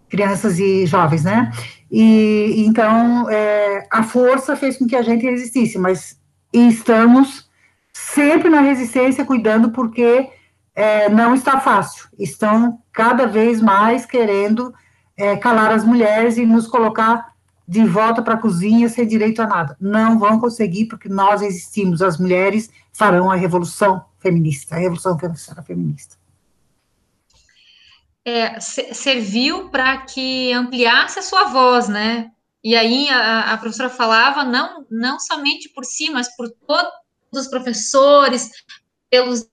crianças 0.09 0.59
e 0.59 0.87
jovens, 0.87 1.25
né? 1.25 1.51
E 1.91 2.65
então 2.67 3.29
é, 3.31 3.87
a 3.91 4.03
força 4.03 4.57
fez 4.57 4.77
com 4.77 4.87
que 4.87 4.97
a 4.97 5.03
gente 5.03 5.25
resistisse, 5.25 5.79
mas 5.79 6.19
estamos 6.53 7.49
sempre 7.93 8.49
na 8.49 8.61
resistência, 8.61 9.25
cuidando, 9.25 9.71
porque 9.71 10.29
é, 10.75 11.09
não 11.09 11.35
está 11.35 11.61
fácil. 11.61 12.09
Estão 12.19 12.81
cada 12.93 13.27
vez 13.27 13.61
mais 13.61 14.05
querendo 14.05 14.75
é, 15.17 15.37
calar 15.37 15.73
as 15.73 15.85
mulheres 15.85 16.37
e 16.37 16.45
nos 16.45 16.67
colocar 16.67 17.33
de 17.67 17.85
volta 17.85 18.23
para 18.23 18.35
a 18.35 18.39
cozinha 18.39 18.89
sem 18.89 19.07
direito 19.07 19.41
a 19.41 19.47
nada. 19.47 19.77
Não 19.81 20.19
vão 20.19 20.39
conseguir, 20.39 20.87
porque 20.87 21.09
nós 21.09 21.43
existimos. 21.43 22.03
As 22.03 22.19
mulheres 22.19 22.71
farão 22.93 23.31
a 23.31 23.37
revolução 23.37 24.05
feminista, 24.19 24.75
a 24.75 24.79
revolução 24.79 25.17
feminista 25.65 26.17
é, 28.25 28.59
serviu 28.61 29.69
para 29.69 29.99
que 29.99 30.53
ampliasse 30.53 31.19
a 31.19 31.23
sua 31.23 31.45
voz, 31.45 31.89
né? 31.89 32.31
E 32.63 32.75
aí 32.75 33.09
a, 33.11 33.53
a, 33.53 33.59
professora 33.59 33.91
falava 33.91 34.43
não, 34.43 34.87
não 34.91 35.21
somente 35.21 35.69
por 35.69 35.85
si, 35.85 36.11
mas 36.11 36.35
por 36.35 36.51
todos 36.67 36.93
os 37.31 37.47
professores, 37.49 38.51
pelos 39.11 39.47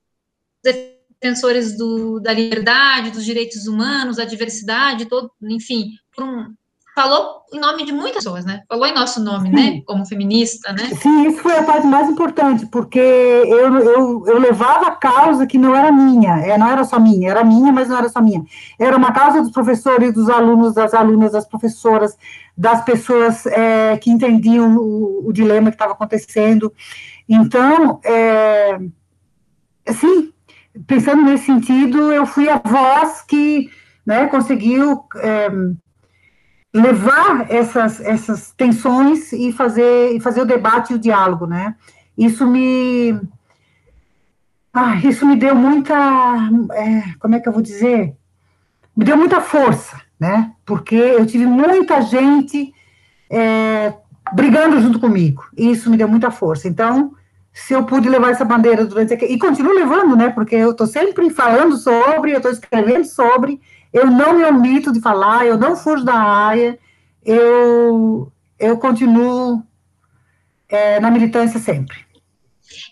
defensores 0.64 1.76
do, 1.76 2.18
da 2.20 2.32
liberdade, 2.32 3.10
dos 3.10 3.24
direitos 3.24 3.66
humanos, 3.66 4.16
da 4.16 4.24
diversidade, 4.24 5.06
todo, 5.06 5.30
enfim, 5.42 5.90
por 6.14 6.24
um, 6.24 6.54
falou 6.94 7.42
em 7.52 7.58
nome 7.58 7.84
de 7.84 7.92
muitas 7.92 8.24
pessoas, 8.24 8.44
né? 8.44 8.62
Falou 8.68 8.86
em 8.86 8.94
nosso 8.94 9.22
nome, 9.22 9.50
né? 9.50 9.62
Sim. 9.62 9.70
né? 9.76 9.82
Como 9.86 10.06
feminista, 10.06 10.72
né? 10.72 10.90
Sim, 11.00 11.28
isso 11.28 11.38
foi 11.38 11.56
a 11.56 11.62
parte 11.62 11.86
mais 11.86 12.08
importante, 12.08 12.66
porque 12.66 12.98
eu, 12.98 13.76
eu, 13.78 14.24
eu 14.26 14.38
levava 14.38 14.88
a 14.88 14.96
causa 14.96 15.46
que 15.46 15.58
não 15.58 15.74
era 15.74 15.90
minha, 15.90 16.38
é, 16.38 16.56
não 16.58 16.68
era 16.68 16.84
só 16.84 16.98
minha, 16.98 17.30
era 17.30 17.44
minha, 17.44 17.72
mas 17.72 17.88
não 17.88 17.98
era 17.98 18.08
só 18.08 18.20
minha. 18.20 18.42
Era 18.78 18.96
uma 18.96 19.12
causa 19.12 19.40
dos 19.42 19.52
professores, 19.52 20.12
dos 20.12 20.28
alunos, 20.28 20.74
das 20.74 20.92
alunas, 20.92 21.32
das 21.32 21.46
professoras, 21.46 22.16
das 22.56 22.84
pessoas 22.84 23.46
é, 23.46 23.96
que 23.96 24.10
entendiam 24.10 24.76
o, 24.76 25.28
o 25.28 25.32
dilema 25.32 25.70
que 25.70 25.76
estava 25.76 25.92
acontecendo. 25.92 26.72
Então, 27.28 28.00
é, 28.04 28.78
assim, 29.86 30.32
pensando 30.86 31.22
nesse 31.22 31.46
sentido, 31.46 32.12
eu 32.12 32.26
fui 32.26 32.48
a 32.48 32.58
voz 32.58 33.22
que 33.22 33.70
né, 34.04 34.26
conseguiu 34.26 35.04
é, 35.16 35.48
levar 36.72 37.50
essas, 37.50 38.00
essas 38.00 38.52
tensões 38.52 39.32
e 39.32 39.52
fazer, 39.52 40.16
e 40.16 40.20
fazer 40.20 40.40
o 40.40 40.46
debate 40.46 40.92
e 40.92 40.96
o 40.96 40.98
diálogo, 40.98 41.46
né? 41.46 41.74
Isso 42.16 42.46
me. 42.46 43.20
Ah, 44.72 44.96
isso 44.96 45.26
me 45.26 45.36
deu 45.36 45.54
muita. 45.54 45.94
É, 46.72 47.14
como 47.18 47.34
é 47.34 47.40
que 47.40 47.48
eu 47.48 47.52
vou 47.52 47.62
dizer? 47.62 48.16
Me 48.96 49.04
deu 49.04 49.16
muita 49.16 49.40
força, 49.40 50.00
né? 50.18 50.52
Porque 50.64 50.94
eu 50.94 51.26
tive 51.26 51.46
muita 51.46 52.00
gente 52.00 52.72
é, 53.30 53.94
brigando 54.32 54.80
junto 54.80 54.98
comigo. 54.98 55.44
E 55.56 55.70
isso 55.70 55.90
me 55.90 55.96
deu 55.96 56.08
muita 56.08 56.30
força. 56.30 56.68
Então, 56.68 57.14
se 57.52 57.74
eu 57.74 57.84
pude 57.84 58.08
levar 58.08 58.30
essa 58.30 58.44
bandeira 58.44 58.84
durante. 58.86 59.14
E 59.14 59.38
continuo 59.38 59.74
levando, 59.74 60.16
né? 60.16 60.30
Porque 60.30 60.54
eu 60.54 60.70
estou 60.70 60.86
sempre 60.86 61.28
falando 61.30 61.76
sobre, 61.76 62.32
eu 62.32 62.38
estou 62.38 62.50
escrevendo 62.50 63.04
sobre, 63.04 63.60
eu 63.92 64.10
não 64.10 64.34
me 64.34 64.44
omito 64.44 64.92
de 64.92 65.00
falar, 65.00 65.46
eu 65.46 65.58
não 65.58 65.76
fujo 65.76 66.04
da 66.04 66.14
área, 66.14 66.78
eu, 67.24 68.32
eu 68.58 68.78
continuo 68.78 69.62
é, 70.68 70.98
na 70.98 71.10
militância 71.10 71.60
sempre. 71.60 71.96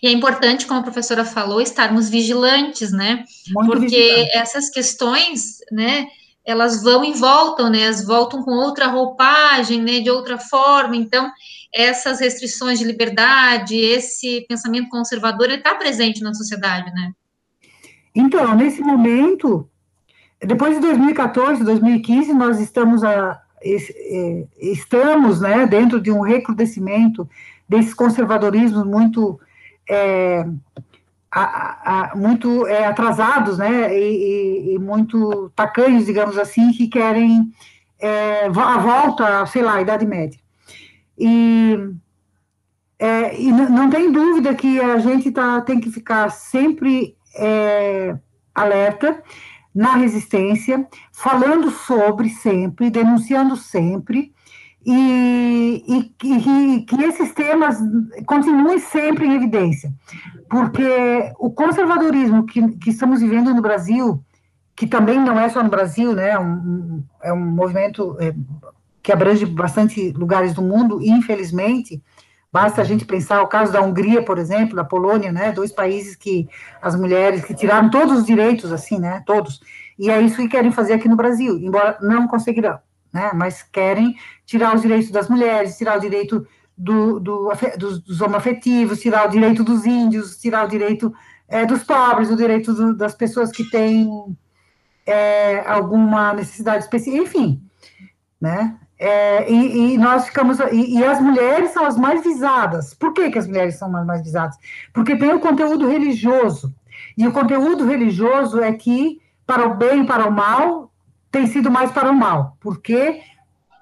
E 0.01 0.07
é 0.07 0.11
importante, 0.11 0.65
como 0.65 0.79
a 0.79 0.83
professora 0.83 1.25
falou, 1.25 1.61
estarmos 1.61 2.09
vigilantes, 2.09 2.91
né? 2.91 3.23
Muito 3.49 3.71
Porque 3.71 3.87
vigilante. 3.87 4.37
essas 4.37 4.69
questões, 4.69 5.57
né, 5.71 6.07
elas 6.45 6.83
vão 6.83 7.03
e 7.03 7.13
voltam, 7.13 7.69
né? 7.69 7.81
Elas 7.81 8.05
voltam 8.05 8.43
com 8.43 8.51
outra 8.51 8.87
roupagem, 8.87 9.81
né? 9.81 9.99
De 9.99 10.09
outra 10.09 10.37
forma. 10.37 10.95
Então, 10.95 11.31
essas 11.73 12.19
restrições 12.19 12.79
de 12.79 12.85
liberdade, 12.85 13.75
esse 13.75 14.45
pensamento 14.47 14.89
conservador, 14.89 15.47
ele 15.47 15.57
está 15.57 15.75
presente 15.75 16.21
na 16.21 16.33
sociedade, 16.33 16.91
né? 16.91 17.11
Então, 18.13 18.55
nesse 18.55 18.81
momento, 18.81 19.69
depois 20.45 20.75
de 20.75 20.81
2014, 20.81 21.63
2015, 21.63 22.33
nós 22.33 22.59
estamos, 22.59 23.03
a, 23.03 23.39
estamos 24.59 25.39
né, 25.39 25.67
dentro 25.67 26.01
de 26.01 26.11
um 26.11 26.21
recrudescimento 26.21 27.29
desses 27.69 27.93
conservadorismos 27.93 28.83
muito, 28.83 29.39
é, 29.87 30.45
a, 31.31 32.11
a, 32.11 32.15
muito 32.15 32.65
é, 32.67 32.85
atrasados 32.85 33.59
né, 33.59 33.97
e, 33.97 34.73
e, 34.73 34.79
muito 34.79 35.51
tacanhos, 35.55 36.05
digamos 36.05 36.37
assim, 36.37 36.71
que 36.71 36.87
querem 36.87 37.53
é, 37.99 38.47
a 38.47 38.77
volta, 38.79 39.45
sei 39.45 39.61
lá, 39.61 39.75
à 39.75 39.81
Idade 39.81 40.07
Média. 40.07 40.39
E, 41.17 41.77
é, 42.97 43.39
e 43.39 43.51
não 43.51 43.91
tem 43.91 44.11
dúvida 44.11 44.55
que 44.55 44.81
a 44.81 44.97
gente 44.97 45.31
tá, 45.31 45.61
tem 45.61 45.79
que 45.79 45.91
ficar 45.91 46.29
sempre 46.29 47.15
é, 47.35 48.15
alerta 48.55 49.21
na 49.73 49.95
resistência, 49.95 50.85
falando 51.11 51.71
sobre 51.71 52.29
sempre, 52.29 52.89
denunciando 52.89 53.55
sempre, 53.55 54.33
e, 54.85 55.83
e, 55.87 56.27
e, 56.27 56.81
que 56.81 57.03
esses 57.03 57.33
temas 57.33 57.77
continuem 58.25 58.79
sempre 58.79 59.27
em 59.27 59.35
evidência, 59.35 59.93
porque 60.49 61.31
o 61.37 61.51
conservadorismo 61.51 62.45
que, 62.45 62.67
que 62.77 62.89
estamos 62.89 63.21
vivendo 63.21 63.53
no 63.53 63.61
Brasil, 63.61 64.23
que 64.75 64.87
também 64.87 65.19
não 65.19 65.39
é 65.39 65.47
só 65.49 65.63
no 65.63 65.69
Brasil, 65.69 66.13
né, 66.13 66.31
é 66.31 66.39
um, 66.39 67.03
é 67.21 67.31
um 67.31 67.45
movimento 67.45 68.17
é, 68.19 68.33
que 69.03 69.11
abrange 69.11 69.45
bastante 69.45 70.11
lugares 70.13 70.53
do 70.53 70.63
mundo, 70.63 70.99
infelizmente, 71.01 72.01
Basta 72.51 72.81
a 72.81 72.83
gente 72.83 73.05
pensar 73.05 73.41
o 73.41 73.47
caso 73.47 73.71
da 73.71 73.81
Hungria, 73.81 74.21
por 74.21 74.37
exemplo, 74.37 74.75
da 74.75 74.83
Polônia, 74.83 75.31
né, 75.31 75.53
dois 75.53 75.71
países 75.71 76.15
que 76.15 76.49
as 76.81 76.95
mulheres 76.95 77.45
que 77.45 77.53
tiraram 77.53 77.89
todos 77.89 78.19
os 78.19 78.25
direitos, 78.25 78.73
assim, 78.73 78.99
né, 78.99 79.23
todos. 79.25 79.61
E 79.97 80.09
é 80.09 80.21
isso 80.21 80.35
que 80.35 80.49
querem 80.49 80.71
fazer 80.71 80.93
aqui 80.93 81.07
no 81.07 81.15
Brasil, 81.15 81.57
embora 81.57 81.97
não 82.01 82.27
conseguirão, 82.27 82.77
né, 83.13 83.31
mas 83.33 83.63
querem 83.63 84.15
tirar 84.45 84.75
os 84.75 84.81
direitos 84.81 85.09
das 85.11 85.29
mulheres, 85.29 85.77
tirar 85.77 85.97
o 85.97 86.01
direito 86.01 86.45
do, 86.77 87.19
do, 87.19 87.53
dos, 87.77 88.01
dos 88.01 88.19
homoafetivos, 88.19 88.99
tirar 88.99 89.27
o 89.27 89.31
direito 89.31 89.63
dos 89.63 89.85
índios, 89.85 90.37
tirar 90.37 90.65
o 90.65 90.69
direito 90.69 91.13
é, 91.47 91.65
dos 91.65 91.83
pobres, 91.83 92.29
o 92.29 92.35
direito 92.35 92.73
do, 92.73 92.95
das 92.95 93.15
pessoas 93.15 93.49
que 93.51 93.69
têm 93.69 94.09
é, 95.05 95.59
alguma 95.67 96.33
necessidade 96.33 96.83
específica, 96.83 97.23
enfim, 97.23 97.61
né? 98.39 98.77
É, 99.03 99.51
e, 99.51 99.95
e, 99.95 99.97
nós 99.97 100.27
ficamos. 100.27 100.59
E, 100.71 100.99
e, 100.99 101.03
as 101.03 101.19
mulheres 101.19 101.71
são 101.71 101.83
as 101.83 101.97
mais 101.97 102.21
visadas. 102.23 102.93
Por 102.93 103.13
que, 103.13 103.31
que 103.31 103.39
as 103.39 103.47
mulheres 103.47 103.73
são 103.75 103.95
as 103.95 104.05
mais 104.05 104.21
visadas? 104.21 104.55
Porque 104.93 105.15
tem 105.15 105.33
o 105.33 105.39
conteúdo 105.39 105.87
religioso. 105.87 106.71
E 107.17 107.27
o 107.27 107.31
conteúdo 107.31 107.83
religioso 107.83 108.61
é 108.61 108.71
que, 108.71 109.19
para 109.43 109.65
o 109.65 109.73
bem 109.73 110.03
e 110.03 110.05
para 110.05 110.27
o 110.27 110.31
mal, 110.31 110.91
tem 111.31 111.47
sido 111.47 111.71
mais 111.71 111.91
para 111.91 112.11
o 112.11 112.15
mal. 112.15 112.55
Porque 112.59 113.21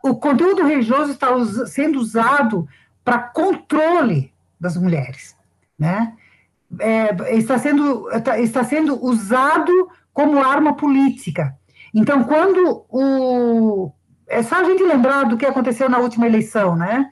o 0.02 0.16
conteúdo 0.16 0.66
religioso 0.66 1.12
está 1.12 1.36
us 1.36 1.70
sendo 1.70 2.00
usado 2.00 2.66
para 3.04 3.20
controle 3.20 4.34
das 4.58 4.78
mulheres. 4.78 5.36
Né? 5.78 6.14
É, 6.80 7.36
está, 7.36 7.58
sendo, 7.58 8.10
está 8.38 8.64
sendo 8.64 9.04
usado 9.04 9.90
como 10.14 10.40
arma 10.40 10.78
política. 10.78 11.58
Então, 11.94 12.24
quando 12.24 12.86
o. 12.88 13.92
É 14.30 14.44
só 14.44 14.56
a 14.58 14.64
gente 14.64 14.84
lembrar 14.84 15.24
do 15.24 15.36
que 15.36 15.46
aconteceu 15.46 15.90
na 15.90 15.98
última 15.98 16.28
eleição, 16.28 16.76
né? 16.76 17.10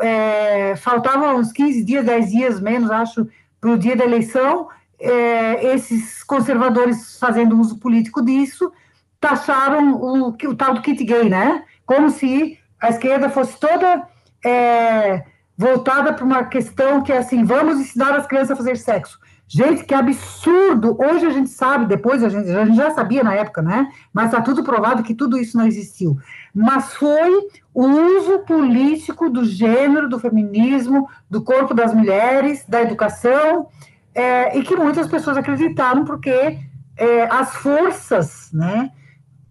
É, 0.00 0.76
faltavam 0.76 1.36
uns 1.36 1.52
15 1.52 1.84
dias, 1.84 2.04
10 2.04 2.30
dias 2.30 2.60
menos, 2.60 2.90
acho, 2.90 3.28
para 3.60 3.70
o 3.70 3.78
dia 3.78 3.96
da 3.96 4.04
eleição, 4.04 4.68
é, 4.98 5.74
esses 5.74 6.22
conservadores 6.22 7.18
fazendo 7.18 7.58
uso 7.58 7.78
político 7.78 8.24
disso, 8.24 8.72
taxaram 9.20 9.94
o, 9.94 10.28
o 10.28 10.54
tal 10.54 10.74
do 10.74 10.80
kit 10.80 11.04
gay, 11.04 11.28
né? 11.28 11.64
Como 11.84 12.08
se 12.08 12.58
a 12.80 12.88
esquerda 12.88 13.28
fosse 13.28 13.58
toda 13.58 14.06
é, 14.44 15.24
voltada 15.56 16.12
para 16.12 16.24
uma 16.24 16.44
questão 16.44 17.02
que 17.02 17.12
é 17.12 17.18
assim, 17.18 17.44
vamos 17.44 17.80
ensinar 17.80 18.16
as 18.16 18.26
crianças 18.26 18.52
a 18.52 18.56
fazer 18.56 18.76
sexo. 18.76 19.18
Gente, 19.54 19.84
que 19.84 19.92
absurdo! 19.92 20.96
Hoje 20.98 21.26
a 21.26 21.30
gente 21.30 21.50
sabe, 21.50 21.84
depois 21.84 22.24
a 22.24 22.30
gente, 22.30 22.50
a 22.50 22.64
gente 22.64 22.74
já 22.74 22.90
sabia 22.92 23.22
na 23.22 23.34
época, 23.34 23.60
né? 23.60 23.86
Mas 24.10 24.26
está 24.26 24.40
tudo 24.40 24.64
provado 24.64 25.02
que 25.02 25.14
tudo 25.14 25.36
isso 25.36 25.58
não 25.58 25.66
existiu. 25.66 26.16
Mas 26.54 26.94
foi 26.94 27.30
o 27.74 27.84
uso 27.84 28.38
político 28.46 29.28
do 29.28 29.44
gênero, 29.44 30.08
do 30.08 30.18
feminismo, 30.18 31.06
do 31.28 31.42
corpo 31.42 31.74
das 31.74 31.92
mulheres, 31.92 32.64
da 32.66 32.80
educação, 32.80 33.68
é, 34.14 34.56
e 34.56 34.62
que 34.62 34.74
muitas 34.74 35.06
pessoas 35.06 35.36
acreditaram, 35.36 36.06
porque 36.06 36.58
é, 36.96 37.24
as 37.24 37.54
forças, 37.56 38.50
né, 38.54 38.90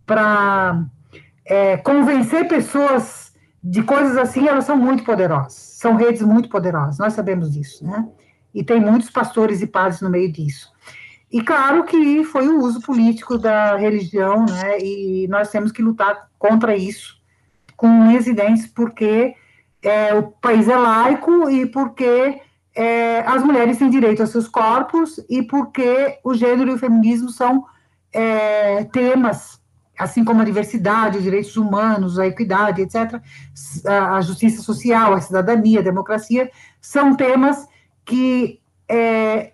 para 0.04 0.84
é, 1.46 1.78
convencer 1.78 2.48
pessoas 2.48 3.36
de 3.64 3.84
coisas 3.84 4.18
assim, 4.18 4.48
elas 4.48 4.66
são 4.66 4.76
muito 4.76 5.04
poderosas, 5.04 5.54
são 5.54 5.96
redes 5.96 6.24
muito 6.24 6.50
poderosas, 6.50 6.98
nós 6.98 7.14
sabemos 7.14 7.54
disso, 7.54 7.86
né? 7.86 8.08
E 8.54 8.64
tem 8.64 8.80
muitos 8.80 9.10
pastores 9.10 9.62
e 9.62 9.68
padres 9.68 10.02
no 10.02 10.10
meio 10.10 10.32
disso. 10.32 10.72
E 11.32 11.42
claro 11.42 11.84
que 11.86 12.24
foi 12.26 12.48
o 12.50 12.60
uso 12.60 12.82
político 12.82 13.38
da 13.38 13.78
religião, 13.78 14.46
né? 14.46 14.80
E 14.80 15.28
nós 15.30 15.50
temos 15.50 15.72
que 15.72 15.82
lutar 15.82 16.30
contra 16.38 16.76
isso 16.76 17.22
com 17.78 18.08
residentes, 18.10 18.68
porque 18.68 19.34
é, 19.82 20.14
o 20.14 20.24
país 20.24 20.68
é 20.68 20.76
laico 20.76 21.50
e 21.50 21.66
porque 21.66 22.40
é, 22.76 23.22
as 23.22 23.44
mulheres 23.44 23.78
têm 23.78 23.90
direito 23.90 24.22
aos 24.22 24.30
seus 24.30 24.48
corpos 24.48 25.20
e 25.30 25.42
porque 25.42 26.20
o 26.24 26.34
gênero 26.34 26.72
e 26.72 26.74
o 26.74 26.78
feminismo 26.78 27.30
são 27.30 27.66
é, 28.14 28.84
temas, 28.86 29.60
assim 29.98 30.24
como 30.24 30.42
a 30.42 30.46
diversidade, 30.46 31.18
os 31.18 31.24
direitos 31.24 31.56
humanos, 31.58 32.20
a 32.20 32.28
equidade, 32.28 32.82
etc., 32.82 33.22
a, 33.86 34.18
a 34.18 34.22
justiça 34.22 34.62
social, 34.62 35.14
a 35.14 35.22
cidadania, 35.22 35.80
a 35.80 35.84
democracia, 35.84 36.52
são 36.80 37.16
temas 37.16 37.68
que 38.12 38.60
é, 38.90 39.54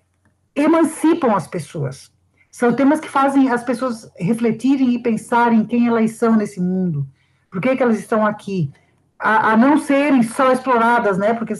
emancipam 0.55 1.35
as 1.35 1.47
pessoas. 1.47 2.11
São 2.51 2.73
temas 2.73 2.99
que 2.99 3.07
fazem 3.07 3.51
as 3.51 3.63
pessoas 3.63 4.11
refletirem 4.17 4.95
e 4.95 4.99
pensarem 4.99 5.63
quem 5.63 5.87
elas 5.87 6.13
são 6.13 6.35
nesse 6.35 6.59
mundo, 6.59 7.07
por 7.51 7.61
que, 7.61 7.75
que 7.75 7.83
elas 7.83 7.99
estão 7.99 8.25
aqui, 8.25 8.71
a, 9.19 9.51
a 9.51 9.57
não 9.57 9.77
serem 9.77 10.23
só 10.23 10.51
exploradas, 10.51 11.19
né? 11.19 11.35
Porque 11.35 11.53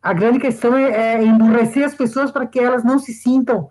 a 0.00 0.12
grande 0.12 0.38
questão 0.38 0.76
é, 0.76 1.16
é 1.16 1.24
emburrecer 1.24 1.84
as 1.84 1.94
pessoas 1.94 2.30
para 2.30 2.46
que 2.46 2.60
elas 2.60 2.84
não 2.84 3.00
se 3.00 3.12
sintam 3.12 3.68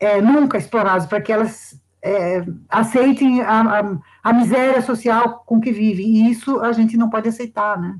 é, 0.00 0.20
nunca 0.20 0.58
exploradas, 0.58 1.06
para 1.06 1.20
que 1.20 1.32
elas 1.32 1.80
é, 2.02 2.44
aceitem 2.68 3.42
a, 3.42 3.60
a, 3.60 3.98
a, 4.24 4.32
miséria 4.32 4.82
social 4.82 5.44
com 5.46 5.60
que 5.60 5.70
vivem. 5.70 6.04
E 6.04 6.30
isso 6.32 6.58
a 6.60 6.72
gente 6.72 6.96
não 6.96 7.08
pode 7.08 7.28
aceitar, 7.28 7.80
né? 7.80 7.96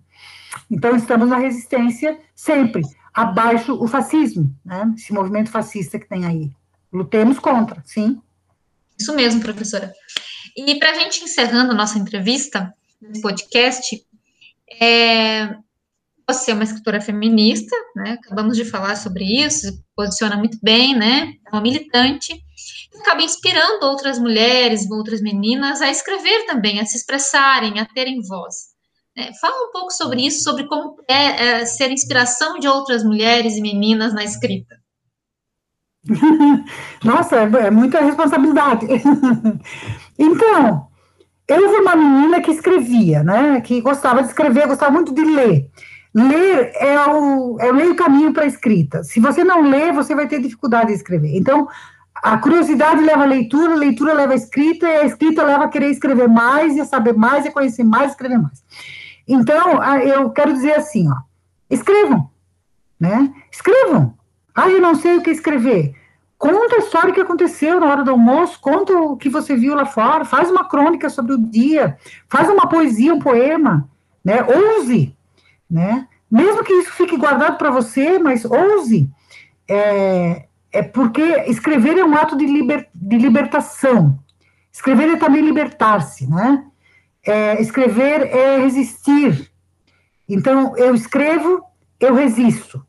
Então, 0.69 0.97
estamos 0.97 1.29
na 1.29 1.37
resistência 1.37 2.19
sempre 2.35 2.83
abaixo 3.15 3.75
o 3.75 3.87
fascismo, 3.87 4.55
né? 4.65 4.93
Esse 4.97 5.13
movimento 5.13 5.51
fascista 5.51 5.99
que 5.99 6.09
tem 6.09 6.25
aí. 6.25 6.51
Lutemos 6.93 7.39
contra, 7.39 7.83
sim. 7.85 8.21
Isso 8.99 9.15
mesmo, 9.15 9.41
professora. 9.41 9.93
E 10.57 10.79
para 10.79 10.91
a 10.91 10.95
gente 10.95 11.23
encerrando 11.23 11.75
nossa 11.75 11.99
entrevista, 11.99 12.75
nesse 13.01 13.21
podcast, 13.21 14.05
é, 14.81 15.55
você 16.29 16.51
é 16.51 16.55
uma 16.55 16.65
escritora 16.65 17.01
feminista, 17.01 17.75
né? 17.97 18.13
Acabamos 18.13 18.57
de 18.57 18.65
falar 18.65 18.97
sobre 18.97 19.25
isso, 19.25 19.83
posiciona 19.95 20.37
muito 20.37 20.59
bem, 20.63 20.97
né? 20.97 21.33
É 21.47 21.51
uma 21.51 21.63
militante, 21.63 22.43
acaba 23.01 23.23
inspirando 23.23 23.87
outras 23.87 24.19
mulheres, 24.19 24.91
outras 24.91 25.21
meninas 25.21 25.81
a 25.81 25.91
escrever 25.91 26.45
também, 26.47 26.81
a 26.81 26.87
se 26.87 26.97
expressarem, 26.97 27.79
a 27.79 27.87
terem 27.87 28.21
voz. 28.23 28.68
É, 29.19 29.35
fala 29.35 29.69
um 29.69 29.73
pouco 29.73 29.91
sobre 29.91 30.25
isso, 30.25 30.45
sobre 30.45 30.69
como 30.69 30.95
é, 31.09 31.61
é 31.61 31.65
ser 31.65 31.91
inspiração 31.91 32.57
de 32.61 32.69
outras 32.69 33.03
mulheres 33.03 33.57
e 33.57 33.61
meninas 33.61 34.15
na 34.15 34.23
escrita. 34.23 34.77
Nossa, 37.05 37.35
é, 37.37 37.67
é 37.67 37.71
muita 37.71 38.01
responsabilidade. 38.01 38.87
então, 40.17 40.87
eu 41.49 41.69
fui 41.69 41.81
uma 41.81 41.97
menina 41.97 42.41
que 42.41 42.53
escrevia, 42.53 43.25
né? 43.25 43.61
Que 43.61 43.81
gostava 43.81 44.23
de 44.23 44.29
escrever, 44.29 44.69
gostava 44.69 44.93
muito 44.93 45.13
de 45.13 45.25
ler. 45.25 45.69
Ler 46.15 46.73
é 46.77 47.07
o, 47.09 47.59
é 47.59 47.73
o 47.73 47.75
meio 47.75 47.97
caminho 47.97 48.33
para 48.33 48.45
a 48.45 48.47
escrita. 48.47 49.03
Se 49.03 49.19
você 49.19 49.43
não 49.43 49.63
lê, 49.63 49.91
você 49.91 50.15
vai 50.15 50.29
ter 50.29 50.41
dificuldade 50.41 50.89
de 50.89 50.95
escrever. 50.95 51.37
Então, 51.37 51.67
a 52.15 52.39
curiosidade 52.39 53.03
leva 53.03 53.25
a 53.25 53.27
leitura, 53.27 53.73
a 53.73 53.77
leitura 53.77 54.13
leva 54.13 54.33
a 54.33 54.37
escrita, 54.37 54.87
e 54.87 54.97
a 54.99 55.07
escrita 55.07 55.43
leva 55.43 55.65
a 55.65 55.69
querer 55.69 55.91
escrever 55.91 56.29
mais, 56.29 56.77
e 56.77 56.81
a 56.81 56.85
saber 56.85 57.15
mais, 57.15 57.45
e 57.45 57.51
conhecer 57.51 57.83
mais, 57.83 58.11
e 58.11 58.11
escrever 58.13 58.39
mais. 58.39 58.63
Então, 59.29 59.83
eu 60.03 60.31
quero 60.31 60.55
dizer 60.55 60.73
assim, 60.73 61.09
ó, 61.11 61.17
escrevam, 61.69 62.31
né? 62.99 63.33
Escrevam. 63.53 64.15
Ah, 64.55 64.69
eu 64.71 64.81
não 64.81 64.95
sei 64.95 65.19
o 65.19 65.23
que 65.23 65.31
escrever. 65.31 65.95
Conta 66.39 66.77
a 66.77 66.79
história 66.79 67.13
que 67.13 67.21
aconteceu 67.21 67.81
na 67.81 67.87
hora 67.87 68.05
do 68.05 68.13
almoço, 68.13 68.61
conta 68.61 68.97
o 68.97 69.17
que 69.17 69.29
você 69.29 69.55
viu 69.57 69.75
lá 69.75 69.85
fora, 69.85 70.25
faz 70.25 70.51
uma 70.51 70.69
crônica 70.69 71.11
sobre 71.11 71.33
o 71.33 71.39
dia, 71.39 71.99
faz 72.29 72.49
uma 72.49 72.69
poesia, 72.69 73.13
um 73.13 73.19
poema, 73.19 73.89
né? 74.25 74.39
Ouse, 74.45 75.15
né? 75.69 76.07
Mesmo 76.31 76.63
que 76.63 76.73
isso 76.73 76.93
fique 76.93 77.17
guardado 77.17 77.59
para 77.59 77.71
você, 77.71 78.19
mas 78.19 78.45
ouse. 78.45 79.11
É, 79.69 80.47
é 80.73 80.83
porque 80.83 81.23
escrever 81.49 81.99
é 81.99 82.05
um 82.05 82.15
ato 82.15 82.37
de, 82.37 82.47
liber, 82.47 82.89
de 82.95 83.19
libertação. 83.19 84.19
Escrever 84.73 85.11
é 85.11 85.17
também 85.17 85.43
libertar-se, 85.43 86.29
né? 86.31 86.65
É, 87.29 87.61
escrever 87.61 88.23
é 88.35 88.59
resistir. 88.59 89.51
Então, 90.27 90.75
eu 90.79 90.95
escrevo, 90.95 91.63
eu 92.01 92.15
resisto. 92.15 92.83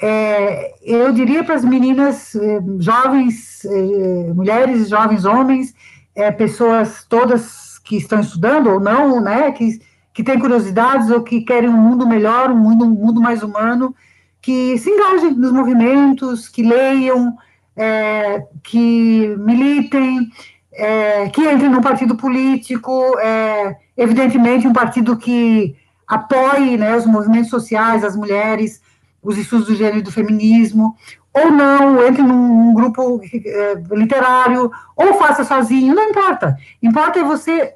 É, 0.00 0.74
eu 0.80 1.12
diria 1.12 1.42
para 1.42 1.56
as 1.56 1.64
meninas, 1.64 2.34
eh, 2.36 2.60
jovens, 2.78 3.64
eh, 3.64 4.32
mulheres, 4.32 4.88
jovens 4.88 5.24
homens, 5.24 5.74
é, 6.14 6.30
pessoas 6.30 7.04
todas 7.08 7.78
que 7.78 7.96
estão 7.96 8.20
estudando 8.20 8.70
ou 8.70 8.78
não, 8.78 9.20
né, 9.20 9.50
que, 9.52 9.80
que 10.12 10.22
têm 10.22 10.38
curiosidades 10.38 11.10
ou 11.10 11.22
que 11.22 11.40
querem 11.40 11.68
um 11.68 11.80
mundo 11.80 12.06
melhor, 12.06 12.50
um 12.50 12.56
mundo, 12.56 12.84
um 12.84 12.90
mundo 12.90 13.20
mais 13.20 13.42
humano, 13.42 13.94
que 14.40 14.78
se 14.78 14.88
engajem 14.88 15.32
nos 15.34 15.52
movimentos, 15.52 16.48
que 16.48 16.62
leiam, 16.62 17.36
é, 17.76 18.46
que 18.62 19.34
militem, 19.38 20.30
é, 20.74 21.28
que 21.28 21.42
entre 21.42 21.68
num 21.68 21.80
partido 21.80 22.16
político, 22.16 23.18
é, 23.18 23.76
evidentemente 23.96 24.66
um 24.66 24.72
partido 24.72 25.16
que 25.16 25.76
apoie 26.06 26.76
né, 26.76 26.96
os 26.96 27.06
movimentos 27.06 27.50
sociais, 27.50 28.04
as 28.04 28.16
mulheres, 28.16 28.80
os 29.22 29.38
estudos 29.38 29.66
do 29.66 29.74
gênero 29.74 29.98
e 29.98 30.02
do 30.02 30.12
feminismo, 30.12 30.96
ou 31.32 31.50
não, 31.50 32.06
entre 32.06 32.22
num, 32.22 32.66
num 32.66 32.74
grupo 32.74 33.20
é, 33.24 33.74
literário, 33.92 34.70
ou 34.96 35.14
faça 35.14 35.44
sozinho, 35.44 35.94
não 35.94 36.10
importa. 36.10 36.56
Importa 36.82 37.18
é 37.18 37.24
você 37.24 37.74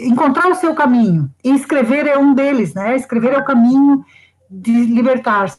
encontrar 0.00 0.48
o 0.48 0.54
seu 0.54 0.74
caminho, 0.74 1.30
e 1.42 1.54
escrever 1.54 2.06
é 2.06 2.18
um 2.18 2.34
deles, 2.34 2.74
né? 2.74 2.96
Escrever 2.96 3.34
é 3.34 3.38
o 3.38 3.44
caminho 3.44 4.04
de 4.50 4.72
libertar-se. 4.84 5.58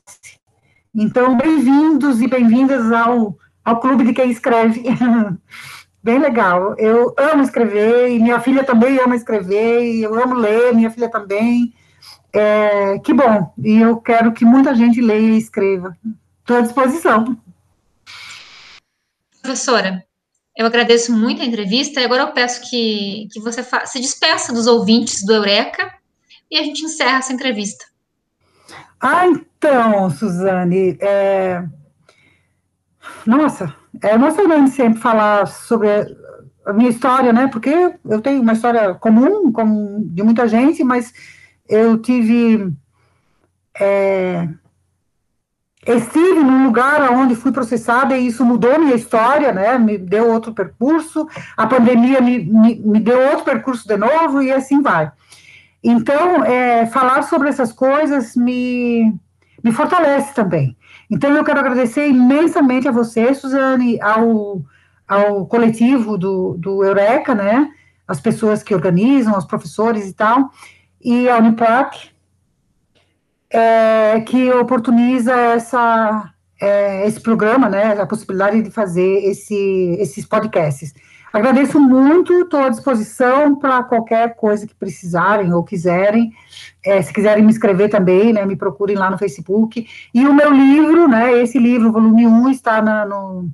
Então, 0.94 1.38
bem-vindos 1.38 2.22
e 2.22 2.28
bem-vindas 2.28 2.92
ao, 2.92 3.38
ao 3.64 3.80
clube 3.80 4.04
de 4.04 4.14
quem 4.14 4.32
escreve. 4.32 4.84
bem 6.06 6.20
legal. 6.20 6.76
Eu 6.78 7.16
amo 7.18 7.42
escrever, 7.42 8.12
e 8.12 8.20
minha 8.20 8.40
filha 8.40 8.64
também 8.64 9.00
ama 9.00 9.16
escrever, 9.16 9.82
e 9.84 10.04
eu 10.04 10.14
amo 10.14 10.36
ler, 10.36 10.72
minha 10.72 10.92
filha 10.92 11.10
também. 11.10 11.74
É, 12.32 13.00
que 13.00 13.12
bom, 13.12 13.52
e 13.58 13.82
eu 13.82 13.98
quero 13.98 14.32
que 14.32 14.46
muita 14.46 14.76
gente 14.76 15.02
leia 15.02 15.32
e 15.32 15.38
escreva. 15.40 15.98
Estou 16.42 16.58
à 16.58 16.62
disposição. 16.62 17.36
Professora, 19.42 20.06
eu 20.56 20.68
agradeço 20.68 21.12
muito 21.12 21.42
a 21.42 21.46
entrevista, 21.46 22.00
e 22.00 22.06
agora 22.06 22.22
eu 22.22 22.34
peço 22.34 22.70
que, 22.70 23.28
que 23.32 23.40
você 23.40 23.64
se 23.86 24.00
despeça 24.00 24.54
dos 24.54 24.68
ouvintes 24.68 25.26
do 25.26 25.34
Eureka, 25.34 25.92
e 26.52 26.60
a 26.60 26.64
gente 26.64 26.86
encerra 26.86 27.18
essa 27.18 27.34
entrevista. 27.34 27.84
Ah, 29.02 29.26
então, 29.26 30.12
Suzane, 30.12 30.98
é... 31.02 31.64
nossa, 33.26 33.74
é 34.04 34.14
emocionante 34.14 34.72
sempre 34.72 35.00
falar 35.00 35.48
sobre 35.48 35.90
a 36.66 36.74
minha 36.74 36.90
história, 36.90 37.32
né? 37.32 37.48
Porque 37.48 37.96
eu 38.06 38.22
tenho 38.22 38.42
uma 38.42 38.54
história 38.54 38.94
comum, 38.96 39.52
como 39.52 40.04
de 40.06 40.24
muita 40.24 40.48
gente, 40.48 40.84
mas 40.84 41.14
eu 41.68 41.98
tive. 41.98 42.74
É, 43.80 44.48
Estive 45.86 46.40
num 46.40 46.66
lugar 46.66 47.12
onde 47.12 47.36
fui 47.36 47.52
processada 47.52 48.18
e 48.18 48.26
isso 48.26 48.44
mudou 48.44 48.80
minha 48.80 48.96
história, 48.96 49.52
né? 49.52 49.78
Me 49.78 50.00
deu 50.00 50.32
outro 50.32 50.52
percurso. 50.52 51.28
A 51.56 51.68
pandemia 51.68 52.20
me, 52.22 52.40
me, 52.40 52.76
me 52.78 53.00
deu 53.00 53.20
outro 53.30 53.46
percurso 53.46 53.88
de 53.88 53.96
novo 53.96 54.42
e 54.42 54.52
assim 54.52 54.82
vai. 54.82 55.12
Então, 55.84 56.44
é, 56.44 56.88
falar 56.88 57.22
sobre 57.22 57.50
essas 57.50 57.72
coisas 57.72 58.36
me, 58.36 59.14
me 59.64 59.72
fortalece 59.72 60.34
também. 60.34 60.76
Então, 61.10 61.36
eu 61.36 61.44
quero 61.44 61.60
agradecer 61.60 62.08
imensamente 62.08 62.88
a 62.88 62.92
você, 62.92 63.34
Suzane, 63.34 64.02
ao, 64.02 64.62
ao 65.08 65.46
coletivo 65.46 66.18
do, 66.18 66.56
do 66.58 66.84
Eureka, 66.84 67.36
né? 67.36 67.70
As 68.08 68.20
pessoas 68.20 68.64
que 68.64 68.74
organizam, 68.74 69.38
os 69.38 69.46
professores 69.46 70.08
e 70.08 70.14
tal, 70.14 70.52
e 71.04 71.28
a 71.30 71.38
Uniplac, 71.38 72.10
é, 73.50 74.22
que 74.22 74.52
oportuniza 74.52 75.34
essa, 75.34 76.34
é, 76.60 77.08
esse 77.08 77.22
programa, 77.22 77.70
né, 77.70 78.00
a 78.00 78.06
possibilidade 78.06 78.62
de 78.62 78.72
fazer 78.72 79.24
esse, 79.24 79.96
esses 80.00 80.26
podcasts. 80.26 80.94
Agradeço 81.36 81.82
muito, 81.82 82.32
estou 82.44 82.62
à 82.62 82.70
disposição 82.70 83.58
para 83.58 83.84
qualquer 83.84 84.38
coisa 84.38 84.66
que 84.66 84.74
precisarem 84.74 85.52
ou 85.52 85.66
quiserem. 85.66 86.32
É, 86.82 87.02
se 87.02 87.12
quiserem 87.12 87.44
me 87.44 87.52
escrever 87.52 87.90
também, 87.90 88.32
né, 88.32 88.46
me 88.46 88.56
procurem 88.56 88.96
lá 88.96 89.12
no 89.12 89.18
Facebook. 89.18 89.86
E 90.14 90.26
o 90.26 90.34
meu 90.34 90.50
livro, 90.50 91.10
né, 91.10 91.38
esse 91.42 91.60
livro, 91.60 91.92
volume 91.92 92.26
1, 92.26 92.50
está 92.52 92.82
na, 92.82 93.06
no, 93.06 93.50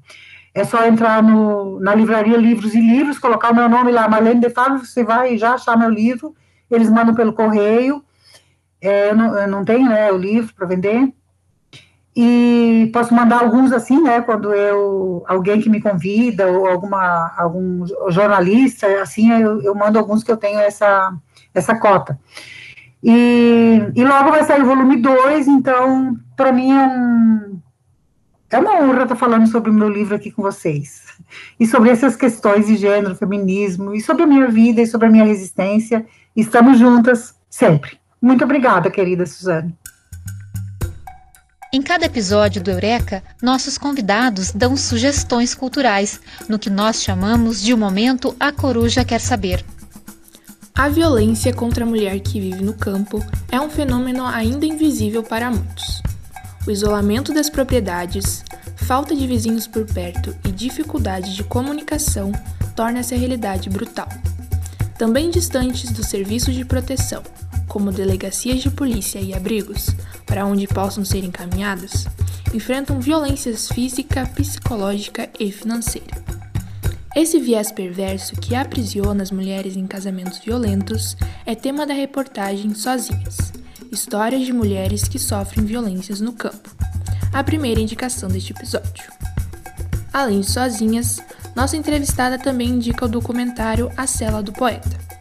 é 0.54 0.64
só 0.64 0.86
entrar 0.86 1.24
no, 1.24 1.80
na 1.80 1.96
livraria 1.96 2.38
Livros 2.38 2.76
e 2.76 2.80
Livros, 2.80 3.18
colocar 3.18 3.52
o 3.52 3.56
meu 3.56 3.68
nome 3.68 3.92
lá, 3.92 4.08
Marlene 4.08 4.42
de 4.42 4.52
Fábio, 4.52 4.86
você 4.86 5.04
vai 5.04 5.36
já 5.36 5.56
achar 5.56 5.76
meu 5.76 5.90
livro. 5.90 6.36
Eles 6.70 6.88
mandam 6.88 7.16
pelo 7.16 7.34
correio. 7.34 8.04
É, 8.80 9.10
eu, 9.10 9.16
não, 9.16 9.36
eu 9.36 9.48
não 9.48 9.66
tenho, 9.66 9.90
né, 9.90 10.12
o 10.12 10.18
livro 10.18 10.54
para 10.54 10.68
vender. 10.68 11.12
E 12.16 12.90
posso 12.92 13.14
mandar 13.14 13.42
alguns 13.42 13.72
assim, 13.72 14.02
né, 14.02 14.22
quando 14.22 14.54
eu, 14.54 15.24
alguém 15.28 15.62
que 15.62 15.70
me 15.70 15.82
convida, 15.82 16.48
ou 16.48 16.68
alguma, 16.68 17.34
algum 17.38 17.86
jornalista, 18.10 18.86
assim, 19.02 19.32
eu, 19.32 19.62
eu 19.62 19.74
mando 19.74 19.98
alguns 19.98 20.24
que 20.24 20.32
eu 20.32 20.36
tenho 20.36 20.60
essa, 20.60 21.14
essa 21.54 21.78
cota. 21.80 22.20
E, 23.02 23.82
e 23.96 24.04
logo 24.04 24.30
vai 24.30 24.44
sair 24.44 24.62
o 24.62 24.66
volume 24.66 24.98
2, 24.98 25.48
então, 25.48 26.18
para 26.36 26.52
mim 26.52 26.72
é 26.72 26.86
um, 26.86 27.60
é 28.52 28.60
uma 28.60 28.82
honra 28.82 29.04
estar 29.04 29.16
falando 29.16 29.48
sobre 29.48 29.72
o 29.72 29.74
meu 29.74 29.88
livro 29.88 30.14
aqui 30.14 30.30
com 30.30 30.42
vocês. 30.42 31.06
E 31.58 31.66
sobre 31.66 31.90
essas 31.90 32.18
questões 32.18 32.68
de 32.68 32.76
gênero, 32.76 33.16
feminismo, 33.16 33.96
e 33.96 34.02
sobre 34.02 34.24
a 34.24 34.28
minha 34.28 34.50
vida 34.50 34.82
e 34.82 34.88
sobre 34.88 35.08
a 35.08 35.10
minha 35.10 35.24
resistência. 35.24 36.06
Estamos 36.36 36.78
juntas 36.78 37.34
sempre. 37.50 37.98
Muito 38.22 38.44
obrigada, 38.44 38.92
querida 38.92 39.26
Suzane. 39.26 39.74
Em 41.74 41.82
cada 41.82 42.06
episódio 42.06 42.62
do 42.62 42.70
Eureka, 42.70 43.24
nossos 43.42 43.78
convidados 43.78 44.52
dão 44.52 44.76
sugestões 44.76 45.56
culturais, 45.56 46.20
no 46.50 46.60
que 46.60 46.70
nós 46.70 47.02
chamamos 47.02 47.62
de 47.62 47.74
o 47.74 47.78
momento 47.78 48.36
A 48.38 48.52
Coruja 48.52 49.06
Quer 49.06 49.22
Saber. 49.22 49.64
A 50.76 50.90
violência 50.90 51.54
contra 51.54 51.86
a 51.86 51.88
mulher 51.88 52.20
que 52.20 52.42
vive 52.42 52.62
no 52.62 52.74
campo 52.74 53.26
é 53.50 53.58
um 53.58 53.70
fenômeno 53.70 54.26
ainda 54.26 54.66
invisível 54.66 55.24
para 55.24 55.50
muitos. 55.50 56.02
O 56.68 56.72
isolamento 56.72 57.34
das 57.34 57.50
propriedades, 57.50 58.44
falta 58.76 59.16
de 59.16 59.26
vizinhos 59.26 59.66
por 59.66 59.86
perto 59.86 60.36
e 60.46 60.52
dificuldade 60.52 61.34
de 61.34 61.44
comunicação 61.46 62.34
torna 62.76 63.00
essa 63.00 63.16
realidade 63.16 63.70
brutal. 63.70 64.10
Também 64.98 65.30
distantes 65.30 65.90
dos 65.90 66.08
serviços 66.08 66.54
de 66.54 66.66
proteção, 66.66 67.24
como 67.66 67.94
delegacias 67.94 68.60
de 68.60 68.70
polícia 68.70 69.20
e 69.20 69.34
abrigos, 69.34 69.96
para 70.32 70.46
onde 70.46 70.66
possam 70.66 71.04
ser 71.04 71.26
encaminhadas, 71.26 72.06
enfrentam 72.54 73.02
violências 73.02 73.68
física, 73.68 74.26
psicológica 74.28 75.30
e 75.38 75.52
financeira. 75.52 76.24
Esse 77.14 77.38
viés 77.38 77.70
perverso 77.70 78.38
que 78.38 78.56
aprisiona 78.56 79.24
as 79.24 79.30
mulheres 79.30 79.76
em 79.76 79.86
casamentos 79.86 80.40
violentos 80.40 81.18
é 81.46 81.54
tema 81.54 81.86
da 81.86 81.94
reportagem 81.94 82.74
Sozinhas 82.74 83.52
Histórias 83.92 84.46
de 84.46 84.54
mulheres 84.54 85.04
que 85.04 85.20
sofrem 85.20 85.66
violências 85.66 86.22
no 86.22 86.32
campo, 86.32 86.74
a 87.34 87.44
primeira 87.44 87.82
indicação 87.82 88.30
deste 88.30 88.54
episódio. 88.54 89.12
Além 90.14 90.40
de 90.40 90.50
Sozinhas, 90.50 91.20
nossa 91.54 91.76
entrevistada 91.76 92.40
também 92.40 92.70
indica 92.70 93.04
o 93.04 93.10
documentário 93.10 93.92
A 93.98 94.08
Cela 94.08 94.42
do 94.42 94.54
Poeta 94.54 95.12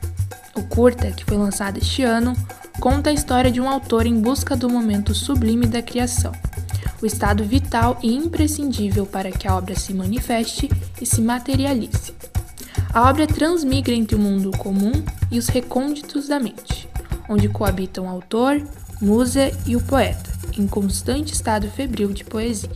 o 0.60 0.62
curta, 0.64 1.10
que 1.10 1.24
foi 1.24 1.36
lançado 1.36 1.78
este 1.78 2.02
ano, 2.02 2.34
conta 2.80 3.10
a 3.10 3.12
história 3.12 3.50
de 3.50 3.60
um 3.60 3.68
autor 3.68 4.06
em 4.06 4.18
busca 4.18 4.56
do 4.56 4.68
momento 4.68 5.14
sublime 5.14 5.66
da 5.66 5.82
criação, 5.82 6.32
o 7.02 7.04
estado 7.04 7.44
vital 7.44 7.98
e 8.02 8.14
imprescindível 8.16 9.04
para 9.04 9.30
que 9.30 9.46
a 9.46 9.54
obra 9.54 9.74
se 9.74 9.92
manifeste 9.92 10.70
e 10.98 11.04
se 11.04 11.20
materialize. 11.20 12.14
A 12.92 13.08
obra 13.08 13.26
transmigra 13.26 13.94
entre 13.94 14.16
o 14.16 14.18
mundo 14.18 14.50
comum 14.52 14.92
e 15.30 15.38
os 15.38 15.48
recônditos 15.48 16.26
da 16.26 16.40
mente, 16.40 16.88
onde 17.28 17.50
coabitam 17.50 18.06
o 18.06 18.08
autor, 18.08 18.66
musa 18.98 19.50
e 19.66 19.76
o 19.76 19.80
poeta, 19.82 20.30
em 20.58 20.66
constante 20.66 21.34
estado 21.34 21.70
febril 21.70 22.12
de 22.14 22.24
poesia. 22.24 22.70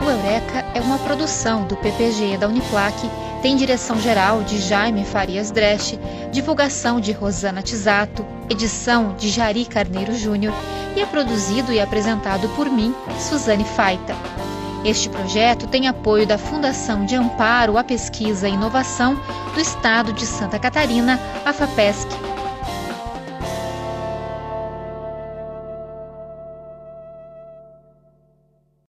O 0.00 0.04
Eureka 0.04 0.58
é 0.74 0.80
uma 0.80 0.98
produção 0.98 1.68
do 1.68 1.76
PPG 1.76 2.36
da 2.36 2.48
Uniplac 2.48 3.23
tem 3.44 3.56
direção 3.56 4.00
geral 4.00 4.42
de 4.42 4.58
Jaime 4.58 5.04
Farias 5.04 5.50
Dresch, 5.50 5.98
divulgação 6.32 6.98
de 6.98 7.12
Rosana 7.12 7.60
Tisato, 7.60 8.24
edição 8.48 9.14
de 9.18 9.28
Jari 9.28 9.66
Carneiro 9.66 10.14
Júnior 10.14 10.54
e 10.96 11.00
é 11.02 11.04
produzido 11.04 11.70
e 11.70 11.78
apresentado 11.78 12.48
por 12.56 12.70
mim, 12.70 12.94
Suzane 13.20 13.66
Faita. 13.66 14.16
Este 14.82 15.10
projeto 15.10 15.66
tem 15.66 15.86
apoio 15.88 16.26
da 16.26 16.38
Fundação 16.38 17.04
de 17.04 17.16
Amparo 17.16 17.76
à 17.76 17.84
Pesquisa 17.84 18.48
e 18.48 18.54
Inovação 18.54 19.14
do 19.52 19.60
Estado 19.60 20.14
de 20.14 20.24
Santa 20.24 20.58
Catarina, 20.58 21.20
a 21.44 21.52
FAPESC, 21.52 22.08